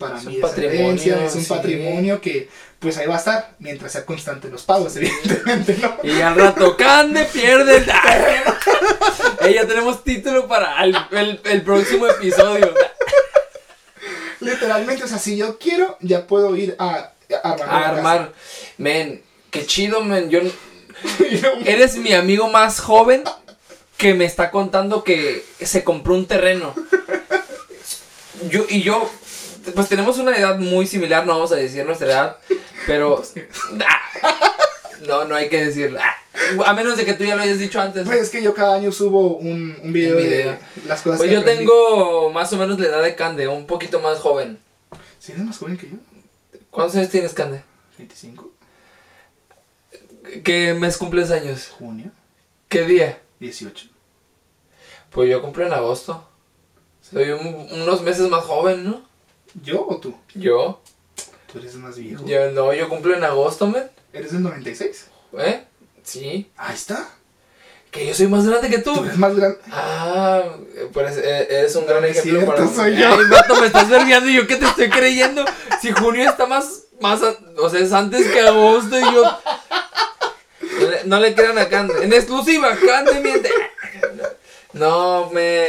Para 0.00 0.16
Es 0.18 0.24
mi 0.24 0.36
descendencia, 0.38 1.24
es 1.24 1.34
un 1.36 1.42
sí. 1.42 1.48
patrimonio 1.48 2.20
que 2.20 2.48
pues 2.78 2.96
ahí 2.96 3.06
va 3.06 3.16
a 3.16 3.18
estar 3.18 3.54
mientras 3.58 3.92
sea 3.92 4.06
constante 4.06 4.48
los 4.48 4.62
pagos, 4.64 4.96
evidentemente, 4.96 5.76
¿no? 5.82 5.98
Y 6.02 6.20
al 6.22 6.34
rato, 6.34 6.76
Cande 6.76 7.26
pierde 7.26 7.76
el... 9.44 9.54
Ya 9.54 9.66
tenemos 9.66 10.02
título 10.02 10.48
para 10.48 10.82
el, 10.82 10.96
el- 11.12 11.40
el 11.44 11.62
próximo 11.62 12.06
episodio. 12.06 12.72
Literalmente, 14.40 15.04
o 15.04 15.08
sea, 15.08 15.18
si 15.18 15.36
yo 15.36 15.58
quiero, 15.58 15.98
ya 16.00 16.26
puedo 16.26 16.56
ir 16.56 16.74
a, 16.78 17.12
a 17.42 17.50
armar. 17.52 17.68
A 17.68 17.88
armar. 17.90 18.32
Men, 18.78 19.22
qué 19.50 19.66
chido, 19.66 20.00
men. 20.02 20.30
Yo, 20.30 20.40
eres 21.66 21.96
mi 21.96 22.14
amigo 22.14 22.48
más 22.48 22.80
joven 22.80 23.22
que 23.98 24.14
me 24.14 24.24
está 24.24 24.50
contando 24.50 25.04
que 25.04 25.44
se 25.60 25.84
compró 25.84 26.14
un 26.14 26.26
terreno. 26.26 26.74
Yo, 28.48 28.64
y 28.70 28.80
yo, 28.82 29.10
pues 29.74 29.88
tenemos 29.88 30.18
una 30.18 30.36
edad 30.36 30.58
muy 30.58 30.86
similar, 30.86 31.26
no 31.26 31.34
vamos 31.34 31.52
a 31.52 31.56
decir 31.56 31.84
nuestra 31.84 32.06
edad, 32.08 32.36
pero... 32.86 33.22
Ah, 35.02 35.06
no, 35.06 35.24
no 35.24 35.34
hay 35.34 35.48
que 35.48 35.64
decirlo. 35.64 35.98
Ah, 36.02 36.14
A 36.66 36.74
menos 36.74 36.96
de 36.98 37.06
que 37.06 37.14
tú 37.14 37.24
ya 37.24 37.34
lo 37.34 37.40
hayas 37.42 37.58
dicho 37.58 37.80
antes. 37.80 38.06
Pues 38.06 38.20
es 38.20 38.28
que 38.30 38.42
yo 38.42 38.52
cada 38.52 38.74
año 38.76 38.92
subo 38.92 39.38
un, 39.38 39.74
un 39.82 39.92
video, 39.94 40.16
Un 40.18 40.22
video. 40.22 40.52
de 40.52 40.58
las 40.86 41.00
cosas 41.00 41.18
Pues 41.18 41.28
que 41.30 41.34
yo 41.36 41.40
aprendí. 41.40 41.60
tengo 41.64 42.30
más 42.30 42.52
o 42.52 42.56
menos 42.58 42.78
la 42.78 42.86
edad 42.86 43.02
de 43.02 43.14
Cande, 43.14 43.48
un 43.48 43.66
poquito 43.66 44.00
más 44.00 44.18
joven. 44.18 44.58
¿Sí 45.18 45.32
eres 45.32 45.44
más 45.44 45.56
joven 45.56 45.78
que 45.78 45.88
yo? 45.88 45.96
¿Cuántos 46.70 46.96
años 46.96 47.08
tienes, 47.10 47.32
Cande? 47.32 47.62
25. 47.96 48.50
¿Qué 50.44 50.74
mes 50.74 50.96
cumples 50.98 51.30
años? 51.30 51.68
Junio. 51.78 52.10
¿Qué 52.68 52.82
día? 52.82 53.20
18. 53.40 53.86
Pues 55.10 55.30
yo 55.30 55.40
cumplo 55.42 55.66
en 55.66 55.72
agosto. 55.72 56.28
Soy 57.00 57.30
un- 57.30 57.68
unos 57.72 58.02
meses 58.02 58.28
más 58.28 58.44
joven, 58.44 58.84
¿no? 58.84 59.02
¿Yo 59.62 59.86
o 59.86 59.98
tú? 59.98 60.14
Yo. 60.34 60.80
Tú 61.52 61.58
eres 61.58 61.74
más 61.76 61.96
viejo. 61.98 62.24
Yo 62.26 62.50
no, 62.52 62.72
yo 62.72 62.88
cumplo 62.88 63.14
en 63.14 63.24
agosto, 63.24 63.66
men. 63.66 63.90
¿Eres 64.12 64.32
del 64.32 64.42
96? 64.42 65.06
¿Eh? 65.38 65.64
Sí. 66.02 66.50
Ahí 66.56 66.74
está. 66.74 67.08
Que 67.90 68.06
yo 68.06 68.14
soy 68.14 68.28
más 68.28 68.46
grande 68.46 68.70
que 68.70 68.78
tú. 68.78 68.94
Tú 68.94 69.04
eres 69.04 69.16
más 69.18 69.34
grande. 69.34 69.58
Ah, 69.72 70.42
pues 70.92 71.16
eres 71.16 71.74
un 71.74 71.86
gran 71.86 72.04
ejemplo 72.04 72.32
cierto, 72.32 72.46
para 72.54 72.68
soy 72.68 72.96
yo. 72.96 73.08
Ay, 73.12 73.60
me 73.60 73.66
estás 73.66 73.88
verbiando 73.88 74.30
y 74.30 74.34
yo 74.34 74.46
que 74.46 74.56
te 74.56 74.64
estoy 74.66 74.88
creyendo. 74.90 75.44
Si 75.82 75.90
junio 75.90 76.30
está 76.30 76.46
más, 76.46 76.84
más, 77.00 77.20
a- 77.22 77.34
o 77.58 77.68
sea, 77.68 77.80
es 77.80 77.92
antes 77.92 78.28
que 78.30 78.40
agosto 78.40 78.96
y 78.96 79.02
yo. 79.02 79.22
No 80.80 80.88
le, 80.90 81.04
no 81.04 81.20
le 81.20 81.34
crean 81.34 81.58
a 81.58 81.68
Cande. 81.68 82.04
En 82.04 82.12
exclusiva, 82.12 82.76
Cande 82.76 83.20
miente. 83.20 83.50
No, 84.72 85.30
men. 85.30 85.66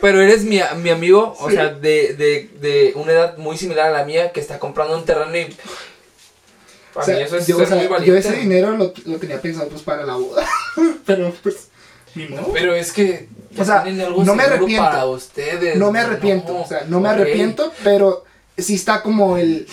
Pero 0.00 0.20
eres 0.20 0.44
mi, 0.44 0.60
mi 0.76 0.90
amigo, 0.90 1.36
o 1.40 1.50
sea, 1.50 1.70
de, 1.70 2.14
de, 2.14 2.50
de 2.60 2.92
una 2.94 3.12
edad 3.12 3.36
muy 3.38 3.56
similar 3.56 3.88
a 3.88 3.98
la 3.98 4.04
mía, 4.04 4.32
que 4.32 4.40
está 4.40 4.58
comprando 4.58 4.96
un 4.96 5.04
terreno 5.04 5.36
y. 5.36 5.44
O 5.44 6.94
Para 6.94 7.06
sea, 7.06 7.16
mí 7.16 7.22
eso 7.22 7.36
es 7.36 7.46
yo, 7.46 7.56
ser 7.56 7.64
o 7.64 7.68
sea, 7.68 7.76
muy 7.76 7.84
yo 7.86 7.90
valiente. 7.90 8.18
ese 8.20 8.36
dinero 8.36 8.70
lo, 8.76 8.92
lo 9.04 9.18
tenía 9.18 9.40
pensado 9.40 9.68
pues 9.68 9.82
para 9.82 10.04
la 10.04 10.14
boda. 10.14 10.46
Pero 11.06 11.32
pues, 11.42 11.68
ni 12.14 12.26
modo. 12.28 12.52
Pero 12.52 12.74
es 12.74 12.92
que. 12.92 13.28
O 13.58 13.64
sea, 13.64 13.80
algo 13.82 14.24
no 14.24 14.34
me 14.34 14.44
arrepiento. 14.44 14.84
Para 14.84 15.06
ustedes. 15.06 15.76
no 15.76 15.90
me 15.90 15.98
arrepiento, 15.98 16.56
o 16.58 16.66
sea, 16.66 16.84
no 16.88 17.00
me 17.00 17.08
arrepiento, 17.08 17.72
pero 17.82 18.24
sí 18.58 18.74
está 18.74 19.02
como 19.02 19.38
el... 19.38 19.66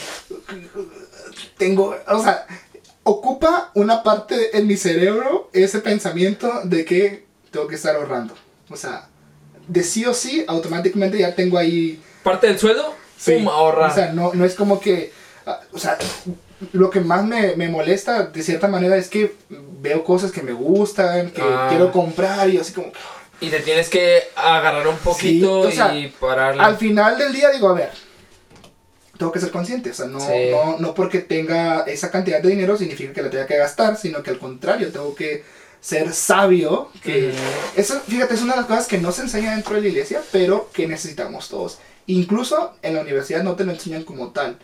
Tengo, 1.57 1.95
o 2.07 2.23
sea, 2.23 2.47
ocupa 3.03 3.71
una 3.73 4.03
parte 4.03 4.57
en 4.57 4.67
mi 4.67 4.77
cerebro 4.77 5.49
ese 5.51 5.79
pensamiento 5.79 6.49
de 6.63 6.85
que 6.85 7.25
tengo 7.53 7.67
que 7.67 7.75
estar 7.75 7.95
ahorrando. 7.95 8.33
O 8.69 8.75
sea, 8.75 9.07
de 9.67 9.83
sí 9.83 10.05
o 10.05 10.13
sí, 10.13 10.43
automáticamente 10.47 11.17
ya 11.17 11.33
tengo 11.35 11.57
ahí... 11.57 12.01
Parte 12.23 12.47
del 12.47 12.59
sueldo, 12.59 12.93
Sí, 13.17 13.35
pum, 13.35 13.47
ahorra. 13.47 13.87
O 13.87 13.93
sea, 13.93 14.11
no, 14.11 14.34
no 14.34 14.43
es 14.43 14.55
como 14.55 14.82
que... 14.82 15.13
ah, 15.45 15.61
O 15.71 15.80
sea, 15.80 15.97
lo 16.73 16.89
que 16.89 16.99
más 16.99 17.23
me, 17.23 17.55
me 17.55 17.69
molesta 17.69 18.23
de 18.23 18.43
cierta 18.43 18.67
manera 18.67 18.97
es 18.97 19.07
que 19.07 19.36
veo 19.80 20.03
cosas 20.03 20.32
que 20.32 20.41
me 20.41 20.51
gustan, 20.53 21.32
que 21.32 21.41
Ah. 21.41 21.67
quiero 21.69 21.91
comprar 21.93 22.49
y 22.49 22.57
así 22.57 22.73
como... 22.73 22.91
y 23.39 23.49
te 23.49 23.59
tienes 23.59 23.88
que 23.89 24.23
agarrar 24.36 24.88
un 24.88 24.97
poquito 24.97 25.59
o 25.61 25.71
sea, 25.71 25.93
y 25.95 26.07
pararle. 26.07 26.61
Al 26.63 26.75
final 26.78 27.17
del 27.17 27.32
día 27.34 27.49
digo, 27.51 27.69
a 27.69 27.73
ver, 27.73 27.91
tengo 29.17 29.32
que 29.32 29.39
ser 29.39 29.51
consciente, 29.51 29.91
o 29.91 29.93
sea, 29.93 30.07
no, 30.07 30.19
Sí. 30.19 30.49
no, 30.51 30.78
no 30.80 30.93
porque 30.93 31.19
tenga 31.19 31.82
esa 31.84 32.09
cantidad 32.09 32.41
de 32.41 32.49
dinero 32.49 32.75
significa 32.78 33.13
que 33.13 33.21
la 33.21 33.30
tenga 33.30 33.45
que 33.45 33.57
gastar, 33.57 33.95
sino 33.97 34.23
que 34.23 34.32
al 34.32 34.39
contrario, 34.39 34.91
tengo 34.91 35.13
que 35.15 35.43
ser 35.84 36.13
sabio, 36.13 36.89
que 37.03 37.34
eso, 37.75 37.99
fíjate, 38.07 38.36
es 38.36 38.41
una 38.41 38.53
de 38.53 38.61
las 38.61 38.67
cosas 38.67 38.88
que 38.88 38.97
no 38.97 39.11
se 39.11 39.23
enseña 39.23 39.51
dentro 39.51 39.75
de 39.75 39.81
la 39.81 39.88
iglesia, 39.89 40.21
pero 40.31 40.69
que 40.71 40.88
necesitamos 40.88 41.49
todos. 41.49 41.77
Incluso 42.07 42.73
en 42.81 42.95
la 42.95 43.01
universidad 43.01 43.43
no 43.43 43.55
te 43.55 43.65
lo 43.65 43.73
enseñan 43.73 44.03
como 44.03 44.29
tal. 44.29 44.57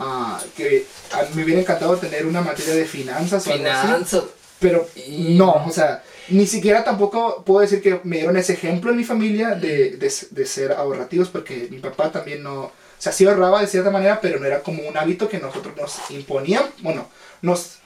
Ah, 0.00 0.40
que 0.56 0.84
a 1.12 1.22
mí 1.22 1.28
me 1.34 1.44
hubiera 1.44 1.60
encantado 1.60 1.96
tener 1.96 2.26
una 2.26 2.40
materia 2.40 2.74
de 2.74 2.84
finanzas 2.84 3.46
o. 3.46 3.52
Finanzas. 3.52 4.24
Pero 4.58 4.88
no, 5.08 5.64
o 5.66 5.70
sea, 5.70 6.02
ni 6.28 6.46
siquiera 6.46 6.82
tampoco 6.82 7.44
puedo 7.44 7.60
decir 7.60 7.80
que 7.80 8.00
me 8.02 8.16
dieron 8.16 8.36
ese 8.36 8.54
ejemplo 8.54 8.90
en 8.90 8.96
mi 8.96 9.04
familia 9.04 9.50
de, 9.50 9.96
de, 9.96 10.12
de 10.30 10.46
ser 10.46 10.72
ahorrativos, 10.72 11.28
porque 11.28 11.68
mi 11.70 11.78
papá 11.78 12.10
también 12.10 12.42
no, 12.42 12.62
o 12.62 12.72
sea, 12.98 13.12
sí 13.12 13.24
ahorraba 13.26 13.60
de 13.60 13.68
cierta 13.68 13.90
manera, 13.90 14.20
pero 14.20 14.40
no 14.40 14.46
era 14.46 14.62
como 14.62 14.82
un 14.82 14.96
hábito 14.96 15.28
que 15.28 15.38
nosotros 15.38 15.76
nos 15.76 16.10
imponían, 16.10 16.64
bueno, 16.80 17.08
nos 17.42 17.76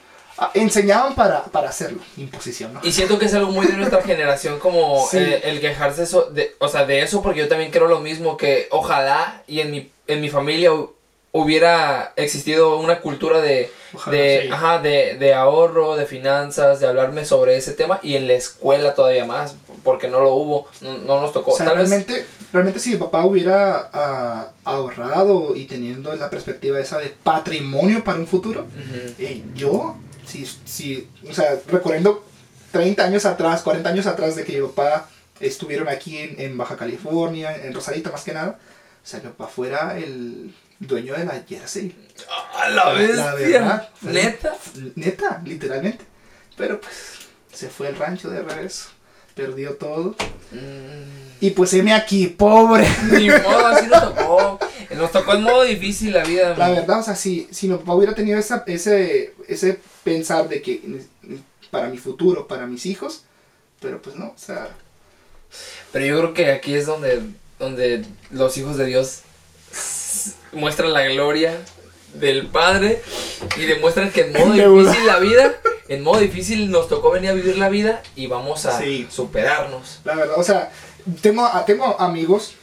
enseñaban 0.53 1.15
para, 1.15 1.43
para 1.45 1.69
hacerlo, 1.69 2.01
imposición, 2.17 2.73
¿no? 2.73 2.79
Y 2.83 2.91
siento 2.91 3.19
que 3.19 3.25
es 3.25 3.33
algo 3.33 3.51
muy 3.51 3.67
de 3.67 3.73
nuestra 3.73 4.01
generación 4.03 4.59
como 4.59 5.05
Sí. 5.09 5.17
eh, 5.17 5.41
el 5.45 5.59
quejarse 5.61 6.03
eso, 6.03 6.23
de, 6.31 6.55
o 6.59 6.67
sea, 6.67 6.85
de 6.85 7.01
eso, 7.01 7.21
porque 7.21 7.39
yo 7.41 7.47
también 7.47 7.71
creo 7.71 7.87
lo 7.87 7.99
mismo, 7.99 8.37
que 8.37 8.67
ojalá 8.71 9.43
y 9.47 9.59
en 9.59 9.71
mi, 9.71 9.91
en 10.07 10.21
mi 10.21 10.29
familia 10.29 10.71
hu- 10.71 10.91
hubiera 11.33 12.11
existido 12.17 12.77
una 12.77 12.99
cultura 12.99 13.39
de, 13.39 13.71
Ojalá, 13.93 14.17
de, 14.17 14.41
sí. 14.43 14.49
ajá, 14.51 14.79
de, 14.79 15.15
de 15.17 15.33
ahorro, 15.33 15.95
de 15.95 16.05
finanzas, 16.05 16.79
de 16.79 16.87
hablarme 16.87 17.23
sobre 17.25 17.55
ese 17.57 17.71
tema 17.73 17.99
y 18.03 18.15
en 18.15 18.27
la 18.27 18.33
escuela 18.33 18.93
todavía 18.95 19.25
más, 19.25 19.55
porque 19.83 20.07
no 20.09 20.19
lo 20.19 20.33
hubo, 20.35 20.67
no, 20.81 20.97
no 20.99 21.21
nos 21.21 21.31
tocó. 21.33 21.51
O 21.51 21.57
sea, 21.57 21.67
Tal 21.67 21.77
vez- 21.77 21.89
realmente, 21.89 22.25
realmente 22.51 22.79
si 22.79 22.89
mi 22.91 22.97
papá 22.97 23.25
hubiera 23.25 23.89
ah, 23.93 24.47
ahorrado 24.65 25.55
y 25.55 25.65
teniendo 25.65 26.13
la 26.15 26.29
perspectiva 26.29 26.79
esa 26.79 26.97
de 26.97 27.15
patrimonio 27.23 28.03
para 28.03 28.19
un 28.19 28.27
futuro, 28.27 28.65
eh, 29.17 29.41
yo, 29.55 29.95
si, 30.25 30.45
si, 30.65 31.09
o 31.29 31.33
sea, 31.33 31.59
recorriendo 31.67 32.25
30 32.71 33.03
años 33.03 33.25
atrás, 33.25 33.61
40 33.61 33.89
años 33.89 34.05
atrás 34.07 34.35
de 34.35 34.43
que 34.45 34.59
mi 34.61 34.67
papá 34.67 35.09
estuvieron 35.39 35.87
aquí 35.89 36.17
en, 36.17 36.39
en 36.39 36.57
Baja 36.57 36.77
California, 36.77 37.55
en 37.55 37.73
Rosarito 37.73 38.11
más 38.11 38.23
que 38.23 38.33
nada, 38.33 38.59
o 39.03 39.07
sea, 39.07 39.19
mi 39.19 39.27
papá 39.29 39.47
fuera 39.47 39.97
el 39.97 40.53
dueño 40.79 41.13
de 41.15 41.25
la 41.25 41.43
Jersey. 41.47 41.95
¡A 42.55 42.69
la 42.69 42.93
La 43.17 43.33
verdad, 43.35 43.89
fue- 44.01 44.13
¿Neta? 44.13 44.55
Neta, 44.95 45.41
literalmente. 45.45 46.05
Pero 46.57 46.79
pues 46.79 46.95
se 47.51 47.69
fue 47.69 47.87
el 47.89 47.95
rancho 47.97 48.29
de 48.29 48.41
regreso, 48.41 48.89
perdió 49.35 49.75
todo. 49.75 50.15
Mm, 50.51 51.39
Y 51.41 51.51
pues 51.51 51.73
heme 51.73 51.93
aquí, 51.93 52.27
pobre. 52.27 52.87
Ni 53.11 53.29
modo, 53.29 53.67
así 53.67 53.87
nos 53.87 54.15
tocó. 54.15 54.59
Nos 54.95 55.11
tocó 55.11 55.33
en 55.33 55.43
modo 55.43 55.63
difícil 55.63 56.13
la 56.13 56.23
vida. 56.23 56.55
La 56.57 56.69
verdad, 56.69 56.99
o 56.99 57.03
sea, 57.03 57.15
si, 57.15 57.47
si 57.51 57.67
mi 57.67 57.77
papá 57.77 57.93
hubiera 57.93 58.13
tenido 58.13 58.37
esa, 58.37 58.63
ese, 58.67 59.33
ese 59.47 59.79
pensar 60.03 60.49
de 60.49 60.61
que 60.61 61.01
para 61.71 61.87
mi 61.87 61.97
futuro, 61.97 62.47
para 62.47 62.67
mis 62.67 62.85
hijos, 62.85 63.23
pero 63.79 64.01
pues 64.01 64.15
no, 64.15 64.25
o 64.27 64.37
sea, 64.37 64.69
Pero 65.91 66.05
yo 66.05 66.17
creo 66.19 66.33
que 66.33 66.51
aquí 66.51 66.75
es 66.75 66.85
donde, 66.85 67.21
donde 67.59 68.05
los 68.29 68.57
hijos 68.57 68.77
de 68.77 68.85
Dios 68.85 69.21
muestran 70.51 70.91
la 70.93 71.07
gloria 71.07 71.57
del 72.13 72.47
Padre 72.47 73.01
y 73.57 73.61
demuestran 73.65 74.11
que 74.11 74.21
en 74.21 74.33
modo 74.33 74.53
difícil 74.53 75.07
la 75.07 75.19
vida, 75.19 75.55
en 75.87 76.03
modo 76.03 76.19
difícil 76.19 76.69
nos 76.71 76.87
tocó 76.89 77.11
venir 77.11 77.29
a 77.31 77.33
vivir 77.33 77.57
la 77.57 77.69
vida 77.69 78.01
y 78.15 78.27
vamos 78.27 78.65
a 78.65 78.79
Sí. 78.79 79.07
superarnos. 79.09 79.99
la 80.03 80.15
verdad, 80.15 80.35
o 80.37 80.43
sea, 80.43 80.71
tengo, 81.21 81.45
a- 81.45 81.65
tengo 81.65 81.99
amigos 81.99 82.53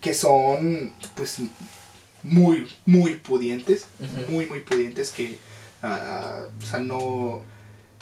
que 0.00 0.14
son, 0.14 0.92
pues, 1.16 1.36
muy, 2.22 2.68
muy 2.86 3.14
pudientes, 3.16 3.86
muy, 4.28 4.46
muy 4.46 4.60
pudientes, 4.60 5.10
que, 5.10 5.38
ah, 5.82 6.42
o 6.62 6.66
sea, 6.66 6.78
no, 6.80 6.98
o 6.98 7.44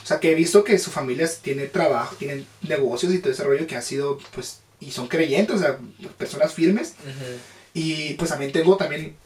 sea, 0.05 0.21
que 0.21 0.33
he 0.33 0.35
visto 0.35 0.63
que 0.65 0.79
su 0.79 0.91
familia 0.91 1.29
tiene 1.43 1.67
trabajo, 1.67 2.17
tienen 2.17 2.47
negocios 2.63 3.13
y 3.13 3.19
todo 3.19 3.33
ese 3.33 3.45
rollo 3.45 3.67
que 3.67 3.77
ha 3.77 3.83
sido, 3.83 4.19
pues, 4.35 4.61
y 4.81 4.91
son 4.91 5.09
creyentes, 5.09 5.57
o 5.57 5.59
sea, 5.59 5.79
personas 6.19 6.53
firmes. 6.53 6.95
Y 7.75 8.15
pues 8.15 8.31
también 8.31 8.53
tengo 8.53 8.77
también 8.77 9.17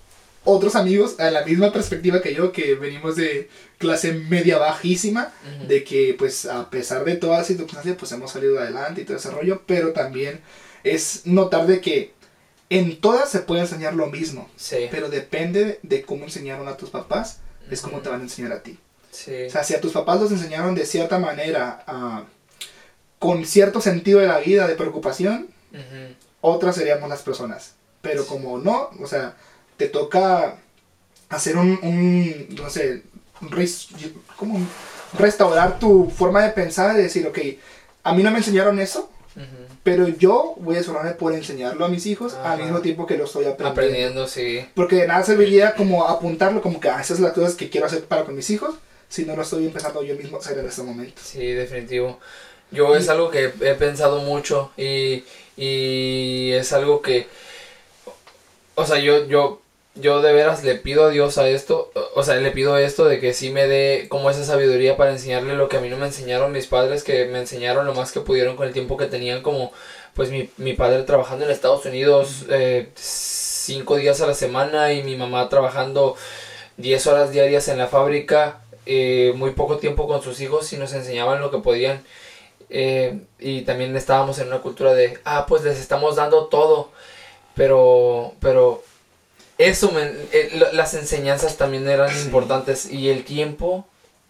otros 0.44 0.74
amigos 0.76 1.20
a 1.20 1.30
la 1.30 1.44
misma 1.44 1.72
perspectiva 1.72 2.22
que 2.22 2.34
yo, 2.34 2.50
que 2.52 2.74
venimos 2.74 3.16
de 3.16 3.48
clase 3.78 4.12
media 4.14 4.58
bajísima, 4.58 5.32
de 5.68 5.84
que 5.84 6.14
pues 6.18 6.46
a 6.46 6.70
pesar 6.70 7.04
de 7.04 7.16
todas 7.16 7.38
las 7.38 7.46
circunstancias 7.46 7.96
pues 7.98 8.10
hemos 8.12 8.30
salido 8.32 8.58
adelante 8.58 9.02
y 9.02 9.04
todo 9.04 9.16
ese 9.18 9.30
rollo, 9.30 9.62
pero 9.66 9.92
también 9.92 10.40
es 10.82 11.22
notar 11.26 11.66
de 11.66 11.80
que 11.80 12.14
en 12.70 13.00
todas 13.00 13.28
se 13.28 13.40
puede 13.40 13.62
enseñar 13.62 13.94
lo 13.94 14.06
mismo, 14.06 14.48
Sí. 14.56 14.88
pero 14.90 15.08
depende 15.10 15.78
de 15.82 16.02
cómo 16.02 16.24
enseñaron 16.24 16.68
a 16.68 16.76
tus 16.76 16.88
papás, 16.90 17.38
es 17.70 17.80
como 17.82 17.96
Ujú. 17.96 18.04
te 18.04 18.08
van 18.10 18.20
a 18.20 18.24
enseñar 18.24 18.52
a 18.52 18.62
ti. 18.62 18.78
Sí. 19.10 19.44
O 19.46 19.50
sea, 19.50 19.64
si 19.64 19.74
a 19.74 19.80
tus 19.80 19.92
papás 19.92 20.20
los 20.20 20.30
enseñaron 20.30 20.74
de 20.74 20.86
cierta 20.86 21.18
manera, 21.18 21.84
con 23.18 23.44
cierto 23.44 23.80
sentido 23.80 24.20
de 24.20 24.26
la 24.28 24.38
vida, 24.38 24.66
de 24.66 24.74
preocupación, 24.76 25.48
otras 26.40 26.76
seríamos 26.76 27.08
las 27.10 27.22
personas. 27.22 27.74
Pero 28.00 28.24
como 28.26 28.56
no, 28.58 28.88
o 29.00 29.06
sea, 29.06 29.36
te 29.80 29.88
toca 29.88 30.56
hacer 31.30 31.56
un, 31.56 31.78
un 31.82 32.48
no 32.54 32.68
sé, 32.68 33.02
un 33.40 33.50
res- 33.50 33.88
como 34.36 34.60
restaurar 35.18 35.78
tu 35.78 36.10
forma 36.10 36.42
de 36.42 36.50
pensar 36.50 36.98
y 36.98 37.02
decir, 37.02 37.26
ok, 37.26 37.38
a 38.04 38.12
mí 38.12 38.22
no 38.22 38.30
me 38.30 38.38
enseñaron 38.38 38.78
eso, 38.78 39.10
pero 39.82 40.06
yo 40.06 40.54
voy 40.58 40.76
a 40.76 40.80
esforzarme 40.80 41.12
por 41.12 41.32
enseñarlo 41.32 41.86
a 41.86 41.88
mis 41.88 42.04
hijos 42.04 42.34
Ajá. 42.34 42.52
al 42.52 42.62
mismo 42.62 42.80
tiempo 42.80 43.06
que 43.06 43.16
lo 43.16 43.24
estoy 43.24 43.46
aprendiendo. 43.46 43.70
Aprendiendo, 43.70 44.28
sí. 44.28 44.66
Porque 44.74 44.96
de 44.96 45.06
nada 45.06 45.22
serviría 45.24 45.74
como 45.74 46.06
apuntarlo, 46.06 46.60
como 46.60 46.78
que 46.78 46.90
ah, 46.90 47.00
esas 47.00 47.16
son 47.16 47.24
las 47.24 47.32
cosas 47.32 47.54
que 47.54 47.70
quiero 47.70 47.86
hacer 47.86 48.04
para 48.04 48.24
con 48.26 48.36
mis 48.36 48.50
hijos, 48.50 48.74
si 49.08 49.24
no 49.24 49.34
lo 49.34 49.40
estoy 49.42 49.64
empezando 49.64 50.02
yo 50.02 50.14
mismo 50.16 50.36
a 50.36 50.40
hacer 50.40 50.58
en 50.58 50.66
este 50.66 50.82
momento. 50.82 51.22
Sí, 51.24 51.46
definitivo. 51.52 52.18
Yo 52.70 52.94
es 52.96 53.08
algo 53.08 53.30
que 53.30 53.46
he 53.62 53.74
pensado 53.74 54.20
mucho 54.20 54.70
y, 54.76 55.24
y 55.56 56.52
es 56.52 56.72
algo 56.74 57.00
que, 57.00 57.26
o 58.74 58.84
sea, 58.86 58.98
yo, 58.98 59.26
yo, 59.26 59.59
yo 59.94 60.22
de 60.22 60.32
veras 60.32 60.64
le 60.64 60.76
pido 60.76 61.04
a 61.04 61.10
Dios 61.10 61.38
a 61.38 61.48
esto, 61.48 61.90
o 62.14 62.22
sea, 62.22 62.36
le 62.36 62.50
pido 62.52 62.78
esto 62.78 63.06
de 63.06 63.20
que 63.20 63.34
sí 63.34 63.50
me 63.50 63.66
dé 63.66 64.06
como 64.08 64.30
esa 64.30 64.44
sabiduría 64.44 64.96
para 64.96 65.12
enseñarle 65.12 65.54
lo 65.54 65.68
que 65.68 65.76
a 65.78 65.80
mí 65.80 65.88
no 65.88 65.96
me 65.96 66.06
enseñaron 66.06 66.52
mis 66.52 66.66
padres, 66.66 67.02
que 67.04 67.26
me 67.26 67.40
enseñaron 67.40 67.86
lo 67.86 67.94
más 67.94 68.12
que 68.12 68.20
pudieron 68.20 68.56
con 68.56 68.66
el 68.66 68.72
tiempo 68.72 68.96
que 68.96 69.06
tenían, 69.06 69.42
como 69.42 69.72
pues 70.14 70.30
mi, 70.30 70.50
mi 70.56 70.74
padre 70.74 71.02
trabajando 71.02 71.44
en 71.44 71.50
Estados 71.50 71.84
Unidos 71.86 72.44
eh, 72.50 72.88
cinco 72.94 73.96
días 73.96 74.20
a 74.20 74.26
la 74.26 74.34
semana 74.34 74.92
y 74.92 75.02
mi 75.02 75.16
mamá 75.16 75.48
trabajando 75.48 76.16
10 76.76 77.06
horas 77.08 77.30
diarias 77.30 77.68
en 77.68 77.78
la 77.78 77.86
fábrica, 77.86 78.62
eh, 78.86 79.32
muy 79.36 79.52
poco 79.52 79.78
tiempo 79.78 80.06
con 80.06 80.22
sus 80.22 80.40
hijos 80.40 80.72
y 80.72 80.76
nos 80.76 80.92
enseñaban 80.92 81.40
lo 81.40 81.50
que 81.50 81.58
podían. 81.58 82.02
Eh, 82.70 83.20
y 83.38 83.62
también 83.62 83.94
estábamos 83.96 84.38
en 84.38 84.48
una 84.48 84.60
cultura 84.60 84.94
de, 84.94 85.18
ah, 85.24 85.46
pues 85.46 85.62
les 85.64 85.78
estamos 85.78 86.16
dando 86.16 86.46
todo. 86.46 86.90
Pero, 87.54 88.34
pero 88.40 88.82
eso, 89.68 89.90
me- 89.92 90.12
eh, 90.32 90.68
las 90.72 90.94
enseñanzas 90.94 91.56
también 91.56 91.88
eran 91.88 92.10
Sí. 92.12 92.22
importantes 92.24 92.90
y 92.90 93.08
el 93.10 93.24
tiempo 93.24 93.86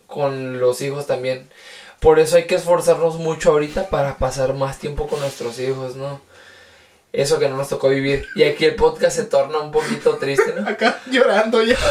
con 0.06 0.58
los 0.60 0.80
hijos 0.82 1.06
también. 1.06 1.48
Por 2.00 2.18
eso 2.18 2.36
hay 2.36 2.44
que 2.46 2.54
esforzarnos 2.56 3.16
mucho 3.16 3.50
ahorita 3.50 3.88
para 3.90 4.16
pasar 4.18 4.54
más 4.54 4.78
tiempo 4.78 5.06
con 5.06 5.20
nuestros 5.20 5.58
hijos, 5.60 5.96
¿no? 5.96 6.20
Eso 7.12 7.38
que 7.38 7.48
no 7.48 7.56
nos 7.56 7.68
tocó 7.68 7.88
vivir. 7.88 8.26
Y 8.36 8.42
aquí 8.44 8.64
el 8.64 8.74
podcast 8.76 9.16
se 9.16 9.24
torna 9.24 9.58
un 9.58 9.70
poquito 9.70 10.16
triste, 10.16 10.54
¿no? 10.56 10.68
Acá 10.68 11.00
llorando 11.10 11.62
ya. 11.62 11.76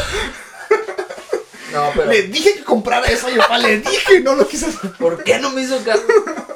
No, 1.72 1.88
pero... 1.94 2.10
Le 2.10 2.22
dije 2.22 2.54
que 2.54 2.64
comprara 2.64 3.06
eso 3.06 3.28
a 3.28 3.30
mi 3.30 3.36
papá, 3.38 3.56
le 3.58 3.78
dije, 3.78 4.20
no 4.22 4.34
lo 4.34 4.48
quise 4.48 4.66
hacer. 4.66 4.90
¿Por 4.98 5.22
qué 5.22 5.38
no 5.38 5.50
me 5.50 5.62
hizo 5.62 5.78
caso? 5.84 6.02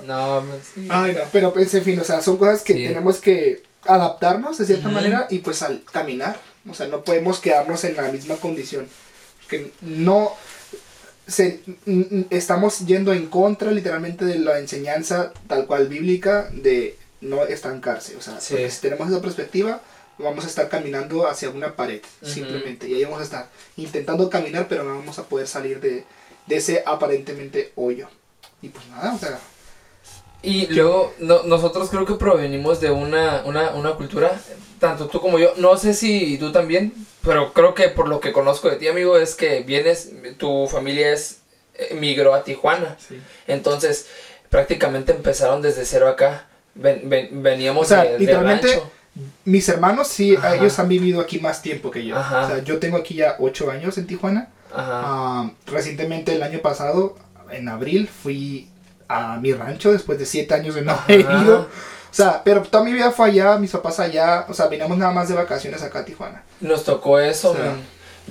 No, 0.04 0.42
sí. 0.74 0.88
Ay, 0.90 1.12
no, 1.14 1.20
pero 1.32 1.52
pues, 1.52 1.72
en 1.74 1.84
fin, 1.84 2.00
o 2.00 2.04
sea, 2.04 2.20
son 2.20 2.36
cosas 2.36 2.62
que 2.62 2.72
Sí. 2.74 2.88
tenemos 2.88 3.18
que 3.20 3.62
adaptarnos 3.86 4.58
de 4.58 4.66
cierta 4.66 4.88
manera 4.88 5.28
y 5.30 5.38
pues 5.38 5.62
al 5.62 5.84
caminar, 5.84 6.36
o 6.68 6.74
sea, 6.74 6.86
no 6.88 7.02
podemos 7.04 7.38
quedarnos 7.40 7.84
en 7.84 7.96
la 7.96 8.10
misma 8.10 8.36
condición. 8.36 8.88
Que 9.48 9.72
no 9.82 10.32
se, 11.26 11.60
estamos 12.30 12.80
yendo 12.86 13.12
en 13.12 13.26
contra 13.26 13.70
literalmente 13.70 14.24
de 14.24 14.38
la 14.38 14.58
enseñanza 14.58 15.32
tal 15.46 15.66
cual 15.66 15.88
bíblica 15.88 16.48
de 16.52 16.96
no 17.20 17.42
estancarse, 17.44 18.16
o 18.16 18.20
sea, 18.20 18.40
Sí. 18.40 18.54
porque 18.54 18.70
si 18.70 18.80
tenemos 18.82 19.10
esa 19.10 19.22
perspectiva 19.22 19.80
vamos 20.18 20.44
a 20.44 20.48
estar 20.48 20.68
caminando 20.68 21.26
hacia 21.26 21.50
una 21.50 21.74
pared, 21.74 22.00
simplemente, 22.22 22.88
y 22.88 22.94
ahí 22.94 23.04
vamos 23.04 23.20
a 23.20 23.24
estar 23.24 23.48
intentando 23.76 24.28
caminar, 24.30 24.66
pero 24.68 24.84
no 24.84 24.94
vamos 24.96 25.18
a 25.18 25.24
poder 25.24 25.46
salir 25.48 25.80
de, 25.80 26.04
de 26.46 26.56
ese 26.56 26.82
aparentemente 26.86 27.72
hoyo. 27.74 28.08
Y 28.62 28.68
pues 28.68 28.86
nada, 28.88 29.14
o 29.14 29.18
sea, 29.18 29.38
Y 30.42 30.66
luego 30.66 31.14
no- 31.18 31.42
nosotros 31.44 31.88
creo 31.88 32.04
que 32.04 32.14
provenimos 32.14 32.80
de 32.80 32.90
una, 32.90 33.42
una, 33.46 33.70
una 33.70 33.94
cultura, 33.94 34.38
tanto 34.78 35.06
tú 35.08 35.20
como 35.20 35.38
yo, 35.38 35.52
no 35.56 35.76
sé 35.76 35.94
si 35.94 36.38
tú 36.38 36.52
también, 36.52 36.92
pero 37.22 37.52
creo 37.52 37.74
que 37.74 37.88
por 37.88 38.08
lo 38.08 38.20
que 38.20 38.32
conozco 38.32 38.68
de 38.70 38.76
ti, 38.76 38.88
amigo, 38.88 39.16
es 39.18 39.34
que 39.34 39.60
vienes, 39.60 40.10
tu 40.38 40.66
familia 40.68 41.12
es, 41.12 41.38
migró 41.92 42.34
a 42.34 42.44
Tijuana, 42.44 42.96
sí. 42.98 43.20
entonces 43.46 44.06
prácticamente 44.50 45.12
empezaron 45.12 45.62
desde 45.62 45.84
cero 45.84 46.08
acá, 46.08 46.46
Ven- 46.76 47.08
ven- 47.08 47.42
veníamos 47.42 47.86
O 47.86 47.88
sea, 47.88 48.04
de, 48.04 48.18
literalmente. 48.18 48.82
Mis 49.44 49.68
hermanos 49.68 50.08
sí, 50.08 50.34
Ajá. 50.34 50.56
ellos 50.56 50.76
han 50.80 50.88
vivido 50.88 51.20
aquí 51.20 51.38
más 51.38 51.62
tiempo 51.62 51.88
que 51.92 52.04
yo. 52.04 52.16
Ajá. 52.16 52.42
O 52.42 52.46
sea, 52.48 52.58
yo 52.64 52.80
tengo 52.80 52.96
aquí 52.96 53.14
ya 53.14 53.36
ocho 53.38 53.70
años 53.70 53.96
en 53.96 54.08
Tijuana. 54.08 54.48
Ajá, 54.74 55.02
Ah, 55.04 55.50
recientemente, 55.66 56.32
el 56.34 56.42
año 56.42 56.58
pasado, 56.58 57.14
en 57.52 57.68
abril, 57.68 58.08
fui 58.08 58.68
a 59.06 59.36
mi 59.36 59.52
rancho 59.52 59.92
después 59.92 60.18
de 60.18 60.26
siete 60.26 60.54
años 60.54 60.74
de 60.74 60.82
no 60.82 60.92
haber 60.92 61.20
ido. 61.20 61.68
O 62.14 62.16
sea, 62.16 62.42
pero 62.44 62.62
toda 62.62 62.84
mi 62.84 62.92
vida 62.92 63.10
fue 63.10 63.26
allá, 63.26 63.58
mis 63.58 63.72
papás 63.72 63.98
allá. 63.98 64.46
O 64.48 64.54
sea, 64.54 64.68
veníamos 64.68 64.96
nada 64.96 65.10
más 65.10 65.28
de 65.28 65.34
vacaciones 65.34 65.82
acá 65.82 65.98
a 65.98 66.04
Tijuana. 66.04 66.44
nos 66.60 66.84
tocó 66.84 67.18
eso, 67.18 67.50
O 67.50 67.56
sea, 67.56 67.64
man. 67.64 67.82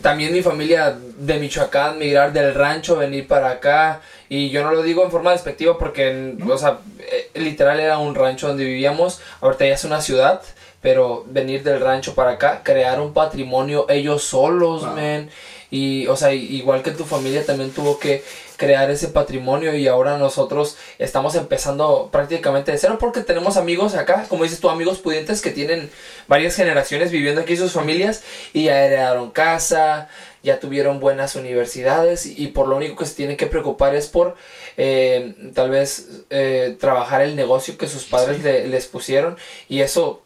también 0.01 0.31
mi 0.31 0.41
familia 0.41 0.97
de 1.17 1.37
Michoacán 1.37 1.99
migrar 1.99 2.31
del 2.31 2.55
rancho, 2.55 2.95
venir 2.95 3.27
para 3.27 3.49
acá. 3.49 3.99
Y 4.29 4.51
yo 4.51 4.63
no 4.63 4.71
lo 4.71 4.83
digo 4.83 5.03
en 5.03 5.11
forma 5.11 5.33
despectiva 5.33 5.77
porque, 5.77 6.33
o 6.49 6.57
sea, 6.57 6.77
eh, 6.99 7.29
literal 7.35 7.77
era 7.81 7.97
un 7.97 8.15
rancho 8.15 8.47
donde 8.47 8.63
vivíamos. 8.63 9.19
Ahorita 9.41 9.65
ya 9.65 9.73
es 9.73 9.83
una 9.83 9.99
ciudad. 9.99 10.41
Pero 10.81 11.25
venir 11.27 11.61
del 11.63 11.81
rancho 11.81 12.15
para 12.15 12.31
acá, 12.31 12.61
crear 12.63 13.01
un 13.01 13.13
patrimonio 13.13 13.85
ellos 13.89 14.23
solos, 14.23 14.93
men. 14.95 15.29
Y, 15.71 16.07
o 16.07 16.15
sea, 16.15 16.33
igual 16.33 16.83
que 16.83 16.91
tu 16.91 17.03
familia 17.03 17.45
también 17.45 17.71
tuvo 17.71 17.99
que 17.99 18.23
crear 18.57 18.89
ese 18.91 19.07
patrimonio 19.07 19.75
y 19.75 19.87
ahora 19.87 20.17
nosotros 20.17 20.77
estamos 20.99 21.35
empezando 21.35 22.09
prácticamente 22.11 22.71
de 22.71 22.77
cero 22.77 22.97
porque 22.99 23.21
tenemos 23.21 23.57
amigos 23.57 23.95
acá, 23.95 24.25
como 24.29 24.43
dices 24.43 24.59
tú, 24.59 24.69
amigos 24.69 24.99
pudientes 24.99 25.41
que 25.41 25.51
tienen 25.51 25.89
varias 26.27 26.55
generaciones 26.55 27.11
viviendo 27.11 27.41
aquí 27.41 27.57
sus 27.57 27.71
familias 27.71 28.23
y 28.53 28.65
ya 28.65 28.85
heredaron 28.85 29.31
casa, 29.31 30.09
ya 30.43 30.59
tuvieron 30.59 30.99
buenas 30.99 31.35
universidades 31.35 32.25
y, 32.25 32.47
por 32.47 32.67
lo 32.67 32.75
único 32.75 32.97
que 32.97 33.05
se 33.05 33.15
tienen 33.15 33.37
que 33.37 33.47
preocupar 33.47 33.95
es 33.95 34.07
por 34.07 34.35
eh, 34.77 35.35
tal 35.53 35.69
vez 35.69 36.23
eh, 36.29 36.75
trabajar 36.79 37.21
el 37.21 37.35
negocio 37.35 37.77
que 37.77 37.87
sus 37.87 38.03
padres 38.03 38.43
les 38.43 38.85
pusieron 38.87 39.37
y 39.69 39.81
eso... 39.81 40.21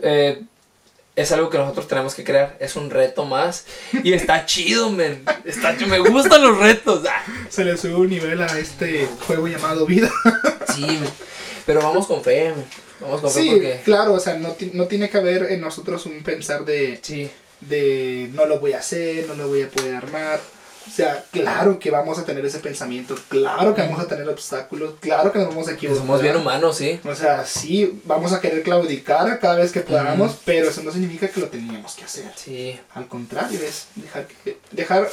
Eh, 0.00 0.42
es 1.16 1.30
algo 1.30 1.48
que 1.48 1.58
nosotros 1.58 1.86
tenemos 1.86 2.14
que 2.14 2.24
crear. 2.24 2.56
Es 2.58 2.76
un 2.76 2.90
reto 2.90 3.24
más. 3.24 3.66
Y 4.02 4.12
está 4.12 4.46
chido, 4.46 4.90
men. 4.90 5.24
Está 5.44 5.72
Me 5.86 5.98
gustan 5.98 6.42
los 6.42 6.58
retos. 6.58 7.04
Ah. 7.08 7.22
Se 7.48 7.64
le 7.64 7.76
sube 7.76 7.94
un 7.94 8.08
nivel 8.08 8.42
a 8.42 8.58
este 8.58 9.08
juego 9.26 9.46
llamado 9.46 9.86
vida. 9.86 10.10
sí, 10.74 10.86
Pero 11.66 11.80
vamos 11.82 12.06
con 12.06 12.22
fe, 12.22 12.52
Vamos 13.00 13.20
con 13.20 13.30
fe 13.30 13.40
sí, 13.40 13.60
claro. 13.84 14.14
O 14.14 14.20
sea, 14.20 14.34
no, 14.38 14.56
no, 14.72 14.86
tiene 14.86 15.08
que 15.08 15.18
haber 15.18 15.52
en 15.52 15.60
nosotros 15.60 16.06
un 16.06 16.22
pensar 16.22 16.64
de... 16.64 16.98
Sí. 17.02 17.30
De 17.60 18.28
no 18.34 18.44
lo 18.44 18.58
voy 18.58 18.72
a 18.74 18.78
hacer, 18.78 19.26
no 19.26 19.34
lo 19.34 19.48
voy 19.48 19.62
a 19.62 19.70
poder 19.70 19.94
armar. 19.94 20.40
O 20.86 20.90
sea, 20.90 21.24
claro 21.30 21.78
que 21.78 21.90
vamos 21.90 22.18
a 22.18 22.24
tener 22.24 22.44
ese 22.44 22.58
pensamiento, 22.58 23.16
claro 23.28 23.74
que 23.74 23.80
vamos 23.80 24.00
a 24.00 24.06
tener 24.06 24.28
obstáculos, 24.28 24.94
claro 25.00 25.32
que 25.32 25.38
nos 25.38 25.48
vamos 25.48 25.68
a 25.68 25.72
equivocar. 25.72 26.02
Somos 26.02 26.22
bien 26.22 26.36
humanos, 26.36 26.76
sí. 26.76 27.00
O 27.04 27.14
sea, 27.14 27.44
sí, 27.46 28.00
vamos 28.04 28.32
a 28.32 28.40
querer 28.40 28.62
claudicar 28.62 29.40
cada 29.40 29.56
vez 29.56 29.72
que 29.72 29.80
podamos, 29.80 30.36
pero 30.44 30.68
eso 30.68 30.82
no 30.82 30.92
significa 30.92 31.28
que 31.28 31.40
lo 31.40 31.48
teníamos 31.48 31.94
que 31.94 32.04
hacer. 32.04 32.30
Sí. 32.36 32.78
Al 32.94 33.08
contrario, 33.08 33.60
es 33.60 33.86
dejar, 33.94 34.26
dejar 34.72 35.08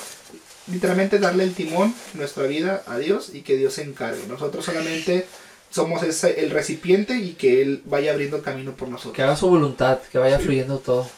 literalmente 0.68 1.20
darle 1.20 1.46
el 1.46 1.54
timón 1.54 1.94
nuestra 2.14 2.44
vida 2.44 2.84
a 2.86 2.98
Dios 2.98 3.32
y 3.34 3.42
que 3.42 3.56
Dios 3.56 3.74
se 3.74 3.84
encargue. 3.84 4.28
Nosotros 4.28 4.66
solamente 4.66 5.26
somos 5.70 6.04
ese, 6.04 6.42
el 6.42 6.52
recipiente 6.52 7.16
y 7.16 7.34
que 7.34 7.62
Él 7.62 7.82
vaya 7.86 8.12
abriendo 8.12 8.42
camino 8.42 8.74
por 8.74 8.90
nosotros. 8.90 9.16
Que 9.16 9.24
haga 9.24 9.36
su 9.36 9.48
voluntad, 9.48 10.00
que 10.12 10.18
vaya 10.18 10.38
fluyendo 10.40 10.80
todo. 10.80 11.10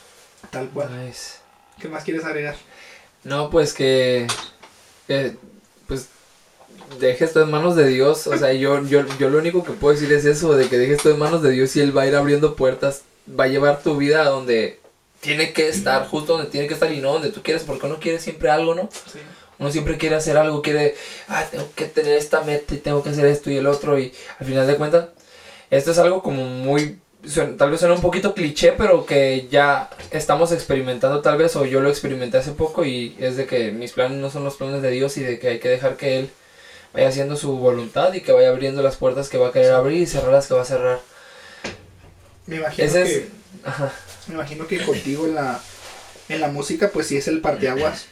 Tal 0.51 0.69
cual. 0.69 0.89
¿Qué 1.79 1.87
más 1.87 2.03
quieres 2.03 2.23
agregar? 2.23 2.55
No, 3.23 3.49
pues 3.49 3.73
que, 3.73 4.27
pues 5.87 6.07
dejes 6.99 7.33
todo 7.33 7.43
en 7.43 7.51
manos 7.51 7.75
de 7.75 7.87
Dios. 7.87 8.27
O 8.27 8.37
sea, 8.37 8.53
yo, 8.53 8.83
yo, 8.85 9.05
yo 9.17 9.29
lo 9.29 9.37
único 9.37 9.63
que 9.63 9.71
puedo 9.71 9.93
decir 9.93 10.11
es 10.11 10.25
eso, 10.25 10.55
de 10.55 10.67
que 10.67 10.77
dejes 10.77 11.01
todo 11.01 11.13
en 11.13 11.19
manos 11.19 11.41
de 11.41 11.51
Dios 11.51 11.75
y 11.75 11.81
Él 11.81 11.95
va 11.95 12.03
a 12.03 12.07
ir 12.07 12.15
abriendo 12.15 12.55
puertas, 12.55 13.03
va 13.27 13.45
a 13.45 13.47
llevar 13.47 13.81
tu 13.81 13.97
vida 13.97 14.21
a 14.21 14.29
donde 14.29 14.79
tiene 15.21 15.53
que 15.53 15.69
estar, 15.69 16.05
justo 16.07 16.33
donde 16.33 16.51
tiene 16.51 16.67
que 16.67 16.73
estar 16.73 16.91
y 16.91 16.99
no 16.99 17.13
donde 17.13 17.31
tú 17.31 17.41
quieres, 17.41 17.63
porque 17.63 17.85
uno 17.85 17.99
quiere 17.99 18.19
siempre 18.19 18.49
algo, 18.49 18.75
¿no? 18.75 18.89
Sí. 19.11 19.19
Uno 19.57 19.71
siempre 19.71 19.97
quiere 19.97 20.15
hacer 20.15 20.35
algo, 20.35 20.61
quiere, 20.61 20.95
ah, 21.29 21.45
tengo 21.49 21.69
que 21.75 21.85
tener 21.85 22.17
esta 22.17 22.41
meta 22.41 22.73
y 22.73 22.79
tengo 22.79 23.01
que 23.01 23.11
hacer 23.11 23.25
esto 23.27 23.49
y 23.49 23.55
el 23.55 23.67
otro 23.67 23.97
y 23.97 24.13
al 24.39 24.45
final 24.45 24.67
de 24.67 24.75
cuentas, 24.75 25.09
esto 25.69 25.91
es 25.91 25.97
algo 25.97 26.21
como 26.21 26.43
muy 26.43 26.99
tal 27.57 27.71
vez 27.71 27.79
suena 27.79 27.95
un 27.95 28.01
poquito 28.01 28.33
cliché, 28.33 28.73
pero 28.73 29.05
que 29.05 29.47
ya 29.49 29.89
estamos 30.11 30.51
experimentando 30.51 31.21
tal 31.21 31.37
vez, 31.37 31.55
o 31.55 31.65
yo 31.65 31.81
lo 31.81 31.89
experimenté 31.89 32.37
hace 32.37 32.51
poco 32.51 32.85
y 32.85 33.15
es 33.19 33.37
de 33.37 33.45
que 33.45 33.71
mis 33.71 33.93
planes 33.93 34.17
no 34.17 34.29
son 34.29 34.43
los 34.43 34.55
planes 34.55 34.81
de 34.81 34.91
Dios 34.91 35.17
y 35.17 35.23
de 35.23 35.39
que 35.39 35.49
hay 35.49 35.59
que 35.59 35.69
dejar 35.69 35.95
que 35.95 36.19
Él 36.19 36.29
vaya 36.93 37.07
haciendo 37.07 37.35
su 37.35 37.57
voluntad 37.57 38.13
y 38.13 38.21
que 38.21 38.31
vaya 38.31 38.49
abriendo 38.49 38.83
las 38.83 38.97
puertas 38.97 39.29
que 39.29 39.37
va 39.37 39.49
a 39.49 39.51
querer 39.51 39.71
abrir 39.71 40.01
y 40.01 40.05
cerrar 40.05 40.31
las 40.31 40.47
que 40.47 40.53
va 40.53 40.61
a 40.61 40.65
cerrar. 40.65 40.99
Me 42.45 42.57
imagino 42.57 42.91
que, 42.91 43.27
me 44.27 44.33
imagino 44.35 44.67
que 44.67 44.83
contigo 44.83 45.25
en 45.25 45.35
la, 45.35 45.61
en 46.29 46.41
la 46.41 46.49
música 46.49 46.89
pues 46.91 47.07
sí 47.07 47.17
es 47.17 47.27
el 47.27 47.41
parteaguas 47.41 48.07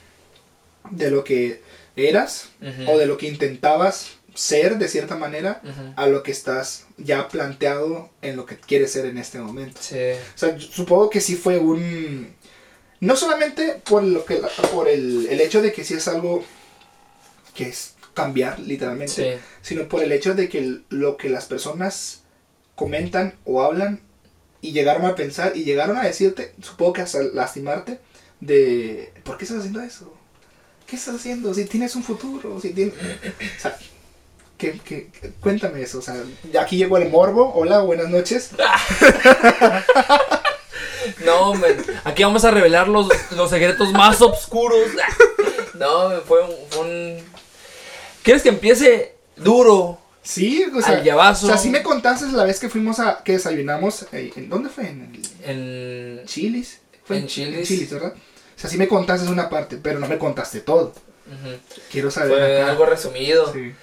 de 0.90 1.12
lo 1.12 1.24
que 1.24 1.62
eras 1.96 2.50
o 2.88 2.98
de 2.98 3.06
lo 3.06 3.18
que 3.18 3.28
intentabas 3.28 4.12
ser 4.34 4.78
de 4.78 4.88
cierta 4.88 5.16
manera 5.16 5.62
a 5.96 6.08
lo 6.08 6.24
que 6.24 6.32
estás 6.32 6.86
ya 6.98 7.28
planteado 7.28 8.10
en 8.22 8.36
lo 8.38 8.46
que 8.46 8.58
quieres 8.58 8.92
ser 8.92 9.06
en 9.06 9.18
este 9.18 9.40
momento. 9.40 9.80
Sí. 9.82 9.96
O 10.36 10.38
sea, 10.38 10.58
supongo 10.60 11.10
que 11.10 11.22
sí 11.22 11.36
fue 11.36 11.58
un... 11.58 12.34
No 13.00 13.16
solamente 13.16 13.82
por, 13.84 14.04
lo 14.04 14.24
que, 14.26 14.42
por 14.72 14.88
el, 14.88 15.28
el 15.28 15.42
hecho 15.42 15.62
de 15.62 15.74
que 15.74 15.84
sí 15.84 15.96
es 15.96 16.08
algo 16.08 16.44
que 17.56 17.70
es 17.70 17.96
cambiar 18.14 18.60
literalmente, 18.60 19.40
sino 19.62 19.88
por 19.88 20.04
el 20.04 20.12
hecho 20.12 20.34
de 20.34 20.50
que 20.50 20.82
lo 20.90 21.18
que 21.18 21.30
las 21.30 21.46
personas 21.46 22.22
comentan 22.76 23.36
o 23.46 23.62
hablan 23.62 24.02
y 24.62 24.72
llegaron 24.74 25.06
a 25.06 25.16
pensar 25.16 25.54
y 25.56 25.64
llegaron 25.64 25.98
a 25.98 26.04
decirte, 26.04 26.54
supongo 26.62 26.94
que 26.94 27.02
hasta 27.02 27.24
lastimarte, 27.24 28.00
de 28.40 29.14
¿por 29.24 29.38
qué 29.38 29.46
estás 29.46 29.60
haciendo 29.60 29.82
eso? 29.82 30.14
¿Qué 30.88 30.96
estás 30.96 31.16
haciendo? 31.16 31.54
Si 31.54 31.66
tienes 31.66 31.96
un 31.96 32.04
futuro, 32.04 32.60
si 32.60 32.72
tienes... 32.72 32.94
O 32.96 33.62
sea, 33.62 33.78
¿Qué, 34.62 35.10
cuéntame 35.40 35.82
eso, 35.82 35.98
o 35.98 36.02
sea, 36.04 36.24
aquí 36.60 36.78
llegó 36.78 36.98
el 36.98 37.10
morbo. 37.10 37.52
Hola, 37.56 37.80
buenas 37.80 38.10
noches. 38.10 38.52
no, 41.26 41.54
aquí 42.04 42.22
vamos 42.22 42.46
a 42.46 42.52
revelar 42.52 42.88
los, 42.88 43.10
los 43.32 43.50
secretos 43.50 43.92
más 43.92 44.22
oscuros. 44.22 44.92
no, 45.80 46.12
fue 46.28 46.42
un, 46.80 47.18
¿Quieres 48.22 48.44
que 48.44 48.50
empiece 48.50 49.16
duro? 49.36 49.98
Sí, 50.22 50.64
o 50.76 50.80
sea, 50.80 51.02
o 51.32 51.36
sea, 51.36 51.58
sí 51.58 51.72
me 51.72 51.82
contaste 51.82 52.28
la 52.28 52.44
vez 52.44 52.60
que 52.60 52.70
fuimos 52.70 53.00
a, 53.00 53.24
que 53.24 53.32
desayunamos, 53.32 54.06
eh, 54.12 54.32
¿en 54.36 54.48
dónde 54.48 54.70
fue? 54.70 54.88
En, 54.88 55.20
en 55.44 56.22
Chilis. 56.28 56.82
¿Fue 57.04 57.18
en 57.18 57.26
Chilis. 57.26 57.68
Chilis, 57.68 57.90
¿verdad? 57.90 58.14
O 58.14 58.60
sea, 58.60 58.70
sí 58.70 58.78
me 58.78 58.88
contaste 58.88 59.28
una 59.28 59.50
parte, 59.50 59.80
pero 59.82 59.98
no 59.98 60.08
me 60.08 60.20
contaste 60.20 60.60
todo. 60.60 60.94
Quiero 61.92 62.12
saber. 62.12 62.32
Fue 62.32 62.62
algo 62.62 62.86
resumido. 62.86 63.52
Sí. 63.52 63.74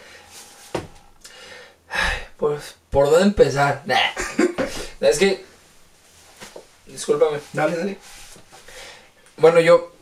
Pues, 2.38 2.76
¿por 2.90 3.10
dónde 3.10 3.26
empezar? 3.26 3.82
es 5.00 5.18
que. 5.18 5.44
Discúlpame. 6.86 7.38
Dale, 7.52 7.76
dale. 7.76 7.98
Bueno, 9.36 9.60
yo. 9.60 9.92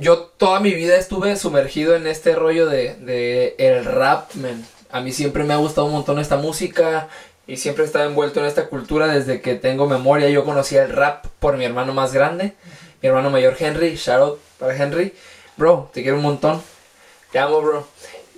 Yo 0.00 0.18
toda 0.18 0.58
mi 0.60 0.74
vida 0.74 0.96
estuve 0.96 1.36
sumergido 1.36 1.94
en 1.94 2.06
este 2.08 2.34
rollo 2.34 2.66
de, 2.66 2.96
de 2.96 3.54
el 3.58 3.84
rap, 3.84 4.34
man. 4.34 4.66
A 4.90 5.00
mí 5.00 5.12
siempre 5.12 5.44
me 5.44 5.54
ha 5.54 5.58
gustado 5.58 5.86
un 5.86 5.92
montón 5.92 6.18
esta 6.18 6.36
música 6.36 7.08
y 7.46 7.58
siempre 7.58 7.84
he 7.84 7.86
estado 7.86 8.08
envuelto 8.08 8.40
en 8.40 8.46
esta 8.46 8.68
cultura 8.68 9.06
desde 9.06 9.40
que 9.40 9.54
tengo 9.54 9.86
memoria. 9.86 10.30
Yo 10.30 10.44
conocí 10.44 10.76
el 10.76 10.90
rap 10.90 11.26
por 11.38 11.56
mi 11.56 11.64
hermano 11.64 11.92
más 11.92 12.12
grande, 12.12 12.54
mi 13.02 13.08
hermano 13.08 13.30
mayor 13.30 13.54
Henry. 13.56 13.94
Shout 13.94 14.20
out 14.20 14.40
para 14.58 14.74
Henry. 14.74 15.14
Bro, 15.56 15.90
te 15.92 16.02
quiero 16.02 16.16
un 16.16 16.24
montón. 16.24 16.60
Te 17.30 17.38
amo, 17.38 17.60
bro. 17.60 17.86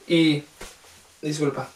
Y. 0.07 0.45
Disculpa. 1.23 1.71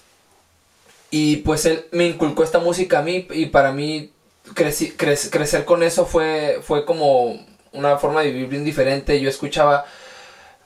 Y 1.10 1.36
pues 1.38 1.64
él 1.64 1.86
me 1.90 2.06
inculcó 2.06 2.44
esta 2.44 2.60
música 2.60 3.00
a 3.00 3.02
mí 3.02 3.26
y 3.30 3.46
para 3.46 3.72
mí 3.72 4.12
crecer 4.54 5.64
con 5.64 5.82
eso 5.82 6.06
fue, 6.06 6.60
fue 6.62 6.84
como 6.84 7.44
una 7.72 7.98
forma 7.98 8.22
de 8.22 8.30
vivir 8.30 8.48
bien 8.48 8.64
diferente. 8.64 9.20
Yo 9.20 9.28
escuchaba 9.28 9.84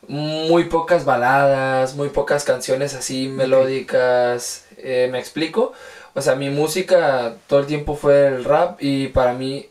muy 0.07 0.65
pocas 0.65 1.05
baladas, 1.05 1.95
muy 1.97 2.11
pocas 2.11 2.45
canciones 2.45 2.95
así 2.95 3.29
melódicas. 3.29 4.67
Eh, 4.77 5.09
¿Me 5.11 5.19
explico? 5.19 5.73
O 6.15 6.21
sea, 6.21 6.35
mi 6.35 6.51
música 6.51 7.37
todo 7.47 7.61
el 7.61 7.67
tiempo 7.67 7.97
fue 7.97 8.27
el 8.27 8.45
rap 8.45 8.77
y 8.81 9.09
para 9.09 9.33
mí 9.33 9.69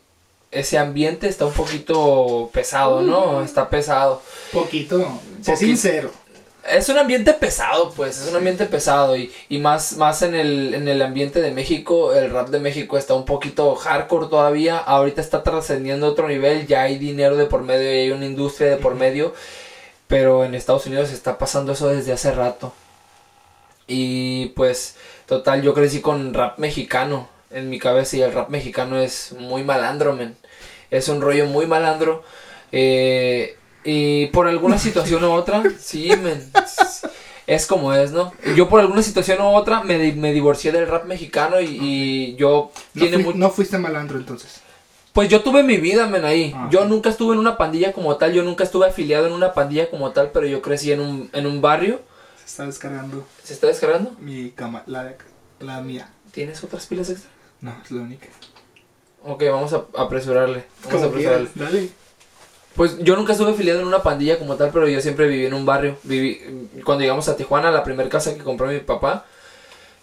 ese 0.50 0.78
ambiente 0.78 1.28
está 1.28 1.46
un 1.46 1.52
poquito 1.52 2.50
pesado, 2.52 3.00
¿no? 3.00 3.40
Mm. 3.40 3.44
Está 3.44 3.70
pesado. 3.70 4.22
Poquito, 4.52 5.20
sé 5.40 5.56
sincero 5.56 6.23
es 6.68 6.88
un 6.88 6.98
ambiente 6.98 7.32
pesado, 7.34 7.92
pues, 7.92 8.20
es 8.20 8.28
un 8.28 8.36
ambiente 8.36 8.66
pesado 8.66 9.16
y, 9.16 9.32
y 9.48 9.58
más, 9.58 9.96
más 9.96 10.22
en, 10.22 10.34
el, 10.34 10.74
en 10.74 10.88
el 10.88 11.02
ambiente 11.02 11.40
de 11.40 11.50
México, 11.50 12.12
el 12.14 12.30
rap 12.30 12.48
de 12.48 12.60
México 12.60 12.96
está 12.98 13.14
un 13.14 13.24
poquito 13.24 13.74
hardcore 13.74 14.28
todavía, 14.28 14.78
ahorita 14.78 15.20
está 15.20 15.42
trascendiendo 15.42 16.06
otro 16.06 16.28
nivel, 16.28 16.66
ya 16.66 16.82
hay 16.82 16.98
dinero 16.98 17.36
de 17.36 17.46
por 17.46 17.62
medio 17.62 17.92
y 17.92 17.98
hay 17.98 18.10
una 18.10 18.26
industria 18.26 18.70
de 18.70 18.76
por 18.76 18.94
medio, 18.94 19.34
pero 20.08 20.44
en 20.44 20.54
Estados 20.54 20.86
Unidos 20.86 21.12
está 21.12 21.38
pasando 21.38 21.72
eso 21.72 21.88
desde 21.88 22.12
hace 22.12 22.32
rato. 22.32 22.72
Y 23.86 24.46
pues, 24.56 24.96
total, 25.26 25.62
yo 25.62 25.74
crecí 25.74 26.00
con 26.00 26.34
rap 26.34 26.58
mexicano 26.58 27.28
en 27.50 27.70
mi 27.70 27.78
cabeza 27.78 28.16
y 28.16 28.22
el 28.22 28.32
rap 28.32 28.48
mexicano 28.48 28.98
es 28.98 29.32
muy 29.32 29.62
malandro, 29.62 30.14
men. 30.14 30.36
Es 30.90 31.08
un 31.08 31.20
rollo 31.20 31.46
muy 31.46 31.66
malandro. 31.66 32.22
Eh, 32.72 33.56
y 33.84 34.26
por 34.26 34.48
alguna 34.48 34.78
situación 34.78 35.22
u 35.24 35.30
otra, 35.30 35.62
sí, 35.78 36.10
men, 36.22 36.50
es 37.46 37.66
como 37.66 37.92
es, 37.92 38.12
¿no? 38.12 38.32
Yo 38.56 38.68
por 38.68 38.80
alguna 38.80 39.02
situación 39.02 39.40
u 39.42 39.54
otra 39.54 39.82
me, 39.82 40.12
me 40.12 40.32
divorcié 40.32 40.72
del 40.72 40.88
rap 40.88 41.04
mexicano 41.04 41.60
y, 41.60 42.34
yo... 42.36 42.72
No, 42.94 43.32
no 43.34 43.50
fuiste 43.50 43.78
malandro 43.78 44.18
entonces. 44.18 44.60
Pues 45.12 45.28
yo 45.28 45.42
tuve 45.42 45.62
mi 45.62 45.76
vida, 45.76 46.08
men, 46.08 46.24
ahí. 46.24 46.52
Ah, 46.56 46.68
yo 46.72 46.86
nunca 46.86 47.10
estuve 47.10 47.34
en 47.34 47.38
una 47.38 47.56
pandilla 47.56 47.92
como 47.92 48.16
tal, 48.16 48.32
yo 48.32 48.42
nunca 48.42 48.64
estuve 48.64 48.88
afiliado 48.88 49.26
en 49.26 49.32
una 49.32 49.52
pandilla 49.52 49.88
como 49.88 50.10
tal, 50.10 50.30
pero 50.32 50.46
yo 50.46 50.60
crecí 50.60 50.90
en 50.90 51.00
un, 51.00 51.30
en 51.32 51.46
un 51.46 51.60
barrio. 51.60 52.00
Se 52.38 52.46
está 52.46 52.66
descargando 52.66 53.24
¿Se 53.42 53.54
está 53.54 53.68
descargando? 53.68 54.16
mi 54.18 54.50
cama, 54.50 54.82
la, 54.86 55.14
la 55.60 55.80
mía. 55.82 56.10
¿Tienes 56.32 56.64
otras 56.64 56.86
pilas 56.86 57.10
extra? 57.10 57.30
No, 57.60 57.76
es 57.84 57.92
la 57.92 58.02
única. 58.02 58.26
Ok, 59.22 59.44
vamos 59.50 59.72
a 59.72 59.84
apresurarle. 59.96 60.64
Vamos 60.84 61.02
a 61.02 61.06
apresurarle. 61.06 61.48
dale. 61.54 62.03
Pues 62.76 62.98
yo 62.98 63.14
nunca 63.16 63.32
estuve 63.32 63.52
afiliado 63.52 63.80
en 63.80 63.86
una 63.86 64.02
pandilla 64.02 64.38
como 64.38 64.56
tal, 64.56 64.70
pero 64.72 64.88
yo 64.88 65.00
siempre 65.00 65.28
viví 65.28 65.46
en 65.46 65.54
un 65.54 65.64
barrio. 65.64 65.96
Viví, 66.02 66.40
cuando 66.84 67.02
llegamos 67.02 67.28
a 67.28 67.36
Tijuana, 67.36 67.70
la 67.70 67.84
primera 67.84 68.08
casa 68.08 68.34
que 68.34 68.42
compró 68.42 68.66
mi 68.66 68.80
papá 68.80 69.26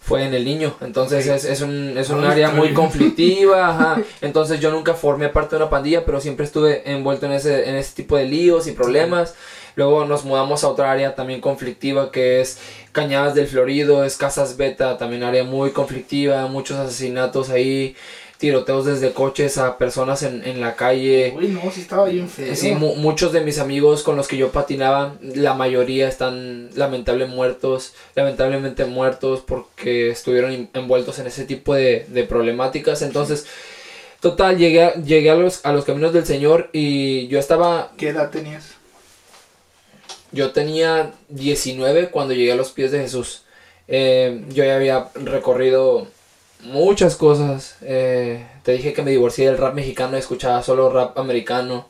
fue 0.00 0.24
en 0.24 0.34
El 0.34 0.44
Niño. 0.44 0.74
Entonces 0.80 1.26
es, 1.26 1.44
es 1.44 1.60
un, 1.60 1.96
es 1.98 2.08
un 2.10 2.24
Ah, 2.24 2.30
área 2.32 2.48
está 2.48 2.58
muy 2.58 2.72
conflictiva. 2.72 3.68
ajá. 3.68 4.02
Entonces 4.22 4.58
yo 4.60 4.70
nunca 4.70 4.94
formé 4.94 5.28
parte 5.28 5.54
de 5.56 5.62
una 5.62 5.70
pandilla, 5.70 6.04
pero 6.04 6.20
siempre 6.20 6.46
estuve 6.46 6.90
envuelto 6.90 7.26
en 7.26 7.32
ese, 7.32 7.68
en 7.68 7.76
ese 7.76 7.94
tipo 7.94 8.16
de 8.16 8.24
líos 8.24 8.66
y 8.66 8.72
problemas. 8.72 9.34
Luego 9.76 10.04
nos 10.04 10.24
mudamos 10.24 10.64
a 10.64 10.68
otra 10.68 10.90
área 10.92 11.14
también 11.14 11.40
conflictiva 11.40 12.10
que 12.10 12.40
es 12.40 12.58
Cañadas 12.92 13.34
del 13.34 13.46
Florido, 13.46 14.04
es 14.04 14.16
Casas 14.18 14.56
Beta, 14.58 14.98
también 14.98 15.22
área 15.22 15.44
muy 15.44 15.70
conflictiva, 15.70 16.46
muchos 16.46 16.78
asesinatos 16.78 17.48
ahí, 17.48 17.96
tiroteos 18.42 18.84
desde 18.84 19.12
coches 19.12 19.56
a 19.56 19.78
personas 19.78 20.24
en, 20.24 20.44
en 20.44 20.60
la 20.60 20.74
calle. 20.74 21.32
Uy, 21.36 21.46
no, 21.46 21.60
sí 21.70 21.80
estaba 21.80 22.06
bien 22.08 22.28
feo. 22.28 22.54
Sí, 22.56 22.72
mu- 22.72 22.96
muchos 22.96 23.32
de 23.32 23.40
mis 23.40 23.58
amigos 23.60 24.02
con 24.02 24.16
los 24.16 24.26
que 24.26 24.36
yo 24.36 24.50
patinaba, 24.50 25.14
la 25.22 25.54
mayoría 25.54 26.08
están 26.08 26.68
lamentable 26.74 27.26
muertos, 27.26 27.94
lamentablemente 28.16 28.84
muertos 28.84 29.44
porque 29.46 30.10
estuvieron 30.10 30.50
en- 30.52 30.70
envueltos 30.74 31.20
en 31.20 31.28
ese 31.28 31.44
tipo 31.44 31.72
de, 31.74 32.04
de 32.08 32.24
problemáticas. 32.24 33.00
Entonces, 33.02 33.46
total, 34.20 34.58
llegué, 34.58 34.82
a, 34.82 34.94
llegué 34.96 35.30
a, 35.30 35.36
los, 35.36 35.64
a 35.64 35.72
los 35.72 35.84
caminos 35.84 36.12
del 36.12 36.26
Señor 36.26 36.68
y 36.72 37.28
yo 37.28 37.38
estaba, 37.38 37.92
¿Qué 37.96 38.08
edad 38.08 38.30
tenías? 38.30 38.64
yo 40.32 40.50
tenía 40.50 41.12
19 41.28 42.08
cuando 42.08 42.34
llegué 42.34 42.52
a 42.52 42.56
los 42.56 42.72
pies 42.72 42.90
de 42.90 42.98
Jesús. 43.00 43.42
Eh, 43.88 44.44
yo 44.50 44.64
ya 44.64 44.76
había 44.76 45.08
recorrido 45.14 46.06
muchas 46.62 47.16
cosas. 47.16 47.76
eh, 47.82 48.46
te 48.62 48.72
dije 48.72 48.92
que 48.92 49.02
me 49.02 49.10
divorcié 49.10 49.46
del 49.46 49.58
rap 49.58 49.74
mexicano 49.74 50.16
escuchaba 50.16 50.62
solo 50.62 50.90
rap 50.90 51.18
americano. 51.18 51.88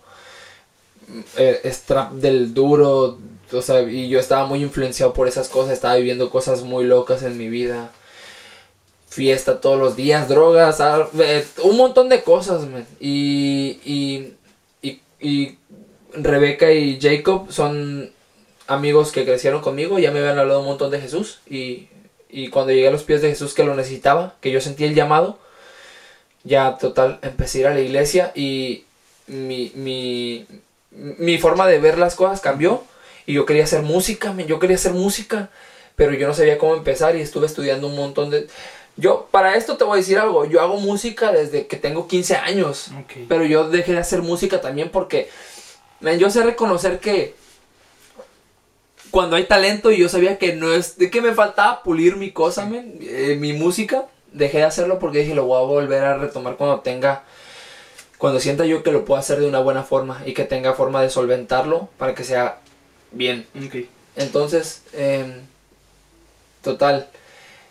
Eh, 1.36 1.60
es 1.64 1.82
trap 1.82 2.12
del 2.12 2.54
duro. 2.54 3.18
O 3.52 3.62
sea, 3.62 3.82
y 3.82 4.08
yo 4.08 4.18
estaba 4.18 4.46
muy 4.46 4.62
influenciado 4.62 5.12
por 5.12 5.28
esas 5.28 5.48
cosas. 5.48 5.74
Estaba 5.74 5.96
viviendo 5.96 6.30
cosas 6.30 6.62
muy 6.62 6.84
locas 6.84 7.22
en 7.22 7.36
mi 7.36 7.48
vida. 7.48 7.92
Fiesta 9.08 9.60
todos 9.60 9.78
los 9.78 9.94
días, 9.94 10.26
drogas, 10.28 10.80
ah, 10.80 11.06
eh, 11.18 11.46
un 11.64 11.76
montón 11.76 12.08
de 12.08 12.22
cosas, 12.22 12.66
man. 12.66 12.86
Y, 12.98 13.78
y, 13.84 14.32
y, 14.80 15.00
y 15.20 15.58
Rebeca 16.14 16.72
y 16.72 16.98
Jacob 16.98 17.52
son 17.52 18.10
amigos 18.66 19.12
que 19.12 19.26
crecieron 19.26 19.60
conmigo, 19.60 19.98
ya 19.98 20.12
me 20.12 20.20
habían 20.20 20.38
hablado 20.38 20.60
un 20.60 20.66
montón 20.66 20.90
de 20.90 21.00
Jesús 21.00 21.40
y, 21.46 21.88
y 22.32 22.48
cuando 22.48 22.72
llegué 22.72 22.88
a 22.88 22.90
los 22.90 23.04
pies 23.04 23.20
de 23.20 23.28
Jesús 23.28 23.52
que 23.52 23.62
lo 23.62 23.76
necesitaba, 23.76 24.34
que 24.40 24.50
yo 24.50 24.60
sentí 24.60 24.84
el 24.84 24.94
llamado, 24.94 25.38
ya 26.44 26.78
total, 26.78 27.18
empecé 27.22 27.58
a 27.58 27.60
ir 27.60 27.66
a 27.68 27.74
la 27.74 27.80
iglesia 27.80 28.32
y 28.34 28.84
mi, 29.26 29.70
mi, 29.74 30.46
mi 30.90 31.38
forma 31.38 31.66
de 31.66 31.78
ver 31.78 31.98
las 31.98 32.14
cosas 32.14 32.40
cambió 32.40 32.82
y 33.26 33.34
yo 33.34 33.44
quería 33.44 33.64
hacer 33.64 33.82
música, 33.82 34.34
yo 34.46 34.58
quería 34.58 34.76
hacer 34.76 34.94
música, 34.94 35.50
pero 35.94 36.14
yo 36.14 36.26
no 36.26 36.34
sabía 36.34 36.56
cómo 36.56 36.74
empezar 36.74 37.16
y 37.16 37.20
estuve 37.20 37.46
estudiando 37.46 37.86
un 37.86 37.96
montón 37.96 38.30
de... 38.30 38.48
Yo, 38.96 39.28
para 39.30 39.56
esto 39.56 39.76
te 39.76 39.84
voy 39.84 39.94
a 39.94 40.00
decir 40.00 40.18
algo, 40.18 40.46
yo 40.46 40.60
hago 40.60 40.78
música 40.78 41.32
desde 41.32 41.66
que 41.66 41.76
tengo 41.76 42.08
15 42.08 42.36
años. 42.36 42.90
Pero 43.28 43.44
yo 43.44 43.68
dejé 43.68 43.92
de 43.92 43.98
hacer 43.98 44.22
música 44.22 44.60
también 44.60 44.90
porque 44.90 45.30
man, 46.00 46.18
yo 46.18 46.30
sé 46.30 46.42
reconocer 46.42 46.98
que 46.98 47.34
cuando 49.12 49.36
hay 49.36 49.44
talento 49.44 49.92
y 49.92 49.98
yo 49.98 50.08
sabía 50.08 50.38
que 50.38 50.54
no 50.56 50.72
es 50.72 50.98
de 50.98 51.08
que 51.10 51.20
me 51.22 51.32
faltaba 51.34 51.84
pulir 51.84 52.16
mi 52.16 52.32
cosa, 52.32 52.68
eh, 52.72 53.36
mi 53.38 53.52
música, 53.52 54.06
dejé 54.32 54.58
de 54.58 54.64
hacerlo 54.64 54.98
porque 54.98 55.18
dije 55.20 55.34
lo 55.36 55.44
voy 55.44 55.58
a 55.62 55.66
volver 55.66 56.02
a 56.02 56.18
retomar 56.18 56.56
cuando 56.56 56.80
tenga 56.80 57.22
cuando 58.18 58.40
sienta 58.40 58.64
yo 58.66 58.82
que 58.82 58.90
lo 58.92 59.04
puedo 59.04 59.20
hacer 59.20 59.38
de 59.40 59.46
una 59.46 59.60
buena 59.60 59.82
forma 59.84 60.22
y 60.26 60.32
que 60.32 60.44
tenga 60.44 60.74
forma 60.74 61.02
de 61.02 61.10
solventarlo 61.10 61.88
para 61.98 62.14
que 62.14 62.24
sea 62.24 62.58
bien. 63.12 63.46
Ok. 63.66 63.84
Entonces, 64.16 64.82
em, 64.92 65.40
total, 66.62 67.08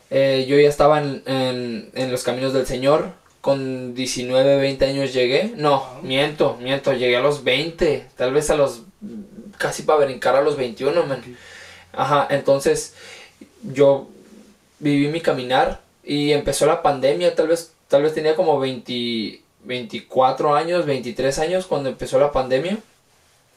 eh, 0.10 0.46
yo 0.48 0.60
ya 0.60 0.68
estaba 0.70 1.00
en, 1.02 1.24
en- 1.26 1.90
en 1.96 2.12
los 2.12 2.24
caminos 2.24 2.54
del 2.54 2.68
Señor. 2.68 3.20
Con 3.40 3.96
19, 3.96 4.58
20 4.58 4.86
años 4.86 5.14
llegué. 5.14 5.54
No, 5.56 5.84
miento, 6.04 6.58
miento. 6.62 6.94
Llegué 6.94 7.18
a 7.18 7.22
los 7.22 7.44
20. 7.44 8.06
Tal 8.16 8.34
vez 8.34 8.50
a 8.52 8.56
los. 8.56 8.84
Casi 9.62 9.84
para 9.84 10.06
brincar 10.06 10.36
a 10.36 10.42
los 10.42 10.58
21, 10.58 11.06
man. 11.06 11.22
Ajá, 11.94 12.26
entonces 12.32 12.96
yo 13.62 14.10
viví 14.80 15.08
mi 15.10 15.22
caminar 15.22 15.82
y 16.04 16.32
empezó 16.32 16.66
la 16.66 16.82
pandemia. 16.82 17.36
Tal 17.36 17.48
vez, 17.48 17.74
tal 17.88 18.02
vez 18.02 18.16
tenía 18.16 18.36
como 18.36 18.60
20, 18.60 19.40
24 19.66 20.56
años, 20.56 20.88
23 20.88 21.38
años 21.38 21.68
cuando 21.68 21.90
empezó 21.90 22.20
la 22.20 22.32
pandemia. 22.32 22.80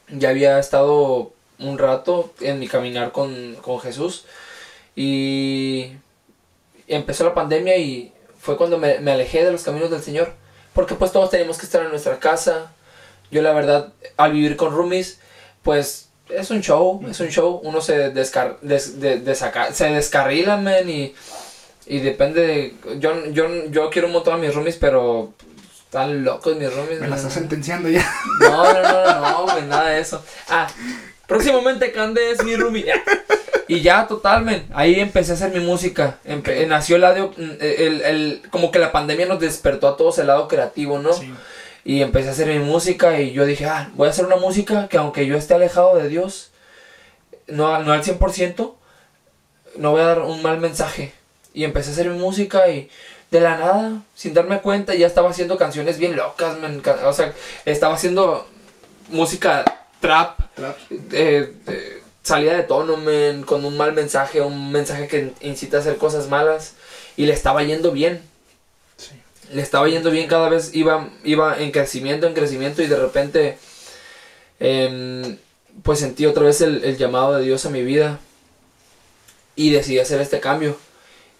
Ya 0.09 0.29
había 0.29 0.59
estado 0.59 1.33
un 1.57 1.79
rato 1.79 2.31
en 2.39 2.59
mi 2.59 2.67
caminar 2.67 3.11
con, 3.11 3.55
con 3.63 3.79
Jesús 3.79 4.25
y 4.95 5.93
empezó 6.87 7.23
la 7.23 7.33
pandemia 7.33 7.77
y 7.77 8.13
fue 8.39 8.57
cuando 8.57 8.77
me, 8.77 9.11
alejé 9.11 9.43
de 9.43 9.51
los 9.51 9.63
caminos 9.63 9.89
del 9.89 10.03
Señor. 10.03 10.33
Porque 10.75 10.93
pues 10.93 11.11
todos 11.11 11.31
teníamos 11.31 11.57
que 11.57 11.65
estar 11.65 11.81
en 11.81 11.89
nuestra 11.89 12.19
casa. 12.19 12.71
Yo 13.31 13.41
la 13.41 13.53
verdad, 13.53 13.93
al 14.17 14.33
vivir 14.33 14.55
con 14.55 14.71
roomies, 14.71 15.19
pues 15.65 16.07
es 16.29 16.49
un 16.51 16.61
show, 16.61 17.03
es 17.09 17.19
un 17.19 17.27
show. 17.27 17.59
Uno 17.63 17.81
se, 17.81 18.11
descar 18.11 18.57
des- 18.61 19.01
de- 19.01 19.19
desaca- 19.19 19.73
se 19.73 19.89
descarrila, 19.89 20.55
man, 20.57 20.89
y, 20.89 21.13
y 21.87 21.99
depende 21.99 22.41
de... 22.41 22.75
Yo, 22.99 23.25
yo, 23.31 23.47
yo 23.69 23.89
quiero 23.89 24.07
un 24.07 24.13
montón 24.13 24.35
a 24.35 24.37
mis 24.37 24.53
roomies, 24.55 24.77
pero 24.77 25.33
están 25.83 26.23
locos 26.23 26.55
mis 26.55 26.73
roomies. 26.73 27.01
Me 27.01 27.07
la 27.09 27.17
estás 27.17 27.33
sentenciando 27.33 27.89
ya. 27.89 28.09
No, 28.39 28.73
no, 28.73 28.81
no, 28.81 29.21
no, 29.21 29.43
güey, 29.51 29.63
nada 29.65 29.89
de 29.89 29.99
eso. 29.99 30.23
Ah, 30.49 30.67
próximamente 31.27 31.91
Cande 31.91 32.31
es 32.31 32.43
mi 32.43 32.55
roomie. 32.55 32.85
Y 33.67 33.81
ya, 33.81 34.05
total, 34.07 34.43
men, 34.45 34.67
ahí 34.75 34.99
empecé 34.99 35.31
a 35.31 35.35
hacer 35.35 35.51
mi 35.51 35.59
música. 35.59 36.19
Empe- 36.23 36.67
nació 36.67 36.97
el 36.97 37.01
lado, 37.01 37.31
mm, 37.35 37.51
el, 37.59 38.01
el- 38.01 38.41
como 38.51 38.69
que 38.71 38.77
la 38.79 38.91
pandemia 38.91 39.25
nos 39.25 39.39
despertó 39.39 39.87
a 39.87 39.97
todos 39.97 40.19
el 40.19 40.27
lado 40.27 40.47
creativo, 40.47 40.99
¿no? 40.99 41.13
Sí. 41.13 41.33
Y 41.85 42.01
empecé 42.01 42.29
a 42.29 42.31
hacer 42.31 42.47
mi 42.47 42.59
música 42.59 43.21
y 43.21 43.31
yo 43.31 43.45
dije, 43.45 43.65
ah, 43.67 43.91
voy 43.93 44.07
a 44.07 44.09
hacer 44.09 44.25
una 44.25 44.37
música 44.37 44.87
que 44.87 44.97
aunque 44.97 45.27
yo 45.27 45.37
esté 45.37 45.53
alejado 45.53 45.95
de 45.95 46.09
Dios, 46.09 46.49
no, 47.47 47.77
no 47.83 47.93
al 47.93 48.03
100%, 48.03 48.73
no 49.77 49.91
voy 49.91 50.01
a 50.01 50.05
dar 50.05 50.19
un 50.21 50.41
mal 50.41 50.59
mensaje. 50.59 51.13
Y 51.53 51.63
empecé 51.63 51.89
a 51.89 51.93
hacer 51.93 52.09
mi 52.09 52.17
música 52.17 52.67
y 52.69 52.89
de 53.29 53.39
la 53.39 53.57
nada, 53.57 54.01
sin 54.15 54.33
darme 54.33 54.61
cuenta, 54.61 54.95
ya 54.95 55.07
estaba 55.07 55.29
haciendo 55.29 55.57
canciones 55.57 55.99
bien 55.99 56.15
locas, 56.15 56.57
man, 56.59 56.81
o 57.05 57.13
sea, 57.13 57.33
estaba 57.65 57.93
haciendo 57.93 58.47
música 59.09 59.63
trap, 59.99 60.39
Trap. 60.55 60.77
eh, 61.11 61.53
eh, 61.67 62.01
salida 62.23 62.55
de 62.55 62.63
tono, 62.63 62.97
men, 62.97 63.43
con 63.43 63.63
un 63.63 63.77
mal 63.77 63.93
mensaje, 63.93 64.41
un 64.41 64.71
mensaje 64.71 65.07
que 65.07 65.33
incita 65.41 65.77
a 65.77 65.79
hacer 65.81 65.97
cosas 65.97 66.29
malas 66.29 66.73
y 67.15 67.25
le 67.25 67.33
estaba 67.33 67.63
yendo 67.63 67.91
bien. 67.91 68.21
Le 69.53 69.61
estaba 69.61 69.87
yendo 69.87 70.11
bien 70.11 70.27
cada 70.27 70.49
vez 70.49 70.71
iba 70.73 71.09
iba 71.23 71.59
en 71.59 71.71
crecimiento 71.71 72.27
en 72.27 72.33
crecimiento 72.33 72.81
y 72.81 72.87
de 72.87 72.95
repente 72.95 73.57
em, 74.59 75.37
pues 75.83 75.99
sentí 75.99 76.25
otra 76.25 76.43
vez 76.43 76.61
el, 76.61 76.83
el 76.83 76.97
llamado 76.97 77.35
de 77.35 77.43
Dios 77.43 77.65
a 77.65 77.69
mi 77.69 77.83
vida 77.83 78.19
y 79.55 79.71
decidí 79.71 79.99
hacer 79.99 80.21
este 80.21 80.39
cambio. 80.39 80.77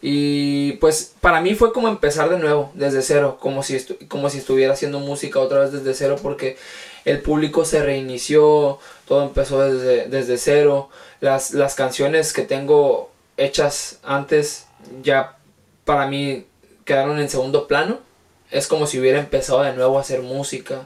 Y 0.02 0.74
pues 0.74 1.14
para 1.20 1.42
mí 1.42 1.56
fue 1.56 1.74
como 1.74 1.88
empezar 1.88 2.30
de 2.30 2.38
nuevo 2.38 2.72
desde 2.76 3.02
cero 3.02 3.38
como 3.40 3.64
si 3.64 3.80
como 4.08 4.30
si 4.30 4.38
estuviera 4.38 4.74
haciendo 4.74 5.00
música 5.00 5.40
otra 5.40 5.62
vez 5.62 5.72
desde 5.72 5.94
cero 5.94 6.18
porque 6.22 6.58
el 7.06 7.22
público 7.22 7.66
se 7.66 7.82
reinició 7.82 8.80
todo 9.08 9.24
empezó 9.24 9.62
desde, 9.62 10.08
desde 10.08 10.38
cero. 10.38 10.90
Las, 11.22 11.54
las 11.54 11.76
canciones 11.76 12.34
que 12.34 12.44
tengo 12.44 13.10
hechas 13.38 14.00
antes 14.04 14.68
ya 15.02 15.38
para 15.86 16.08
mí 16.08 16.46
quedaron 16.86 17.20
en 17.20 17.30
segundo 17.30 17.68
plano. 17.68 18.00
Es 18.52 18.68
como 18.68 18.88
si 18.88 19.00
hubiera 19.00 19.20
empezado 19.20 19.64
de 19.64 19.74
nuevo 19.74 19.98
a 19.98 20.02
hacer 20.02 20.22
música. 20.22 20.84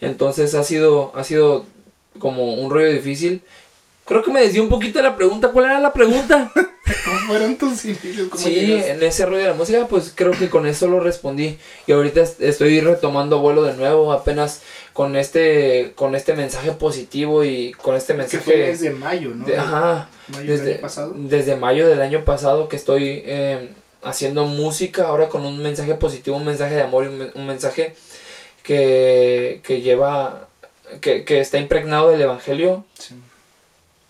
Entonces 0.00 0.54
ha 0.54 0.64
sido, 0.64 1.12
ha 1.14 1.24
sido 1.24 1.64
como 2.18 2.54
un 2.54 2.70
rollo 2.70 2.90
difícil. 2.92 3.42
Creo 4.06 4.22
que 4.24 4.32
me 4.32 4.40
desvió 4.40 4.62
un 4.62 4.68
poquito 4.68 4.98
de 4.98 5.04
la 5.04 5.16
pregunta. 5.16 5.48
¿Cuál 5.52 5.66
era 5.66 5.78
la 5.80 5.92
pregunta? 5.92 6.50
¿Cómo 7.04 7.18
fueron 7.28 7.56
tus 7.56 7.84
inicios? 7.84 8.28
¿Cómo 8.28 8.42
Sí, 8.42 8.74
en 8.74 9.00
ese 9.02 9.24
rollo 9.24 9.38
de 9.38 9.46
la 9.48 9.54
música, 9.54 9.86
pues 9.86 10.12
creo 10.14 10.32
que 10.32 10.50
con 10.50 10.66
eso 10.66 10.88
lo 10.88 10.98
respondí. 11.00 11.58
Y 11.86 11.92
ahorita 11.92 12.20
est- 12.22 12.40
estoy 12.42 12.80
retomando 12.80 13.38
vuelo 13.38 13.62
de 13.62 13.74
nuevo, 13.74 14.12
apenas 14.12 14.62
con 14.92 15.14
este, 15.14 15.92
con 15.94 16.16
este 16.16 16.34
mensaje 16.34 16.72
positivo 16.72 17.44
y 17.44 17.72
con 17.72 17.94
este 17.94 18.14
Que 18.14 18.18
mensaje. 18.18 18.42
fue 18.44 18.56
desde 18.56 18.90
mayo, 18.90 19.30
¿no? 19.34 19.44
de- 19.46 19.56
ajá, 19.56 20.08
Mayo 20.28 20.40
del 20.50 20.58
desde, 20.58 20.72
año 20.72 20.80
pasado. 20.80 21.12
desde 21.16 21.56
mayo 21.56 21.88
del 21.88 22.00
año 22.02 22.24
pasado 22.24 22.68
que 22.68 22.74
estoy 22.76 23.22
eh, 23.24 23.68
haciendo 24.02 24.44
música, 24.46 25.06
ahora 25.06 25.28
con 25.28 25.44
un 25.44 25.62
mensaje 25.62 25.94
positivo, 25.94 26.36
un 26.36 26.44
mensaje 26.46 26.74
de 26.74 26.82
amor 26.82 27.04
y 27.04 27.08
un, 27.08 27.18
men- 27.18 27.32
un 27.34 27.46
mensaje 27.46 27.94
que, 28.62 29.60
que 29.64 29.80
lleva, 29.80 30.48
que, 31.00 31.24
que 31.24 31.40
está 31.40 31.58
impregnado 31.58 32.10
del 32.10 32.22
Evangelio. 32.22 32.84
Sí. 32.98 33.14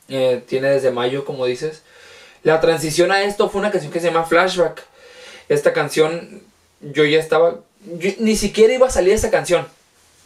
Eh, 0.08 0.42
tiene 0.46 0.68
desde 0.70 0.90
mayo, 0.90 1.24
como 1.24 1.46
dices. 1.46 1.82
La 2.42 2.60
transición 2.60 3.12
a 3.12 3.22
esto 3.22 3.48
fue 3.50 3.60
una 3.60 3.70
canción 3.70 3.92
que 3.92 4.00
se 4.00 4.06
llama 4.08 4.24
Flashback. 4.24 4.82
Esta 5.48 5.72
canción, 5.72 6.42
yo 6.80 7.04
ya 7.04 7.18
estaba, 7.18 7.56
yo- 7.98 8.10
ni 8.18 8.36
siquiera 8.36 8.72
iba 8.74 8.86
a 8.86 8.90
salir 8.90 9.12
esa 9.14 9.30
canción. 9.30 9.66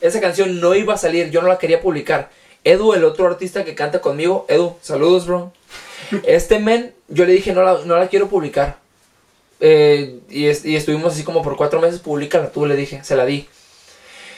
Esa 0.00 0.20
canción 0.20 0.60
no 0.60 0.74
iba 0.74 0.94
a 0.94 0.98
salir, 0.98 1.30
yo 1.30 1.40
no 1.42 1.48
la 1.48 1.58
quería 1.58 1.80
publicar. 1.80 2.30
Edu, 2.64 2.94
el 2.94 3.04
otro 3.04 3.26
artista 3.26 3.64
que 3.64 3.74
canta 3.74 4.00
conmigo, 4.00 4.46
Edu, 4.48 4.76
saludos, 4.80 5.26
bro. 5.26 5.52
Este 6.24 6.58
men, 6.58 6.94
yo 7.08 7.24
le 7.26 7.32
dije, 7.32 7.52
no 7.52 7.62
la, 7.62 7.80
no 7.84 7.96
la 7.98 8.08
quiero 8.08 8.28
publicar. 8.28 8.78
Eh, 9.66 10.20
y, 10.28 10.48
es- 10.48 10.66
y 10.66 10.76
estuvimos 10.76 11.14
así 11.14 11.24
como 11.24 11.40
por 11.40 11.56
cuatro 11.56 11.80
meses, 11.80 11.98
públicala 11.98 12.50
tú, 12.50 12.66
le 12.66 12.76
dije, 12.76 13.02
se 13.02 13.16
la 13.16 13.24
di. 13.24 13.48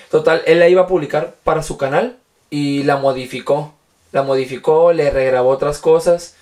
Total, 0.08 0.40
él 0.46 0.60
la 0.60 0.68
iba 0.68 0.82
a 0.82 0.86
publicar 0.86 1.34
para 1.42 1.64
su 1.64 1.76
canal 1.76 2.16
y 2.48 2.84
la 2.84 2.96
modificó. 2.96 3.74
La 4.12 4.22
modificó, 4.22 4.92
le 4.92 5.10
regrabó 5.10 5.50
otras 5.50 5.78
cosas. 5.78 6.34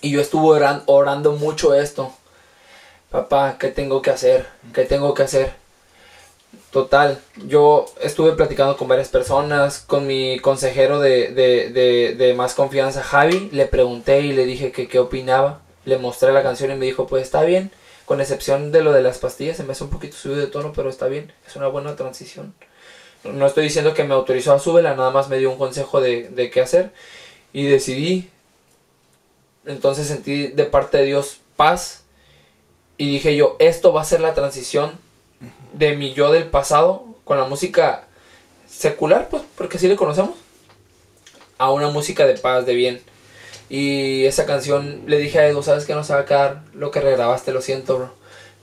Y 0.00 0.10
yo 0.10 0.22
estuve 0.22 0.56
oran- 0.58 0.82
orando 0.86 1.32
mucho 1.32 1.74
esto. 1.74 2.10
Papá, 3.10 3.56
¿qué 3.58 3.68
tengo 3.68 4.00
que 4.00 4.08
hacer? 4.10 4.46
¿Qué 4.72 4.84
tengo 4.86 5.12
que 5.12 5.24
hacer? 5.24 5.52
Total, 6.70 7.20
yo 7.46 7.84
estuve 8.00 8.32
platicando 8.32 8.78
con 8.78 8.88
varias 8.88 9.08
personas, 9.08 9.80
con 9.80 10.06
mi 10.06 10.38
consejero 10.38 10.98
de, 10.98 11.28
de 12.16 12.34
más 12.34 12.54
confianza, 12.54 13.02
Javi, 13.02 13.50
le 13.52 13.66
pregunté 13.66 14.20
y 14.20 14.32
le 14.32 14.46
dije 14.46 14.72
que 14.72 14.88
qué 14.88 14.98
opinaba, 15.00 15.60
le 15.90 15.98
mostré 15.98 16.32
la 16.32 16.42
canción 16.42 16.70
y 16.70 16.76
me 16.76 16.86
dijo, 16.86 17.06
pues 17.06 17.22
está 17.24 17.42
bien, 17.42 17.70
con 18.06 18.20
excepción 18.20 18.72
de 18.72 18.82
lo 18.82 18.92
de 18.92 19.02
las 19.02 19.18
pastillas, 19.18 19.56
se 19.56 19.64
me 19.64 19.72
hace 19.72 19.84
un 19.84 19.90
poquito 19.90 20.16
subido 20.16 20.40
de 20.40 20.46
tono, 20.46 20.72
pero 20.72 20.88
está 20.88 21.06
bien, 21.08 21.32
es 21.46 21.56
una 21.56 21.66
buena 21.68 21.96
transición. 21.96 22.54
No- 23.24 23.46
estoy 23.46 23.64
diciendo 23.64 23.92
que 23.92 24.04
me 24.04 24.14
autorizó 24.14 24.52
a 24.54 24.58
súbela, 24.58 24.94
nada 24.94 25.10
más 25.10 25.28
me 25.28 25.38
dio 25.38 25.50
un 25.50 25.58
consejo 25.58 26.00
de, 26.00 26.28
de 26.30 26.50
qué 26.50 26.60
hacer 26.62 26.92
y 27.52 27.66
decidí. 27.66 28.30
Entonces 29.66 30.06
sentí 30.06 30.46
de 30.48 30.64
parte 30.64 30.98
de 30.98 31.04
Dios 31.04 31.38
paz 31.56 32.04
y 32.96 33.10
dije 33.10 33.36
yo, 33.36 33.56
esto 33.58 33.92
va 33.92 34.00
a 34.02 34.04
ser 34.04 34.20
la 34.20 34.34
transición 34.34 34.92
de 35.72 35.96
mi 35.96 36.14
yo 36.14 36.32
del 36.32 36.44
pasado 36.44 37.04
con 37.24 37.38
la 37.38 37.44
música 37.44 38.06
secular, 38.68 39.28
pues, 39.28 39.42
porque 39.56 39.76
así 39.76 39.88
le 39.88 39.96
conocemos, 39.96 40.30
a 41.58 41.70
una 41.72 41.88
música 41.90 42.26
de 42.26 42.34
paz, 42.38 42.64
de 42.64 42.74
bien. 42.74 43.02
Y 43.70 44.26
esa 44.26 44.44
canción 44.46 45.04
le 45.06 45.18
dije 45.18 45.38
a 45.38 45.46
Edu, 45.48 45.62
sabes 45.62 45.86
que 45.86 45.94
no 45.94 46.04
se 46.04 46.12
va 46.12 46.20
a 46.20 46.24
quedar 46.26 46.62
lo 46.74 46.90
que 46.90 47.00
regrabaste, 47.00 47.52
lo 47.52 47.62
siento, 47.62 47.96
bro. 47.98 48.14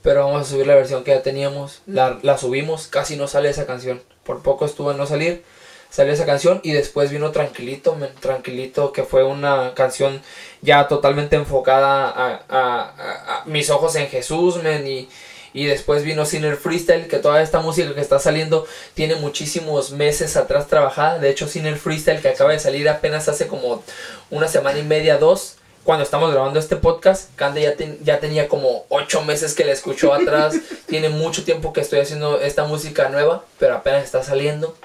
Pero 0.02 0.24
vamos 0.26 0.42
a 0.42 0.50
subir 0.50 0.66
la 0.66 0.74
versión 0.76 1.02
que 1.02 1.10
ya 1.12 1.22
teníamos. 1.22 1.80
La, 1.86 2.18
la 2.22 2.38
subimos, 2.38 2.86
casi 2.86 3.16
no 3.16 3.26
sale 3.26 3.48
esa 3.50 3.66
canción. 3.66 4.02
Por 4.24 4.42
poco 4.42 4.66
estuvo 4.66 4.90
en 4.92 4.98
no 4.98 5.06
salir. 5.06 5.42
Salió 5.90 6.12
esa 6.12 6.26
canción 6.26 6.60
y 6.62 6.72
después 6.72 7.10
vino 7.10 7.32
Tranquilito, 7.32 7.94
men, 7.96 8.10
Tranquilito, 8.20 8.92
que 8.92 9.04
fue 9.04 9.24
una 9.24 9.72
canción 9.74 10.20
ya 10.60 10.86
totalmente 10.86 11.36
enfocada 11.36 12.10
a, 12.10 12.44
a- 12.48 12.82
a- 12.98 13.40
a 13.40 13.44
mis 13.46 13.70
ojos 13.70 13.96
en 13.96 14.06
Jesús, 14.08 14.62
men, 14.62 14.86
y, 14.86 15.08
y 15.54 15.66
después 15.66 16.04
vino 16.04 16.24
Sinner 16.26 16.56
Freestyle, 16.56 17.08
que 17.08 17.18
toda 17.18 17.42
esta 17.42 17.60
música 17.60 17.94
que 17.94 18.00
está 18.00 18.18
saliendo 18.18 18.66
tiene 18.94 19.14
muchísimos 19.16 19.90
meses 19.92 20.36
atrás 20.36 20.68
trabajada. 20.68 21.18
De 21.18 21.30
hecho, 21.30 21.48
Sinner 21.48 21.76
Freestyle, 21.76 22.20
que 22.20 22.28
acaba 22.28 22.52
de 22.52 22.58
salir 22.58 22.88
apenas 22.88 23.28
hace 23.28 23.46
como 23.46 23.82
una 24.30 24.48
semana 24.48 24.78
y 24.78 24.82
media, 24.84 25.18
dos, 25.18 25.54
cuando 25.84 26.04
estamos 26.04 26.30
grabando 26.32 26.58
este 26.60 26.76
podcast, 26.76 27.30
Cande 27.36 27.62
ya, 27.62 27.74
ten- 27.76 27.98
ya 28.04 28.20
tenía 28.20 28.46
como 28.48 28.84
ocho 28.90 29.22
meses 29.22 29.54
que 29.54 29.64
la 29.64 29.72
escuchó 29.72 30.12
atrás. 30.14 30.54
tiene 30.86 31.08
mucho 31.08 31.44
tiempo 31.44 31.72
que 31.72 31.80
estoy 31.80 32.00
haciendo 32.00 32.40
esta 32.40 32.64
música 32.64 33.08
nueva, 33.08 33.44
pero 33.58 33.74
apenas 33.76 34.04
está 34.04 34.22
saliendo. 34.22 34.76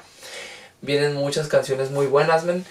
Vienen 0.81 1.13
muchas 1.15 1.47
canciones 1.47 1.91
muy 1.91 2.05
buenas, 2.07 2.43
men. 2.45 2.65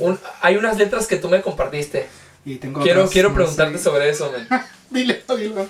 Un- 0.00 0.18
hay 0.40 0.56
unas 0.56 0.76
letras 0.78 1.06
que 1.06 1.16
tú 1.16 1.28
me 1.28 1.42
compartiste. 1.42 2.06
Y 2.46 2.56
tengo 2.56 2.82
Quiero, 2.82 3.00
otras, 3.00 3.12
quiero 3.12 3.32
preguntarte 3.34 3.78
sobre 3.78 4.08
eso, 4.10 4.30
men. 4.32 4.46
Dile, 4.90 5.22
dile. 5.36 5.66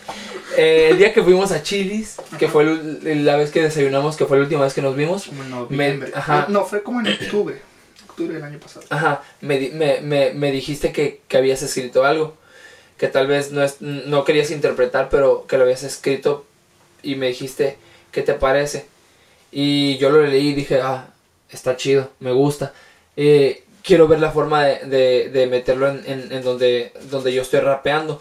Eh, 0.56 0.88
el 0.90 0.98
día 0.98 1.14
que 1.14 1.22
fuimos 1.22 1.50
a 1.52 1.62
Chilis, 1.62 2.16
que 2.38 2.48
fue 2.48 2.64
el- 2.64 3.24
la 3.24 3.36
vez 3.36 3.50
que 3.50 3.62
desayunamos, 3.62 4.16
que 4.16 4.26
fue 4.26 4.36
la 4.36 4.42
última 4.42 4.62
vez 4.64 4.74
que 4.74 4.82
nos 4.82 4.94
vimos. 4.96 5.24
Como 5.26 5.42
en 5.44 5.50
noviembre. 5.50 6.12
ajá. 6.14 6.46
No, 6.50 6.64
fue 6.66 6.82
como 6.82 7.00
en 7.00 7.06
octubre. 7.08 7.60
Octubre 8.08 8.34
del 8.34 8.42
año 8.44 8.58
pasado. 8.58 8.84
Ajá, 8.90 9.22
me, 9.40 9.70
me, 9.72 10.00
me, 10.02 10.32
me 10.34 10.50
dijiste 10.52 10.92
que, 10.92 11.20
que 11.26 11.36
habías 11.38 11.62
escrito 11.62 12.04
algo. 12.04 12.36
Que 12.98 13.08
tal 13.08 13.26
vez 13.26 13.50
no, 13.50 13.62
es, 13.62 13.80
no 13.80 14.24
querías 14.24 14.50
interpretar, 14.50 15.08
pero 15.08 15.46
que 15.48 15.56
lo 15.56 15.62
habías 15.64 15.82
escrito. 15.84 16.44
Y 17.02 17.14
me 17.16 17.28
dijiste, 17.28 17.78
¿qué 18.12 18.22
te 18.22 18.34
parece? 18.34 18.86
Y 19.52 19.96
yo 19.98 20.10
lo 20.10 20.22
leí 20.22 20.48
y 20.48 20.54
dije, 20.54 20.80
ah, 20.82 21.08
está 21.50 21.76
chido, 21.76 22.10
me 22.20 22.32
gusta. 22.32 22.72
Eh, 23.16 23.63
quiero 23.84 24.08
ver 24.08 24.18
la 24.18 24.32
forma 24.32 24.64
de, 24.64 24.86
de, 24.86 25.28
de 25.28 25.46
meterlo 25.46 25.88
en, 25.88 26.02
en, 26.06 26.32
en 26.32 26.42
donde, 26.42 26.92
donde 27.10 27.32
yo 27.32 27.42
estoy 27.42 27.60
rapeando. 27.60 28.20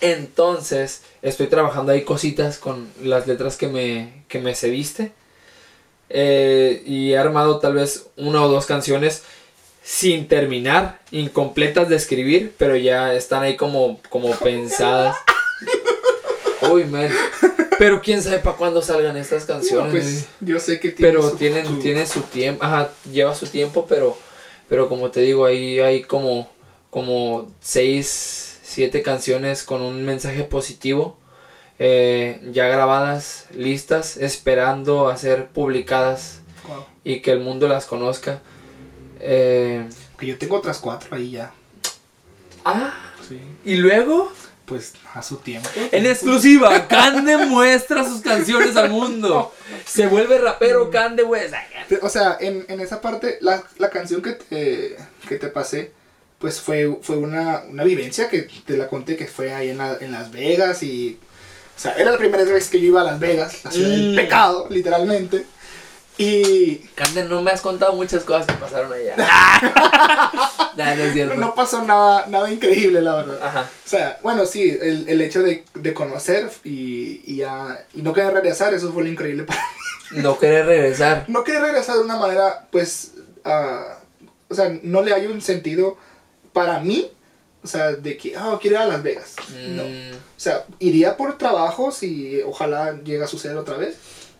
Entonces, 0.00 1.02
estoy 1.20 1.48
trabajando 1.48 1.92
ahí 1.92 2.04
cositas 2.04 2.58
con 2.58 2.88
las 3.02 3.26
letras 3.26 3.56
que 3.56 3.68
me, 3.68 4.24
que 4.28 4.38
me 4.38 4.54
cediste. 4.54 5.12
Eh, 6.08 6.82
y 6.86 7.12
he 7.12 7.18
armado 7.18 7.58
tal 7.58 7.74
vez 7.74 8.06
una 8.16 8.42
o 8.42 8.48
dos 8.48 8.66
canciones 8.66 9.22
sin 9.82 10.28
terminar, 10.28 11.00
incompletas 11.10 11.88
de 11.88 11.96
escribir, 11.96 12.54
pero 12.56 12.76
ya 12.76 13.14
están 13.14 13.42
ahí 13.42 13.56
como, 13.56 14.00
como 14.08 14.30
pensadas. 14.36 15.16
Uy, 16.70 16.84
man. 16.84 17.10
Pero 17.80 18.02
quién 18.02 18.22
sabe 18.22 18.40
para 18.40 18.58
cuándo 18.58 18.82
salgan 18.82 19.16
estas 19.16 19.48
No, 19.48 19.54
canciones. 19.54 19.90
pues 19.90 20.28
yo 20.40 20.60
sé 20.60 20.78
que 20.80 20.90
tiene 20.90 21.12
pero 21.12 21.30
su- 21.30 21.36
tienen, 21.38 21.64
su- 21.66 21.78
tienen 21.78 22.06
su 22.06 22.20
tiempo, 22.20 22.62
ajá, 22.62 22.90
lleva 23.10 23.34
su 23.34 23.46
tiempo, 23.46 23.86
pero, 23.88 24.18
pero 24.68 24.86
como 24.90 25.10
te 25.10 25.20
digo, 25.22 25.46
ahí 25.46 25.80
hay 25.80 26.02
como, 26.02 26.50
como 26.90 27.50
seis, 27.62 28.58
siete 28.62 29.00
canciones 29.00 29.62
con 29.62 29.80
un 29.80 30.04
mensaje 30.04 30.44
positivo, 30.44 31.16
eh, 31.78 32.42
ya 32.52 32.68
grabadas, 32.68 33.46
listas, 33.54 34.18
esperando 34.18 35.08
a 35.08 35.16
ser 35.16 35.46
publicadas 35.48 36.40
Wow. 36.68 36.84
y 37.02 37.20
que 37.20 37.30
el 37.32 37.40
mundo 37.40 37.66
las 37.66 37.86
conozca. 37.86 38.42
Eh, 39.20 39.88
Que 40.18 40.26
yo 40.26 40.36
tengo 40.36 40.56
otras 40.56 40.80
cuatro 40.80 41.16
ahí 41.16 41.30
ya. 41.30 41.50
ah, 42.66 42.92
Sí. 43.26 43.40
y 43.64 43.76
luego, 43.76 44.30
Pues 44.70 44.92
a 45.14 45.20
su 45.22 45.36
tiempo. 45.38 45.68
en 45.74 46.06
exclusiva, 46.06 46.86
Cande 46.86 47.36
muestra 47.46 48.04
sus 48.04 48.20
canciones 48.22 48.76
al 48.76 48.88
mundo. 48.88 49.52
Se 49.84 50.06
vuelve 50.06 50.38
rapero 50.38 50.88
Cande, 50.90 51.24
güey. 51.24 51.42
Te- 51.88 51.98
O 52.00 52.08
sea, 52.08 52.36
en, 52.40 52.64
en 52.68 52.78
esa 52.80 53.00
parte, 53.00 53.36
la, 53.40 53.62
la 53.78 53.90
canción 53.90 54.22
que 54.22 54.32
te, 54.34 54.96
que 55.28 55.36
te 55.38 55.48
pasé, 55.48 55.90
pues 56.38 56.60
fue, 56.60 56.98
fue 57.02 57.16
una, 57.16 57.64
una 57.68 57.82
vivencia 57.82 58.28
que 58.30 58.42
te 58.64 58.76
la 58.76 58.86
conté 58.86 59.16
que 59.16 59.26
fue 59.26 59.52
ahí 59.52 59.70
en, 59.70 59.78
la- 59.78 59.98
en 60.00 60.12
Las 60.12 60.30
Vegas 60.30 60.82
y... 60.84 61.18
O 61.76 61.80
sea, 61.82 61.94
era 61.96 62.12
la 62.12 62.18
primera 62.18 62.44
vez 62.44 62.68
que 62.68 62.78
yo 62.80 62.86
iba 62.86 63.00
a 63.00 63.04
Las 63.04 63.18
Vegas, 63.18 63.64
la 63.64 63.70
ciudad 63.72 63.88
del 63.88 64.12
Mm. 64.12 64.16
pecado, 64.16 64.66
literalmente. 64.70 65.46
Y 66.18 66.76
Cande, 66.94 67.24
no 67.24 67.40
me 67.42 67.50
has 67.50 67.60
contado 67.62 67.94
muchas 67.94 68.22
cosas 68.24 68.46
que 68.46 68.52
pasaron 68.52 68.92
allá. 68.92 69.16
Nah, 70.84 70.94
no 70.94 71.02
es 71.04 71.12
cierto. 71.12 71.34
no 71.36 71.54
pasó 71.54 71.82
nada, 71.84 72.26
nada 72.28 72.50
increíble, 72.50 73.00
la 73.02 73.16
verdad. 73.16 73.38
Ajá. 73.42 73.70
O 73.84 73.88
sea, 73.88 74.18
bueno, 74.22 74.46
sí, 74.46 74.76
el, 74.80 75.08
el 75.08 75.20
hecho 75.20 75.42
de, 75.42 75.64
de 75.74 75.94
conocer 75.94 76.50
y, 76.64 77.20
y, 77.26 77.42
y 77.94 78.02
no 78.02 78.12
querer 78.12 78.32
regresar, 78.32 78.72
eso 78.74 78.92
fue 78.92 79.02
lo 79.04 79.08
increíble 79.08 79.44
para 79.44 79.60
No 80.12 80.38
querer 80.38 80.66
regresar. 80.66 81.24
no 81.28 81.44
quiere 81.44 81.60
regresar 81.60 81.96
de 81.96 82.02
una 82.02 82.16
manera, 82.16 82.66
pues, 82.72 83.12
ah, 83.44 83.98
o 84.48 84.54
sea, 84.54 84.76
no 84.82 85.02
le 85.02 85.12
hay 85.14 85.26
un 85.26 85.40
sentido 85.40 85.96
para 86.52 86.80
mí, 86.80 87.10
o 87.62 87.66
sea, 87.68 87.92
de 87.92 88.16
que, 88.16 88.34
ah, 88.36 88.58
quiero 88.60 88.76
ir 88.76 88.82
a 88.82 88.86
Las 88.86 89.02
Vegas. 89.02 89.36
No. 89.68 89.84
Mm, 89.84 90.12
O 90.14 90.40
sea, 90.40 90.64
iría 90.80 91.16
por 91.16 91.38
trabajos 91.38 92.02
y 92.02 92.40
ojalá 92.42 92.98
llegue 93.04 93.22
a 93.22 93.28
suceder 93.28 93.56
otra 93.56 93.76
vez, 93.76 93.96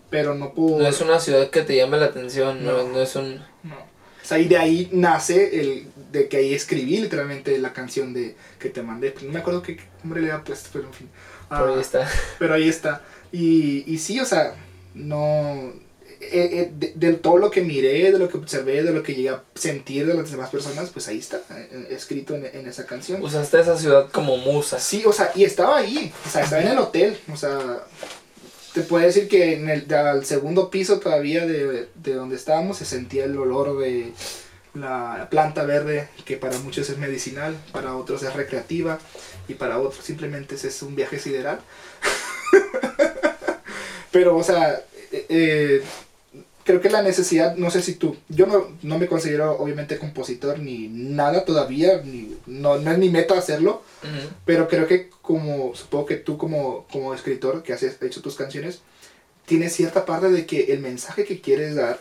pero 0.08 0.34
no 0.34 0.54
puedo... 0.54 0.78
no 0.78 0.88
es 0.88 1.00
una 1.02 1.20
ciudad 1.20 1.50
que 1.50 1.62
te 1.62 1.76
llame 1.76 1.98
la 1.98 2.06
atención, 2.06 2.64
no, 2.64 2.72
No. 2.78 2.88
no 2.88 3.00
es 3.00 3.14
un... 3.14 3.36
no. 3.62 3.89
O 4.30 4.32
sea, 4.32 4.38
y 4.38 4.46
de 4.46 4.56
ahí 4.58 4.88
nace 4.92 5.60
el 5.60 5.86
de 6.12 6.28
que 6.28 6.36
ahí 6.36 6.54
escribí 6.54 6.98
literalmente 6.98 7.58
la 7.58 7.72
canción 7.72 8.14
de 8.14 8.36
que 8.60 8.68
te 8.68 8.80
mandé. 8.80 9.12
No 9.22 9.32
me 9.32 9.40
acuerdo 9.40 9.60
qué 9.60 9.76
nombre 10.04 10.20
le 10.22 10.30
había 10.30 10.44
puesto, 10.44 10.68
pero 10.72 10.86
en 10.86 10.94
fin. 10.94 11.08
Por 11.48 11.68
ahí 11.68 11.74
Ah, 11.76 11.80
está. 11.80 12.08
Pero 12.38 12.54
ahí 12.54 12.68
está. 12.68 13.02
Y, 13.32 13.82
y 13.92 13.98
sí, 13.98 14.20
o 14.20 14.24
sea, 14.24 14.54
no... 14.94 15.72
eh, 16.20 16.28
eh, 16.30 16.70
de, 16.78 16.92
de 16.94 17.12
todo 17.14 17.38
lo 17.38 17.50
que 17.50 17.60
miré, 17.62 18.12
de 18.12 18.20
lo 18.20 18.28
que 18.28 18.36
observé, 18.36 18.84
de 18.84 18.92
lo 18.92 19.02
que 19.02 19.14
llegué 19.16 19.30
a 19.30 19.42
sentir 19.56 20.06
de 20.06 20.14
las 20.14 20.30
demás 20.30 20.50
personas, 20.50 20.90
pues 20.90 21.08
ahí 21.08 21.18
está, 21.18 21.40
eh, 21.50 21.88
escrito 21.90 22.36
en, 22.36 22.46
en 22.46 22.68
esa 22.68 22.86
canción. 22.86 23.20
Usaste 23.20 23.58
esa 23.60 23.76
ciudad 23.76 24.10
como 24.12 24.36
musa. 24.36 24.78
Sí, 24.78 25.02
o 25.06 25.12
sea, 25.12 25.32
y 25.34 25.42
estaba 25.42 25.78
ahí, 25.78 26.12
o 26.24 26.30
sea, 26.30 26.44
estaba 26.44 26.62
en 26.62 26.68
el 26.68 26.78
hotel, 26.78 27.18
o 27.32 27.36
sea, 27.36 27.58
te 28.72 28.82
puedo 28.82 29.04
decir 29.04 29.28
que 29.28 29.54
en 29.54 29.68
el 29.68 29.92
al 29.94 30.24
segundo 30.24 30.70
piso 30.70 31.00
todavía 31.00 31.46
de, 31.46 31.88
de 31.94 32.14
donde 32.14 32.36
estábamos 32.36 32.78
se 32.78 32.84
sentía 32.84 33.24
el 33.24 33.36
olor 33.36 33.78
de 33.78 34.12
la 34.74 35.28
planta 35.30 35.64
verde, 35.64 36.08
que 36.24 36.36
para 36.36 36.58
muchos 36.58 36.88
es 36.90 36.98
medicinal, 36.98 37.56
para 37.72 37.96
otros 37.96 38.22
es 38.22 38.34
recreativa 38.34 38.98
y 39.48 39.54
para 39.54 39.78
otros 39.78 40.04
simplemente 40.04 40.54
es, 40.54 40.82
un 40.82 40.94
viaje 40.94 41.18
sideral. 41.18 41.60
Pero, 44.12 44.36
o 44.36 44.44
sea, 44.44 44.80
eh, 45.12 45.26
eh, 45.28 45.82
creo 46.70 46.80
que 46.80 46.88
la 46.88 47.02
necesidad, 47.02 47.56
no 47.56 47.68
sé 47.68 47.82
si 47.82 47.94
tú, 47.94 48.16
yo 48.28 48.46
no, 48.46 48.68
no 48.82 48.96
me 48.96 49.08
considero 49.08 49.58
obviamente 49.58 49.98
compositor 49.98 50.60
ni 50.60 50.86
nada 50.86 51.44
todavía, 51.44 52.00
ni, 52.04 52.36
no, 52.46 52.78
no 52.78 52.92
es 52.92 52.98
mi 52.98 53.08
meta 53.08 53.36
hacerlo, 53.36 53.82
pero 54.44 54.68
creo 54.68 54.86
que 54.86 55.10
como, 55.20 55.74
supongo 55.74 56.06
que 56.06 56.16
tú 56.16 56.38
como, 56.38 56.86
como 56.92 57.12
escritor 57.12 57.64
que 57.64 57.72
has 57.72 57.82
hecho 57.82 58.22
tus 58.22 58.36
canciones, 58.36 58.82
tienes 59.46 59.74
cierta 59.74 60.06
parte 60.06 60.30
de 60.30 60.46
que 60.46 60.72
el 60.72 60.78
mensaje 60.78 61.24
que 61.24 61.40
quieres 61.40 61.74
dar, 61.74 61.98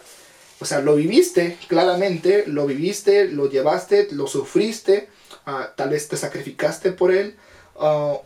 o 0.59 0.65
sea, 0.65 0.81
lo 0.81 0.95
viviste 0.95 1.57
claramente, 1.67 2.43
lo 2.45 2.67
viviste, 2.67 3.27
lo 3.27 3.49
llevaste, 3.49 4.09
lo 4.11 4.27
sufriste, 4.27 5.09
ah, 5.47 5.73
tal 5.75 5.89
vez 5.89 6.07
te 6.09 6.15
sacrificaste 6.15 6.91
por 6.91 7.11
él, 7.11 7.35
o 7.73 8.23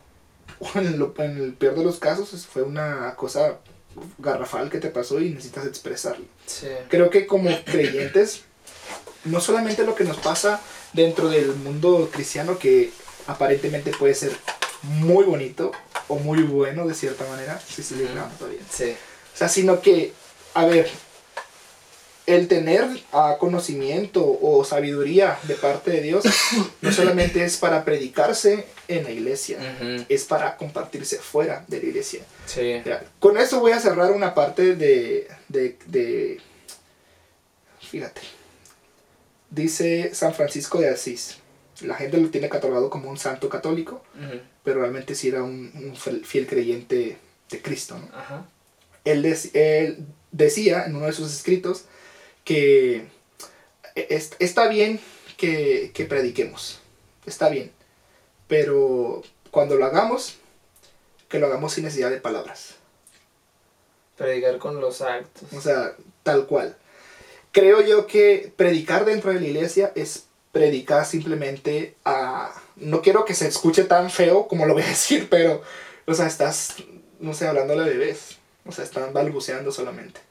en, 0.75 0.87
el 0.87 1.53
peor 1.53 1.75
de 1.75 1.85
los 1.85 1.99
casos 1.99 2.45
fue 2.45 2.63
una 2.63 3.15
cosa 3.15 3.59
garrafal 4.17 4.69
que 4.69 4.79
te 4.79 4.89
pasó 4.89 5.21
y 5.21 5.29
necesitas 5.29 5.65
expresarlo. 5.65 6.25
Sí. 6.45 6.67
Creo 6.89 7.09
que 7.09 7.25
como 7.25 7.49
creyentes, 7.63 8.41
no 9.25 9.41
solamente 9.41 9.83
lo 9.83 9.95
que 9.95 10.03
nos 10.03 10.17
pasa 10.17 10.61
dentro 10.93 11.29
del 11.29 11.55
mundo 11.55 12.09
cristiano, 12.11 12.59
que 12.59 12.91
aparentemente 13.27 13.91
puede 13.91 14.15
ser 14.15 14.31
muy 14.83 15.23
bonito 15.23 15.71
o 16.07 16.15
muy 16.15 16.43
bueno 16.43 16.85
de 16.87 16.93
cierta 16.93 17.25
manera, 17.25 17.59
si 17.59 17.83
se 17.83 17.95
le 17.95 18.05
todavía. 18.05 18.59
Sí. 18.69 18.95
O 19.33 19.37
sea, 19.37 19.49
sino 19.49 19.81
que, 19.81 20.13
a 20.53 20.65
ver, 20.65 20.89
el 22.26 22.47
tener 22.47 22.86
ah, 23.11 23.36
conocimiento 23.39 24.26
o 24.41 24.63
sabiduría 24.63 25.38
de 25.43 25.55
parte 25.55 25.91
de 25.91 26.01
Dios 26.01 26.24
no 26.82 26.91
solamente 26.93 27.43
es 27.43 27.57
para 27.57 27.84
predicarse 27.84 28.65
en 28.88 29.03
la 29.03 29.11
iglesia, 29.11 29.57
es 30.07 30.24
para 30.24 30.55
compartirse 30.55 31.17
fuera 31.17 31.65
de 31.67 31.80
la 31.82 31.86
iglesia. 31.86 32.21
Sí. 32.45 32.82
Ya, 32.86 33.03
Con 33.19 33.38
eso 33.38 33.59
voy 33.59 33.74
a 33.74 33.80
cerrar 33.80 34.11
una 34.11 34.34
parte 34.34 34.76
de, 34.76 35.28
de, 35.49 35.78
de- 35.88 36.39
Fíjate. 37.82 38.21
Dice 39.49 40.13
San 40.15 40.34
Francisco 40.34 40.80
de 40.80 40.89
Asís. 40.89 41.38
La 41.82 41.95
gente 41.95 42.17
lo 42.17 42.30
tiene 42.30 42.49
catalogado 42.49 42.89
como 42.89 43.09
un 43.09 43.17
santo 43.17 43.49
católico, 43.49 44.03
pero 44.63 44.80
realmente 44.82 45.15
sí 45.15 45.28
era 45.28 45.43
un, 45.43 45.71
un 45.76 46.24
fiel 46.24 46.47
creyente 46.47 47.17
de 47.49 47.61
Cristo. 47.61 47.97
¿no? 47.97 48.07
Él, 49.03 49.24
dec- 49.24 49.51
él 49.53 50.05
decía 50.32 50.86
en 50.86 50.95
uno 50.95 51.07
de 51.07 51.13
sus 51.13 51.34
escritos 51.34 51.86
que 52.43 53.05
es- 53.95 54.31
está 54.39 54.67
bien 54.67 54.99
que, 55.37 55.91
que 55.93 56.05
prediquemos, 56.05 56.79
está 57.25 57.49
bien, 57.49 57.71
pero 58.47 59.21
cuando 59.51 59.75
lo 59.75 59.85
hagamos, 59.85 60.35
que 61.29 61.39
lo 61.39 61.47
hagamos 61.47 61.73
sin 61.73 61.83
necesidad 61.85 62.09
de 62.11 62.21
palabras. 62.21 62.75
Predicar 64.17 64.59
con 64.59 64.79
los 64.79 65.01
actos. 65.01 65.51
O 65.53 65.61
sea, 65.61 65.95
tal 66.21 66.45
cual. 66.45 66.77
Creo 67.51 67.81
yo 67.81 68.05
que 68.07 68.51
predicar 68.55 69.05
dentro 69.05 69.31
de 69.33 69.39
la 69.39 69.47
iglesia 69.47 69.91
es 69.95 70.25
predicar 70.51 71.05
simplemente 71.05 71.95
a... 72.05 72.53
No 72.75 73.01
quiero 73.01 73.25
que 73.25 73.33
se 73.33 73.47
escuche 73.47 73.83
tan 73.85 74.09
feo 74.11 74.47
como 74.47 74.65
lo 74.67 74.73
voy 74.73 74.83
a 74.83 74.87
decir, 74.89 75.27
pero, 75.29 75.61
o 76.05 76.13
sea, 76.13 76.27
estás, 76.27 76.75
no 77.19 77.33
sé, 77.33 77.47
hablando 77.47 77.73
a 77.73 77.85
bebés. 77.85 78.37
O 78.65 78.71
sea, 78.71 78.83
están 78.83 79.13
balbuceando 79.13 79.71
solamente. 79.71 80.21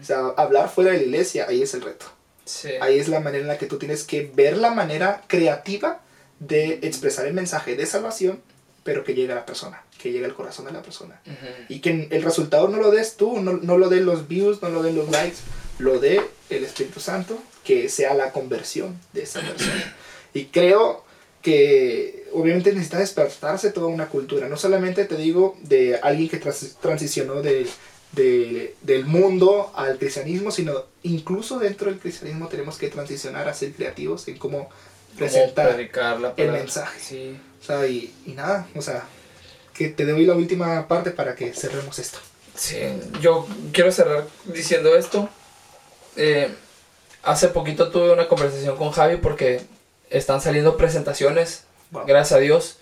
O 0.00 0.04
sea, 0.04 0.28
hablar 0.36 0.68
fuera 0.68 0.92
de 0.92 0.98
la 0.98 1.02
iglesia, 1.04 1.46
ahí 1.48 1.62
es 1.62 1.74
el 1.74 1.82
reto. 1.82 2.06
Sí. 2.44 2.70
Ahí 2.80 2.98
es 2.98 3.08
la 3.08 3.20
manera 3.20 3.42
en 3.42 3.48
la 3.48 3.58
que 3.58 3.66
tú 3.66 3.78
tienes 3.78 4.04
que 4.04 4.30
ver 4.34 4.56
la 4.56 4.70
manera 4.70 5.22
creativa 5.26 6.00
de 6.38 6.80
expresar 6.82 7.26
el 7.26 7.34
mensaje 7.34 7.76
de 7.76 7.86
salvación, 7.86 8.40
pero 8.82 9.04
que 9.04 9.14
llegue 9.14 9.32
a 9.32 9.36
la 9.36 9.46
persona, 9.46 9.84
que 10.00 10.10
llegue 10.10 10.24
al 10.24 10.34
corazón 10.34 10.66
de 10.66 10.72
la 10.72 10.82
persona. 10.82 11.20
Y 11.68 11.80
que 11.80 12.08
el 12.10 12.22
resultado 12.22 12.68
no 12.68 12.78
lo 12.78 12.90
des 12.90 13.16
tú, 13.16 13.40
no, 13.40 13.52
no 13.52 13.78
lo 13.78 13.88
den 13.88 14.06
los 14.06 14.26
views, 14.26 14.62
no 14.62 14.68
lo 14.70 14.82
den 14.82 14.96
los 14.96 15.10
likes, 15.10 15.36
lo 15.78 15.98
dé 15.98 16.20
el 16.48 16.64
Espíritu 16.64 17.00
Santo, 17.00 17.38
que 17.64 17.88
sea 17.88 18.14
la 18.14 18.32
conversión 18.32 18.98
de 19.12 19.22
esa 19.22 19.40
persona. 19.40 19.96
Y 20.32 20.44
creo 20.44 21.04
que 21.42 22.28
obviamente 22.32 22.72
necesita 22.72 22.98
despertarse 22.98 23.70
toda 23.70 23.88
una 23.88 24.08
cultura, 24.08 24.48
no 24.48 24.56
solamente 24.56 25.06
te 25.06 25.16
digo 25.16 25.56
de 25.62 25.98
alguien 26.02 26.28
que 26.28 26.38
transicionó 26.80 27.42
de, 27.42 27.66
de- 28.12 28.74
del 28.82 29.04
mundo 29.06 29.72
al 29.74 29.98
cristianismo, 29.98 30.50
sino 30.50 30.84
incluso 31.02 31.58
dentro 31.58 31.90
del 31.90 31.98
cristianismo 32.00 32.48
tenemos 32.48 32.76
que 32.78 32.88
transicionar 32.88 33.48
a 33.48 33.54
ser 33.54 33.72
creativos 33.72 34.26
en 34.28 34.38
cómo 34.38 34.68
presentar 35.16 35.78
la 36.20 36.34
el 36.36 36.52
mensaje. 36.52 36.98
Sí. 37.00 37.36
O 37.60 37.64
sea, 37.64 37.86
y, 37.86 38.12
y 38.26 38.32
nada, 38.32 38.66
o 38.74 38.82
sea, 38.82 39.04
que 39.74 39.88
te 39.88 40.04
doy 40.06 40.24
la 40.26 40.34
última 40.34 40.86
parte 40.88 41.10
para 41.10 41.34
que 41.34 41.52
cerremos 41.52 41.98
esto. 41.98 42.18
Sí, 42.54 42.78
yo 43.20 43.46
quiero 43.72 43.92
cerrar 43.92 44.26
diciendo 44.46 44.96
esto. 44.96 45.28
Eh, 46.16 46.48
hace 47.22 47.48
poquito 47.48 47.90
tuve 47.90 48.12
una 48.12 48.28
conversación 48.28 48.76
con 48.76 48.90
Javi 48.90 49.16
porque 49.16 49.60
están 50.10 50.40
saliendo 50.40 50.76
presentaciones, 50.76 51.64
Wow. 51.92 52.04
gracias 52.06 52.36
a 52.38 52.40
Dios, 52.40 52.76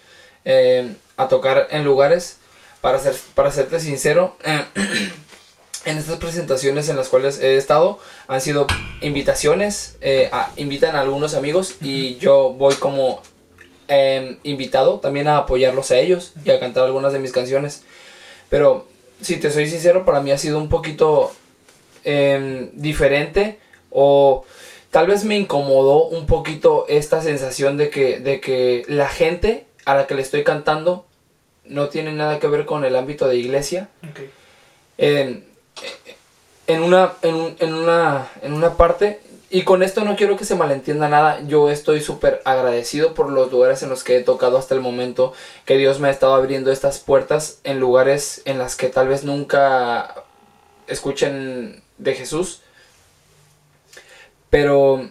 eh, 0.45 0.95
a 1.17 1.29
tocar 1.29 1.69
en 1.71 1.85
lugares. 1.85 2.37
Para, 2.81 2.99
ser, 3.01 3.15
para 3.35 3.51
serte 3.51 3.81
sincero, 3.81 4.37
eh, 4.45 4.63
en 5.85 5.99
estas 5.99 6.19
presentaciones 6.19 6.89
en 6.89 6.97
las 6.97 7.09
cuales 7.09 7.41
he 7.41 7.57
estado 7.57 7.99
han 8.29 8.41
sido 8.41 8.67
invitaciones, 9.01 9.97
eh, 10.01 10.29
a- 10.33 10.51
invitan 10.57 10.95
a 10.97 11.01
algunos 11.01 11.35
amigos 11.35 11.75
y 11.81 12.17
yo 12.19 12.51
voy 12.51 12.75
como 12.77 13.21
eh, 13.89 14.39
invitado 14.45 15.01
también 15.01 15.29
a 15.29 15.39
apoyarlos 15.39 15.91
a 15.91 15.99
ellos 15.99 16.33
y 16.45 16.51
a 16.51 16.61
cantar 16.61 16.85
algunas 16.85 17.13
de 17.13 17.19
mis 17.19 17.33
canciones. 17.33 17.83
Pero 18.49 18.87
si 19.21 19.37
te 19.39 19.51
soy 19.51 19.69
sincero, 19.69 20.05
para 20.05 20.21
mí 20.21 20.31
ha 20.31 20.39
sido 20.39 20.59
un 20.59 20.69
poquito 20.69 21.33
em, 22.05 22.71
diferente 22.75 23.59
o 23.91 24.45
tal 24.91 25.07
vez 25.09 25.25
me 25.25 25.37
incomodó 25.37 26.05
un 26.07 26.27
poquito 26.27 26.87
esta 26.89 27.23
sensación 27.23 27.77
de 27.77 27.91
que, 27.91 28.21
de 28.21 28.41
que 28.41 28.85
la 28.89 29.09
gente 29.09 29.67
a 29.85 29.97
la 29.97 30.07
que 30.07 30.15
le 30.15 30.23
estoy 30.23 30.45
cantando 30.45 31.07
no 31.69 31.89
tiene 31.89 32.13
nada 32.13 32.39
que 32.39 32.47
ver 32.49 32.65
con 32.67 32.85
el 32.85 32.97
ámbito 32.97 33.29
de 33.29 33.37
iglesia. 33.37 33.89
En, 34.99 35.45
en, 36.67 36.83
una, 36.83 37.13
en, 37.23 37.35
un- 37.35 37.57
en 37.61 37.75
una, 37.75 38.29
en 38.43 38.53
una 38.53 38.75
parte, 38.77 39.21
y 39.51 39.63
con 39.63 39.83
esto 39.83 40.05
no 40.05 40.17
quiero 40.17 40.37
que 40.37 40.45
se 40.45 40.55
malentienda 40.57 41.09
nada, 41.09 41.41
yo 41.47 41.71
estoy 41.71 42.01
súper 42.03 42.43
agradecido 42.45 43.15
por 43.15 43.31
los 43.31 43.51
lugares 43.51 43.83
en 43.83 43.89
los 43.89 44.05
que 44.05 44.17
he 44.19 44.23
tocado 44.23 44.59
hasta 44.59 44.75
el 44.75 44.81
momento, 44.83 45.33
que 45.65 45.79
Dios 45.79 46.01
me 46.01 46.09
ha 46.09 46.11
estado 46.11 46.35
abriendo 46.35 46.71
estas 46.73 46.99
puertas 46.99 47.61
en 47.65 47.81
lugares 47.81 48.43
en 48.45 48.59
las 48.59 48.77
que 48.77 48.89
tal 48.89 49.09
vez 49.09 49.25
nunca 49.25 50.15
escuchen 50.87 51.83
de 51.99 52.15
Jesús, 52.15 52.61
pero 54.51 55.09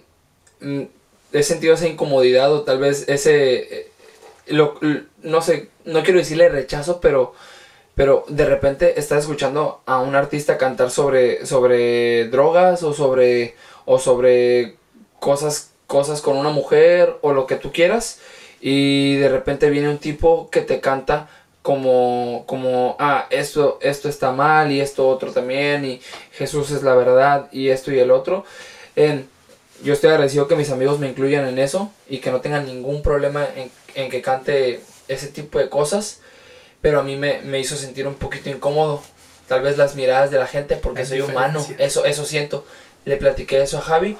mm, 0.61 0.81
he 1.33 1.43
sentido 1.43 1.73
esa 1.73 1.87
incomodidad 1.87 2.51
o 2.53 2.61
tal 2.61 2.79
vez 2.79 3.07
ese, 3.07 3.55
eh, 3.79 3.91
lo- 4.47 4.79
no 5.27 5.41
sé, 5.41 5.69
no 5.85 6.03
quiero 6.03 6.19
decirle 6.19 6.49
rechazo, 6.49 6.99
pero 7.01 7.33
pero 7.95 8.25
de 8.27 8.45
repente 8.45 8.99
estás 8.99 9.21
escuchando 9.23 9.81
a 9.87 9.99
un 9.99 10.15
artista 10.15 10.59
cantar 10.59 10.91
sobre, 10.91 11.47
sobre 11.47 12.27
drogas 12.27 12.83
o 12.83 12.93
sobre, 12.93 13.55
o 13.85 13.97
sobre 13.97 14.75
cosas, 15.19 15.71
cosas 15.87 16.21
con 16.21 16.37
una 16.37 16.51
mujer 16.51 17.17
o 17.21 17.33
lo 17.33 17.47
que 17.47 17.55
tú 17.55 17.71
quieras 17.71 18.19
y 18.61 19.15
de 19.15 19.29
repente 19.29 19.71
viene 19.71 19.89
un 19.89 19.97
tipo 19.97 20.47
que 20.51 20.61
te 20.61 20.79
canta 20.79 21.27
como, 21.63 22.43
como 22.45 22.95
ah, 22.99 23.25
esto, 23.31 23.79
esto 23.81 24.09
está 24.09 24.31
mal 24.31 24.71
y 24.71 24.79
esto 24.79 25.09
otro 25.09 25.31
también 25.31 25.83
y 25.83 25.99
Jesús 26.33 26.69
es 26.69 26.83
la 26.83 26.93
verdad 26.93 27.49
y 27.51 27.69
esto 27.69 27.91
y 27.91 27.97
el 27.97 28.11
otro. 28.11 28.45
En- 28.95 29.27
yo 29.83 29.93
estoy 29.93 30.11
agradecido 30.11 30.47
que 30.47 30.55
mis 30.55 30.69
amigos 30.69 30.99
me 30.99 31.07
incluyan 31.09 31.47
en 31.47 31.57
eso 31.57 31.91
y 32.07 32.19
que 32.19 32.29
no 32.31 32.41
tengan 32.41 32.65
ningún 32.67 33.01
problema 33.01 33.47
en, 33.55 33.71
en 33.95 34.09
que 34.11 34.21
cante 34.21 34.81
ese 35.07 35.27
tipo 35.27 35.59
de 35.59 35.69
cosas 35.69 36.19
pero 36.81 36.99
a 36.99 37.03
mí 37.03 37.15
me, 37.15 37.41
me 37.41 37.59
hizo 37.59 37.75
sentir 37.75 38.07
un 38.07 38.13
poquito 38.15 38.49
incómodo. 38.49 39.01
Tal 39.47 39.61
vez 39.61 39.77
las 39.77 39.95
miradas 39.95 40.29
de 40.29 40.37
la 40.37 40.45
gente, 40.47 40.75
porque 40.75 41.01
Hay 41.01 41.07
soy 41.07 41.21
humano, 41.21 41.59
diferencia. 41.59 41.85
eso, 41.85 42.05
eso 42.05 42.23
siento. 42.25 42.65
Le 43.05 43.17
platiqué 43.17 43.61
eso 43.61 43.79
a 43.79 43.81
Javi 43.81 44.17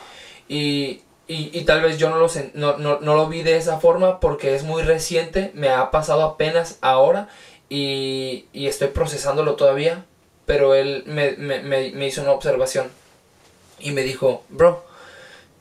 y, 0.50 1.02
y, 1.28 1.50
y 1.58 1.66
tal 1.66 1.82
vez 1.82 1.98
yo 1.98 2.10
no 2.10 2.18
lo, 2.18 2.28
no, 2.56 2.78
no, 2.78 3.00
no 3.00 3.16
lo 3.16 3.28
vi 3.28 3.44
de 3.44 3.58
esa 3.58 3.80
forma 3.80 4.20
porque 4.20 4.56
es 4.56 4.64
muy 4.64 4.82
reciente, 4.82 5.52
me 5.54 5.70
ha 5.70 5.92
pasado 5.92 6.24
apenas 6.24 6.78
ahora 6.82 7.28
y, 7.70 8.46
y 8.54 8.68
estoy 8.68 8.88
procesándolo 8.88 9.56
todavía, 9.56 10.06
pero 10.46 10.74
él 10.74 11.04
me, 11.06 11.34
me, 11.34 11.60
me, 11.62 11.92
me 11.92 12.08
hizo 12.08 12.22
una 12.22 12.32
observación 12.32 12.90
y 13.80 13.92
me 13.92 14.02
dijo, 14.02 14.44
bro, 14.50 14.84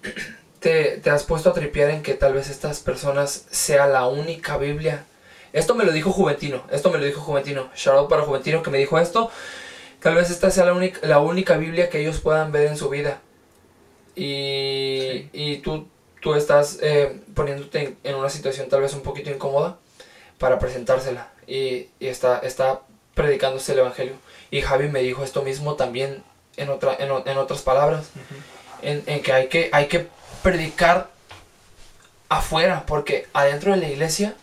te, 0.60 0.98
te 0.98 1.10
has 1.10 1.24
puesto 1.24 1.50
a 1.50 1.54
tripear 1.54 1.90
en 1.90 2.02
que 2.02 2.14
tal 2.14 2.32
vez 2.32 2.48
estas 2.48 2.80
personas 2.80 3.44
sea 3.50 3.86
la 3.86 4.06
única 4.06 4.56
Biblia 4.56 5.04
esto 5.52 5.74
me 5.74 5.84
lo 5.84 5.92
dijo 5.92 6.12
Juventino, 6.12 6.62
esto 6.70 6.90
me 6.90 6.98
lo 6.98 7.04
dijo 7.04 7.20
Juventino. 7.20 7.70
Shout 7.74 7.96
out 7.96 8.08
para 8.08 8.22
Juventino 8.22 8.62
que 8.62 8.70
me 8.70 8.78
dijo 8.78 8.98
esto. 8.98 9.30
Tal 10.00 10.14
vez 10.14 10.30
esta 10.30 10.50
sea 10.50 10.66
la 10.66 10.72
única, 10.74 11.06
la 11.06 11.20
única 11.20 11.56
Biblia 11.56 11.88
que 11.88 12.00
ellos 12.00 12.20
puedan 12.20 12.52
ver 12.52 12.66
en 12.66 12.76
su 12.76 12.88
vida. 12.88 13.20
Y, 14.14 15.28
y 15.32 15.58
tú, 15.58 15.88
tú 16.20 16.34
estás 16.34 16.78
eh, 16.82 17.20
poniéndote 17.34 17.80
en, 17.80 17.98
en 18.04 18.14
una 18.14 18.30
situación 18.30 18.68
tal 18.68 18.82
vez 18.82 18.94
un 18.94 19.02
poquito 19.02 19.30
incómoda 19.30 19.78
para 20.38 20.58
presentársela. 20.58 21.30
Y, 21.46 21.88
y 21.98 22.08
está, 22.08 22.38
está 22.40 22.82
predicándose 23.14 23.72
el 23.72 23.80
Evangelio. 23.80 24.14
Y 24.50 24.60
Javi 24.60 24.88
me 24.88 25.00
dijo 25.00 25.24
esto 25.24 25.42
mismo 25.42 25.74
también 25.74 26.22
en, 26.56 26.68
otra, 26.68 26.94
en, 26.98 27.10
en 27.10 27.38
otras 27.38 27.62
palabras, 27.62 28.10
en, 28.82 29.02
en 29.06 29.22
que, 29.22 29.32
hay 29.32 29.48
que 29.48 29.68
hay 29.72 29.86
que 29.86 30.06
predicar 30.42 31.08
afuera, 32.28 32.84
porque 32.86 33.26
adentro 33.32 33.72
de 33.72 33.78
la 33.78 33.88
iglesia 33.88 34.34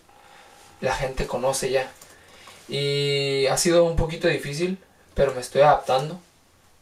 la 0.84 0.94
gente 0.94 1.26
conoce 1.28 1.72
ya. 1.72 1.90
Y 2.68 3.48
ha 3.48 3.58
sido 3.58 3.86
un 3.86 3.96
poquito 3.96 4.28
difícil, 4.28 4.78
pero 5.16 5.34
me 5.34 5.42
estoy 5.42 5.62
adaptando. 5.62 6.20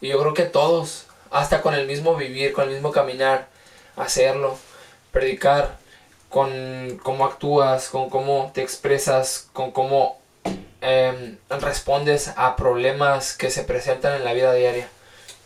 Y 0.01 0.09
yo 0.09 0.19
creo 0.19 0.33
que 0.33 0.43
todos, 0.43 1.05
hasta 1.29 1.61
con 1.61 1.75
el 1.75 1.85
mismo 1.87 2.15
vivir, 2.15 2.51
con 2.51 2.67
el 2.67 2.73
mismo 2.73 2.91
caminar, 2.91 3.47
hacerlo, 3.95 4.57
predicar, 5.11 5.77
con 6.29 6.99
cómo 7.03 7.25
actúas, 7.25 7.89
con 7.89 8.09
cómo 8.09 8.51
te 8.55 8.61
expresas, 8.63 9.49
con 9.53 9.71
cómo 9.71 10.19
em, 10.81 11.37
respondes 11.59 12.31
a 12.37 12.55
problemas 12.55 13.37
que 13.37 13.51
se 13.51 13.63
presentan 13.63 14.15
en 14.15 14.23
la 14.23 14.33
vida 14.33 14.53
diaria. 14.53 14.87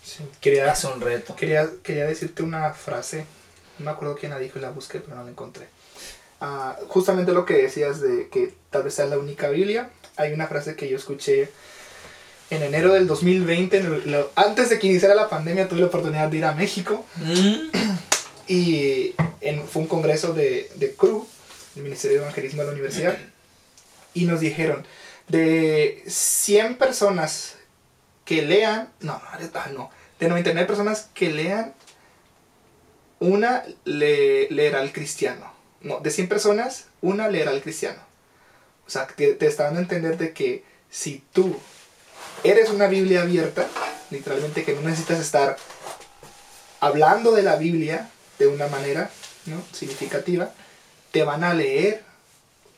Sí, 0.02 0.26
Quería, 0.40 0.72
Es 0.72 0.84
un 0.86 1.02
reto. 1.02 1.36
quería, 1.36 1.68
quería 1.84 2.06
decirte 2.06 2.44
una 2.44 2.74
frase, 2.74 3.26
no 3.80 3.86
me 3.86 3.92
acuerdo 3.92 4.16
quién 4.16 4.32
la 4.32 4.40
dijo 4.40 4.60
y 4.60 4.62
la 4.62 4.70
busqué, 4.70 5.00
pero 5.00 5.18
no 5.18 5.24
la 5.24 5.32
encontré. 5.32 5.68
Justamente 6.88 7.32
lo 7.34 7.46
que 7.46 7.54
decías 7.56 8.02
de 8.02 8.28
que 8.30 8.54
tal 8.70 8.84
vez 8.84 8.94
sea 8.94 9.06
la 9.06 9.18
única 9.18 9.50
Biblia, 9.50 9.90
hay 10.18 10.34
una 10.34 10.48
frase 10.48 10.76
que 10.76 10.88
yo 10.90 10.98
escuché 10.98 11.50
en 12.50 12.62
enero 12.64 12.94
del 12.94 13.08
2020, 13.08 13.78
en 13.78 13.86
el- 13.86 14.12
lo- 14.12 14.32
antes 14.36 14.70
de 14.70 14.78
que 14.80 14.88
iniciara 14.88 15.16
la 15.16 15.30
pandemia, 15.30 15.68
tuve 15.68 15.80
la 15.82 15.88
oportunidad 15.88 16.30
de 16.30 16.38
ir 16.38 16.46
a 16.46 16.54
México 16.54 17.06
Mm, 17.18 17.70
y 18.48 19.16
en- 19.42 19.68
fue 19.68 19.82
un 19.82 19.88
congreso 19.88 20.34
de, 20.34 20.70
de 20.76 20.94
CRU, 20.96 21.28
el 21.76 21.84
Ministerio 21.84 22.18
de 22.18 22.24
Evangelismo 22.24 22.62
de 22.62 22.68
la 22.68 22.74
Universidad, 22.74 23.18
y 24.14 24.26
nos 24.26 24.40
dijeron, 24.40 24.86
de 25.28 26.04
100 26.08 26.76
personas 26.78 27.56
que 28.26 28.44
lean, 28.44 28.90
no, 29.02 29.14
no, 29.14 29.50
ah, 29.56 29.70
no, 29.74 29.90
de 30.20 30.28
99 30.30 30.68
personas 30.68 31.10
que 31.14 31.32
lean, 31.32 31.74
una 33.20 33.64
le, 33.86 34.50
leerá 34.52 34.80
al 34.82 34.92
cristiano. 34.92 35.54
No, 35.86 36.00
de 36.00 36.10
100 36.10 36.28
personas, 36.28 36.86
una 37.02 37.28
leerá 37.28 37.52
al 37.52 37.62
cristiano. 37.62 38.00
O 38.88 38.90
sea, 38.90 39.06
te, 39.06 39.36
te 39.36 39.46
está 39.46 39.66
dando 39.66 39.80
a 39.80 39.84
entender 39.84 40.18
de 40.18 40.34
que 40.34 40.64
si 40.90 41.24
tú 41.32 41.56
eres 42.44 42.72
una 42.72 42.88
Biblia 42.88 43.22
abierta, 43.22 43.68
literalmente 44.10 44.64
que 44.64 44.74
no 44.74 44.82
necesitas 44.82 45.20
estar 45.20 45.58
hablando 46.80 47.34
de 47.34 47.44
la 47.44 47.56
Biblia 47.56 48.10
de 48.40 48.48
una 48.48 48.66
manera 48.68 49.12
¿no? 49.46 49.62
significativa, 49.74 50.52
te 51.12 51.24
van 51.24 51.44
a 51.44 51.54
leer 51.54 52.04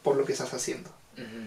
por 0.03 0.17
lo 0.17 0.25
que 0.25 0.33
estás 0.33 0.53
haciendo, 0.53 0.89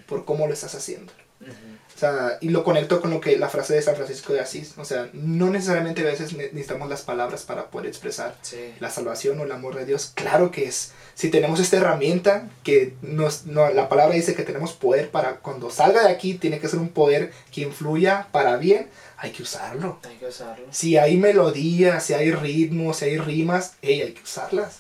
por 0.07 0.25
cómo 0.25 0.47
lo 0.47 0.55
estás 0.55 0.75
haciendo. 0.75 1.13
ujú. 1.43 1.53
O 2.01 2.07
sea, 2.11 2.39
y 2.41 2.49
lo 2.49 2.65
conecto 2.65 3.03
con 3.03 3.11
lo 3.11 3.21
que 3.21 3.37
la 3.37 3.51
frase 3.51 3.75
de 3.75 3.83
San 3.83 3.95
Francisco 3.95 4.33
de 4.33 4.41
Asís. 4.41 4.73
O 4.79 4.87
sea, 4.87 5.11
no 5.13 5.51
necesariamente 5.51 6.01
a 6.01 6.05
veces 6.07 6.33
ne- 6.33 6.45
necesitamos 6.53 6.89
las 6.89 7.03
palabras 7.03 7.43
para 7.43 7.67
poder 7.67 7.89
expresar 7.89 8.35
Sí. 8.41 8.73
la 8.81 8.89
salvación 8.89 9.39
o 9.39 9.45
el 9.45 9.53
amor 9.53 9.75
de 9.75 9.85
Dios. 9.85 10.13
Claro 10.15 10.51
que 10.51 10.65
es. 10.65 10.93
Si 11.15 11.29
tenemos 11.29 11.61
esta 11.61 11.77
herramienta, 11.77 12.49
que 12.65 12.95
nos, 13.03 13.45
no, 13.45 13.69
la 13.69 13.91
palabra 13.91 14.15
dice 14.15 14.35
que 14.35 14.45
tenemos 14.45 14.73
poder 14.73 15.11
para 15.11 15.37
cuando 15.41 15.69
salga 15.71 16.03
de 16.07 16.11
aquí, 16.11 16.33
tiene 16.35 16.59
que 16.59 16.69
ser 16.69 16.79
un 16.79 16.89
poder 16.89 17.33
que 17.53 17.61
influya 17.61 18.29
para 18.33 18.57
bien, 18.57 18.89
hay 19.19 19.33
que 19.33 19.43
usarlo. 19.43 19.99
Hay 20.09 20.17
que 20.17 20.25
usarlo. 20.27 20.65
Si 20.71 20.97
hay 20.97 21.19
melodías, 21.19 22.03
si 22.03 22.15
hay 22.15 22.31
ritmos, 22.33 22.97
si 22.97 23.05
hay 23.05 23.19
rimas, 23.19 23.75
ey, 23.83 24.01
hay 24.01 24.13
que 24.15 24.23
usarlas. 24.23 24.79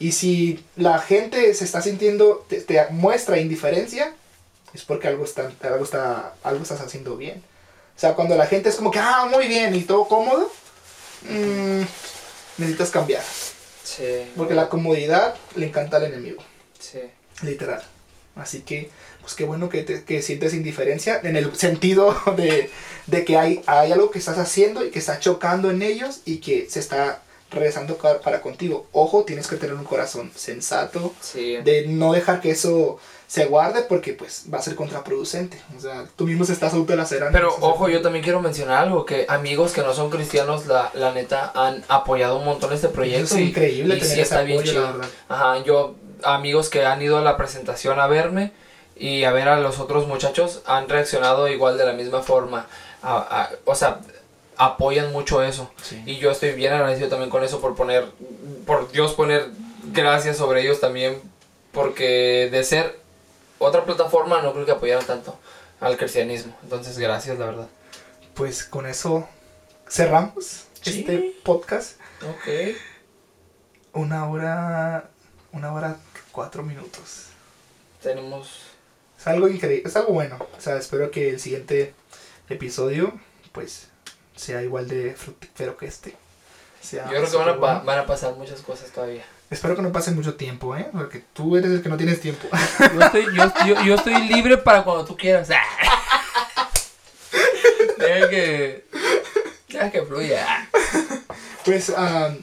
Y 0.00 0.10
si 0.10 0.64
la 0.74 0.98
gente 0.98 1.54
se 1.54 1.64
está 1.64 1.82
sintiendo, 1.82 2.44
te, 2.48 2.60
te 2.62 2.84
muestra 2.90 3.38
indiferencia, 3.38 4.12
es 4.74 4.84
porque 4.84 5.08
algo, 5.08 5.24
está, 5.24 5.50
algo, 5.62 5.84
está, 5.84 6.34
algo 6.42 6.62
estás 6.62 6.80
haciendo 6.80 7.16
bien. 7.16 7.42
O 7.96 8.00
sea, 8.00 8.14
cuando 8.14 8.36
la 8.36 8.46
gente 8.46 8.68
es 8.68 8.76
como 8.76 8.90
que, 8.90 8.98
ah, 9.00 9.26
muy 9.30 9.48
bien, 9.48 9.74
y 9.74 9.82
todo 9.82 10.06
cómodo, 10.06 10.50
mm, 11.22 11.82
necesitas 12.58 12.90
cambiar. 12.90 13.22
Sí. 13.82 14.30
Porque 14.36 14.54
la 14.54 14.68
comodidad 14.68 15.34
le 15.56 15.66
encanta 15.66 15.96
al 15.96 16.04
enemigo, 16.04 16.42
Sí. 16.78 17.00
literal. 17.42 17.82
Así 18.36 18.60
que, 18.60 18.90
pues 19.20 19.34
qué 19.34 19.44
bueno 19.44 19.68
que, 19.68 19.82
te, 19.82 20.04
que 20.04 20.22
sientes 20.22 20.54
indiferencia 20.54 21.20
en 21.24 21.34
el 21.36 21.56
sentido 21.56 22.16
de, 22.36 22.70
de 23.06 23.24
que 23.24 23.36
hay, 23.36 23.62
hay 23.66 23.90
algo 23.90 24.10
que 24.10 24.18
estás 24.20 24.38
haciendo 24.38 24.84
y 24.84 24.90
que 24.90 25.00
está 25.00 25.18
chocando 25.18 25.70
en 25.70 25.82
ellos 25.82 26.20
y 26.24 26.38
que 26.38 26.68
se 26.70 26.78
está 26.78 27.22
regresando 27.50 27.96
para 27.96 28.42
contigo. 28.42 28.86
Ojo, 28.92 29.24
tienes 29.24 29.46
que 29.48 29.56
tener 29.56 29.74
un 29.74 29.84
corazón 29.84 30.30
sensato, 30.36 31.14
Sí. 31.20 31.56
de 31.64 31.86
no 31.88 32.12
dejar 32.12 32.40
que 32.40 32.50
eso 32.50 33.00
se 33.28 33.44
guarde 33.44 33.82
porque 33.82 34.14
pues 34.14 34.46
va 34.52 34.58
a 34.58 34.62
ser 34.62 34.74
contraproducente. 34.74 35.60
O 35.76 35.80
sea, 35.80 36.06
tú 36.16 36.24
mismo 36.26 36.44
se 36.46 36.54
estás 36.54 36.72
autolacerando. 36.72 37.30
Pero 37.38 37.54
ojo, 37.60 37.88
yo 37.90 38.00
también 38.02 38.24
quiero 38.24 38.40
mencionar 38.40 38.78
algo, 38.84 39.04
que 39.04 39.26
amigos 39.28 39.72
que 39.72 39.82
no 39.82 39.92
son 39.94 40.08
cristianos, 40.10 40.66
la, 40.66 40.90
la 40.94 41.12
neta, 41.12 41.52
han 41.54 41.84
apoyado 41.88 42.38
un 42.38 42.46
montón 42.46 42.72
este 42.72 42.88
proyecto. 42.88 43.24
Eso 43.26 43.34
es 43.36 43.40
y- 43.42 43.44
increíble 43.50 43.94
y 43.96 43.98
tener 44.00 44.14
sí 44.14 44.20
ese 44.20 44.22
está 44.22 44.40
bien 44.42 44.58
la 44.60 44.64
chido. 44.64 44.82
verdad. 44.94 45.08
Ajá, 45.28 45.62
yo, 45.62 45.94
amigos 46.24 46.70
que 46.70 46.84
han 46.86 47.02
ido 47.02 47.18
a 47.18 47.22
la 47.22 47.36
presentación 47.36 48.00
a 48.00 48.06
verme 48.06 48.50
y 48.96 49.24
a 49.24 49.30
ver 49.30 49.48
a 49.48 49.60
los 49.60 49.78
otros 49.78 50.08
muchachos, 50.08 50.62
han 50.64 50.88
reaccionado 50.88 51.48
igual 51.48 51.76
de 51.76 51.84
la 51.84 51.92
misma 51.92 52.22
forma. 52.22 52.66
A- 53.02 53.18
a- 53.42 53.50
o 53.66 53.74
sea, 53.74 54.00
apoyan 54.56 55.12
mucho 55.12 55.42
eso. 55.42 55.70
Sí. 55.82 56.02
Y 56.06 56.16
yo 56.16 56.30
estoy 56.30 56.52
bien 56.52 56.72
agradecido 56.72 57.08
también 57.10 57.30
con 57.30 57.44
eso 57.44 57.60
por 57.60 57.76
poner, 57.76 58.06
por 58.66 58.90
Dios 58.90 59.12
poner 59.12 59.48
gracias 59.92 60.38
sobre 60.38 60.62
ellos 60.62 60.80
también, 60.80 61.20
porque 61.72 62.48
de 62.50 62.64
ser 62.64 62.98
otra 63.58 63.84
plataforma 63.84 64.40
no 64.42 64.52
creo 64.52 64.64
que 64.66 64.72
apoyaran 64.72 65.04
tanto 65.06 65.38
al 65.80 65.96
cristianismo. 65.96 66.56
Entonces, 66.62 66.98
gracias, 66.98 67.38
la 67.38 67.46
verdad. 67.46 67.68
Pues 68.34 68.64
con 68.64 68.86
eso 68.86 69.28
cerramos 69.88 70.64
Sí. 70.82 71.00
este 71.00 71.34
podcast. 71.44 71.98
Ok. 72.22 72.76
Una 73.92 74.28
hora, 74.28 75.10
una 75.52 75.72
hora 75.72 75.96
cuatro 76.32 76.62
minutos. 76.62 77.26
Tenemos... 78.02 78.62
Es 79.18 79.26
algo 79.26 79.48
increíble, 79.48 79.82
es 79.88 79.96
algo 79.96 80.12
bueno. 80.12 80.38
O 80.56 80.60
sea, 80.60 80.76
espero 80.76 81.10
que 81.10 81.30
el 81.30 81.40
siguiente 81.40 81.94
episodio, 82.48 83.18
pues, 83.52 83.88
sea 84.36 84.62
igual 84.62 84.86
de 84.86 85.14
fructífero 85.14 85.76
que 85.76 85.86
este. 85.86 86.14
Sea 86.80 87.04
Yo 87.06 87.10
creo 87.10 87.28
que 87.28 87.36
van 87.36 87.48
a, 87.48 87.52
superbueno. 87.54 87.84
van 87.84 87.98
a 87.98 88.06
pasar 88.06 88.34
muchas 88.36 88.60
cosas 88.62 88.90
todavía. 88.92 89.24
Espero 89.50 89.74
que 89.76 89.82
no 89.82 89.92
pase 89.92 90.10
mucho 90.10 90.34
tiempo, 90.34 90.76
¿eh? 90.76 90.88
Porque 90.92 91.24
tú 91.32 91.56
eres 91.56 91.70
el 91.70 91.82
que 91.82 91.88
no 91.88 91.96
tienes 91.96 92.20
tiempo. 92.20 92.46
Yo 92.94 93.00
estoy, 93.00 93.24
yo, 93.34 93.52
yo- 93.66 93.82
yo 93.82 93.94
estoy 93.94 94.28
libre 94.28 94.58
para 94.58 94.84
cuando 94.84 95.06
tú 95.06 95.16
quieras. 95.16 95.48
Deja 97.98 98.28
que... 98.30 98.84
Deja 99.68 99.90
que 99.90 100.02
fluya. 100.02 100.68
Pues, 101.64 101.92
ah, 101.96 102.34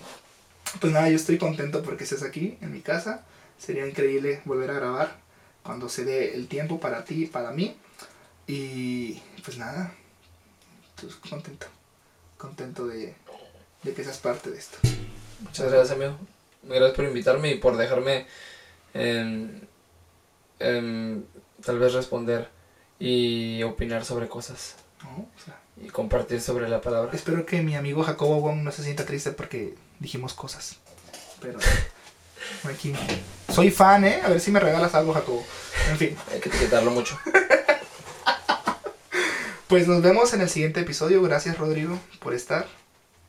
pues 0.79 0.93
nada, 0.93 1.09
yo 1.09 1.15
estoy 1.15 1.37
contento 1.37 1.81
porque 1.83 2.03
estés 2.03 2.23
aquí 2.23 2.57
en 2.61 2.71
mi 2.71 2.81
casa. 2.81 3.23
Sería 3.57 3.87
increíble 3.87 4.41
volver 4.45 4.69
a 4.71 4.73
grabar 4.73 5.15
cuando 5.63 5.89
se 5.89 6.05
dé 6.05 6.35
el 6.35 6.47
tiempo 6.47 6.79
para 6.79 7.05
ti 7.05 7.23
y 7.23 7.27
para 7.27 7.51
mí. 7.51 7.77
Y 8.47 9.21
pues 9.43 9.57
nada, 9.57 9.91
tú 10.95 11.09
contento. 11.29 11.67
Contento 12.37 12.85
de, 12.87 13.15
de 13.83 13.93
que 13.93 14.03
seas 14.03 14.17
parte 14.17 14.51
de 14.51 14.59
esto. 14.59 14.77
Muchas 15.41 15.71
gracias, 15.71 15.91
amigo. 15.97 16.17
Gracias 16.65 16.91
por 16.91 17.05
invitarme 17.05 17.51
y 17.51 17.55
por 17.55 17.77
dejarme 17.77 18.25
em, 18.93 19.61
em, 20.59 21.23
tal 21.63 21.79
vez 21.79 21.93
responder 21.93 22.49
y 22.99 23.61
opinar 23.63 24.05
sobre 24.05 24.27
cosas 24.27 24.75
¿no? 25.03 25.27
O 25.35 25.45
sea, 25.45 25.59
y 25.81 25.89
compartir 25.89 26.41
sobre 26.41 26.69
la 26.69 26.81
palabra. 26.81 27.11
espero 27.13 27.45
que 27.45 27.61
mi 27.61 27.75
amigo 27.75 28.03
Jacobo 28.03 28.39
Wong 28.39 28.63
no 28.63 28.71
se 28.71 28.83
sienta 28.83 29.05
triste 29.05 29.31
porque 29.31 29.75
dijimos 29.99 30.33
cosas. 30.33 30.77
Pero 31.41 31.59
aquí. 32.69 32.93
Soy 33.53 33.71
fan, 33.71 34.05
¿eh? 34.05 34.21
A 34.23 34.29
ver 34.29 34.39
si 34.39 34.51
me 34.51 34.59
regalas 34.59 34.95
algo, 34.95 35.13
Jacobo. 35.13 35.45
En 35.89 35.97
fin. 35.97 36.17
Hay 36.31 36.39
que 36.39 36.49
etiquetarlo 36.49 36.91
mucho. 36.91 37.19
Pues 39.67 39.87
nos 39.87 40.03
vemos 40.03 40.31
en 40.35 40.41
el 40.41 40.49
siguiente 40.49 40.81
episodio. 40.81 41.23
Gracias, 41.23 41.57
Rodrigo, 41.57 41.97
por 42.19 42.35
estar. 42.35 42.67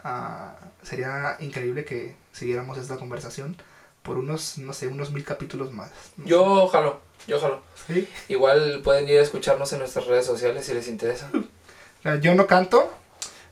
Ah, 0.04 0.54
sería 0.86 1.36
increíble 1.40 1.84
que 1.84 2.14
siguiéramos 2.32 2.78
esta 2.78 2.96
conversación 2.96 3.56
por 4.02 4.18
unos, 4.18 4.58
no 4.58 4.72
sé, 4.72 4.86
unos 4.86 5.10
mil 5.10 5.24
capítulos 5.24 5.72
más. 5.72 5.90
Yo 6.24 6.68
jalo, 6.68 7.00
yo 7.26 7.40
sé. 7.40 7.48
¿Sí? 7.88 8.08
Igual 8.28 8.82
pueden 8.84 9.08
ir 9.08 9.18
a 9.18 9.22
escucharnos 9.22 9.72
en 9.72 9.80
nuestras 9.80 10.06
redes 10.06 10.26
sociales 10.26 10.64
si 10.64 10.74
les 10.74 10.86
interesa. 10.88 11.28
Yo 12.20 12.36
no 12.36 12.46
canto, 12.46 12.88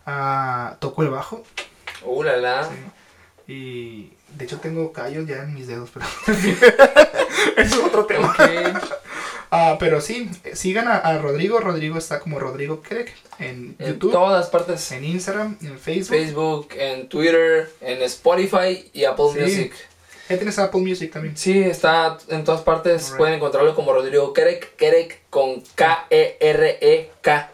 ah, 0.07 0.76
toco 0.78 1.03
el 1.03 1.09
bajo. 1.11 1.43
Uh, 2.05 2.22
la 2.22 2.37
la. 2.37 2.68
sí, 2.68 3.53
Y 3.53 4.12
de 4.37 4.45
hecho 4.45 4.61
tengo 4.61 4.93
callos 4.93 5.26
ya 5.26 5.43
en 5.43 5.55
mis 5.55 5.66
dedos, 5.66 5.91
pero 5.93 6.07
eso 6.28 6.66
es 7.57 7.74
otro 7.78 8.07
tema. 8.07 8.28
Ok. 8.28 8.39
Ah, 9.57 9.76
pero 9.78 10.00
sí, 10.00 10.28
sigan 10.55 10.88
a, 10.88 10.96
a 10.96 11.18
Rodrigo. 11.18 11.61
Rodrigo 11.61 11.96
está 11.96 12.18
como 12.18 12.40
Rodrigo 12.40 12.82
Krek 12.82 13.14
en 13.38 13.76
En 13.78 13.86
YouTube, 13.94 14.11
todas 14.12 14.48
partes. 14.48 14.90
en 14.90 15.05
Instagram, 15.05 15.57
en 15.62 15.78
Facebook. 15.78 16.16
Facebook, 16.16 16.68
en 16.76 17.09
Twitter, 17.09 17.70
en 17.80 18.02
Spotify 18.02 18.90
y 18.92 19.05
Apple 19.05 19.26
Sí. 19.32 19.38
Music. 19.40 19.72
Ya 20.28 20.36
tienes 20.38 20.59
Apple 20.59 20.80
Music 20.80 21.12
también. 21.12 21.36
Sí, 21.36 21.62
está 21.62 22.18
en 22.30 22.42
todas 22.44 22.62
partes. 22.62 23.12
Pueden 23.16 23.34
encontrarlo 23.34 23.74
como 23.76 23.92
Rodrigo 23.92 24.32
Kerek, 24.32 24.74
Kerek 24.76 25.20
con 25.30 25.62
K-E-R-E-K. 25.74 27.50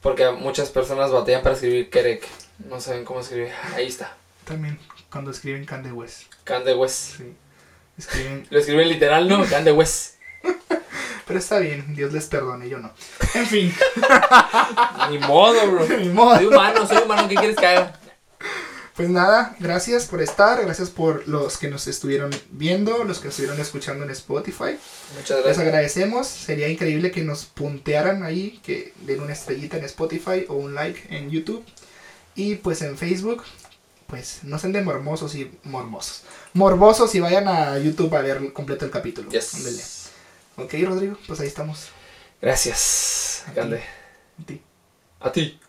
Porque 0.00 0.30
muchas 0.30 0.68
personas 0.70 1.10
batallan 1.10 1.42
para 1.42 1.54
escribir 1.54 1.90
Kerek. 1.90 2.26
No 2.68 2.80
saben 2.80 3.04
cómo 3.04 3.20
escribir. 3.20 3.48
Ahí 3.74 3.86
está. 3.86 4.16
También 4.44 4.78
cuando 5.10 5.30
escriben 5.30 5.64
Kanye 5.64 5.90
West. 5.90 6.32
Kanye 6.44 6.74
West. 6.74 7.16
Sí. 7.16 7.32
Escriben. 7.96 8.46
Lo 8.50 8.58
escriben 8.60 8.88
literal, 8.88 9.28
¿no? 9.28 9.44
Kanye 9.46 9.72
West. 9.72 10.17
Pero 11.26 11.38
está 11.38 11.58
bien, 11.58 11.94
Dios 11.94 12.12
les 12.12 12.26
perdone, 12.26 12.68
yo 12.68 12.78
no. 12.78 12.90
En 13.34 13.46
fin, 13.46 13.74
Ni 15.10 15.18
modo, 15.18 15.70
bro. 15.70 15.86
ni 15.98 16.08
modo. 16.08 16.36
Soy 16.36 16.46
humano, 16.46 16.86
soy 16.86 16.98
humano. 17.04 17.28
¿Qué 17.28 17.34
quieres 17.34 17.56
que 17.56 17.66
haga? 17.66 18.00
Pues 18.98 19.10
nada, 19.10 19.54
gracias 19.60 20.06
por 20.06 20.20
estar, 20.20 20.60
gracias 20.60 20.90
por 20.90 21.28
los 21.28 21.56
que 21.56 21.68
nos 21.68 21.86
estuvieron 21.86 22.30
viendo, 22.50 23.04
los 23.04 23.20
que 23.20 23.28
estuvieron 23.28 23.60
escuchando 23.60 24.04
en 24.04 24.10
Spotify. 24.10 24.76
Muchas 25.14 25.36
Les 25.36 25.44
gracias. 25.44 25.58
agradecemos, 25.58 26.26
sería 26.26 26.66
increíble 26.68 27.12
que 27.12 27.22
nos 27.22 27.44
puntearan 27.44 28.24
ahí, 28.24 28.58
que 28.64 28.92
den 29.02 29.20
una 29.20 29.34
estrellita 29.34 29.76
en 29.76 29.84
Spotify 29.84 30.46
o 30.48 30.54
un 30.54 30.74
like 30.74 31.16
en 31.16 31.30
YouTube. 31.30 31.64
Y 32.34 32.56
pues 32.56 32.82
en 32.82 32.98
Facebook, 32.98 33.44
pues 34.08 34.40
no 34.42 34.58
sean 34.58 34.72
de 34.72 34.82
mormosos 34.82 35.36
y 35.36 35.48
mormosos. 35.62 36.22
Morbosos 36.54 37.14
y 37.14 37.20
vayan 37.20 37.46
a 37.46 37.78
YouTube 37.78 38.12
a 38.16 38.22
ver 38.22 38.52
completo 38.52 38.84
el 38.84 38.90
capítulo. 38.90 39.30
Yes. 39.30 39.97
Ok, 40.58 40.74
Rodrigo, 40.84 41.16
pues 41.26 41.38
ahí 41.38 41.46
estamos. 41.46 41.90
Gracias. 42.42 43.44
Grande. 43.54 43.80
A 44.40 44.44
ti. 44.44 44.62
A 45.20 45.32
ti. 45.32 45.60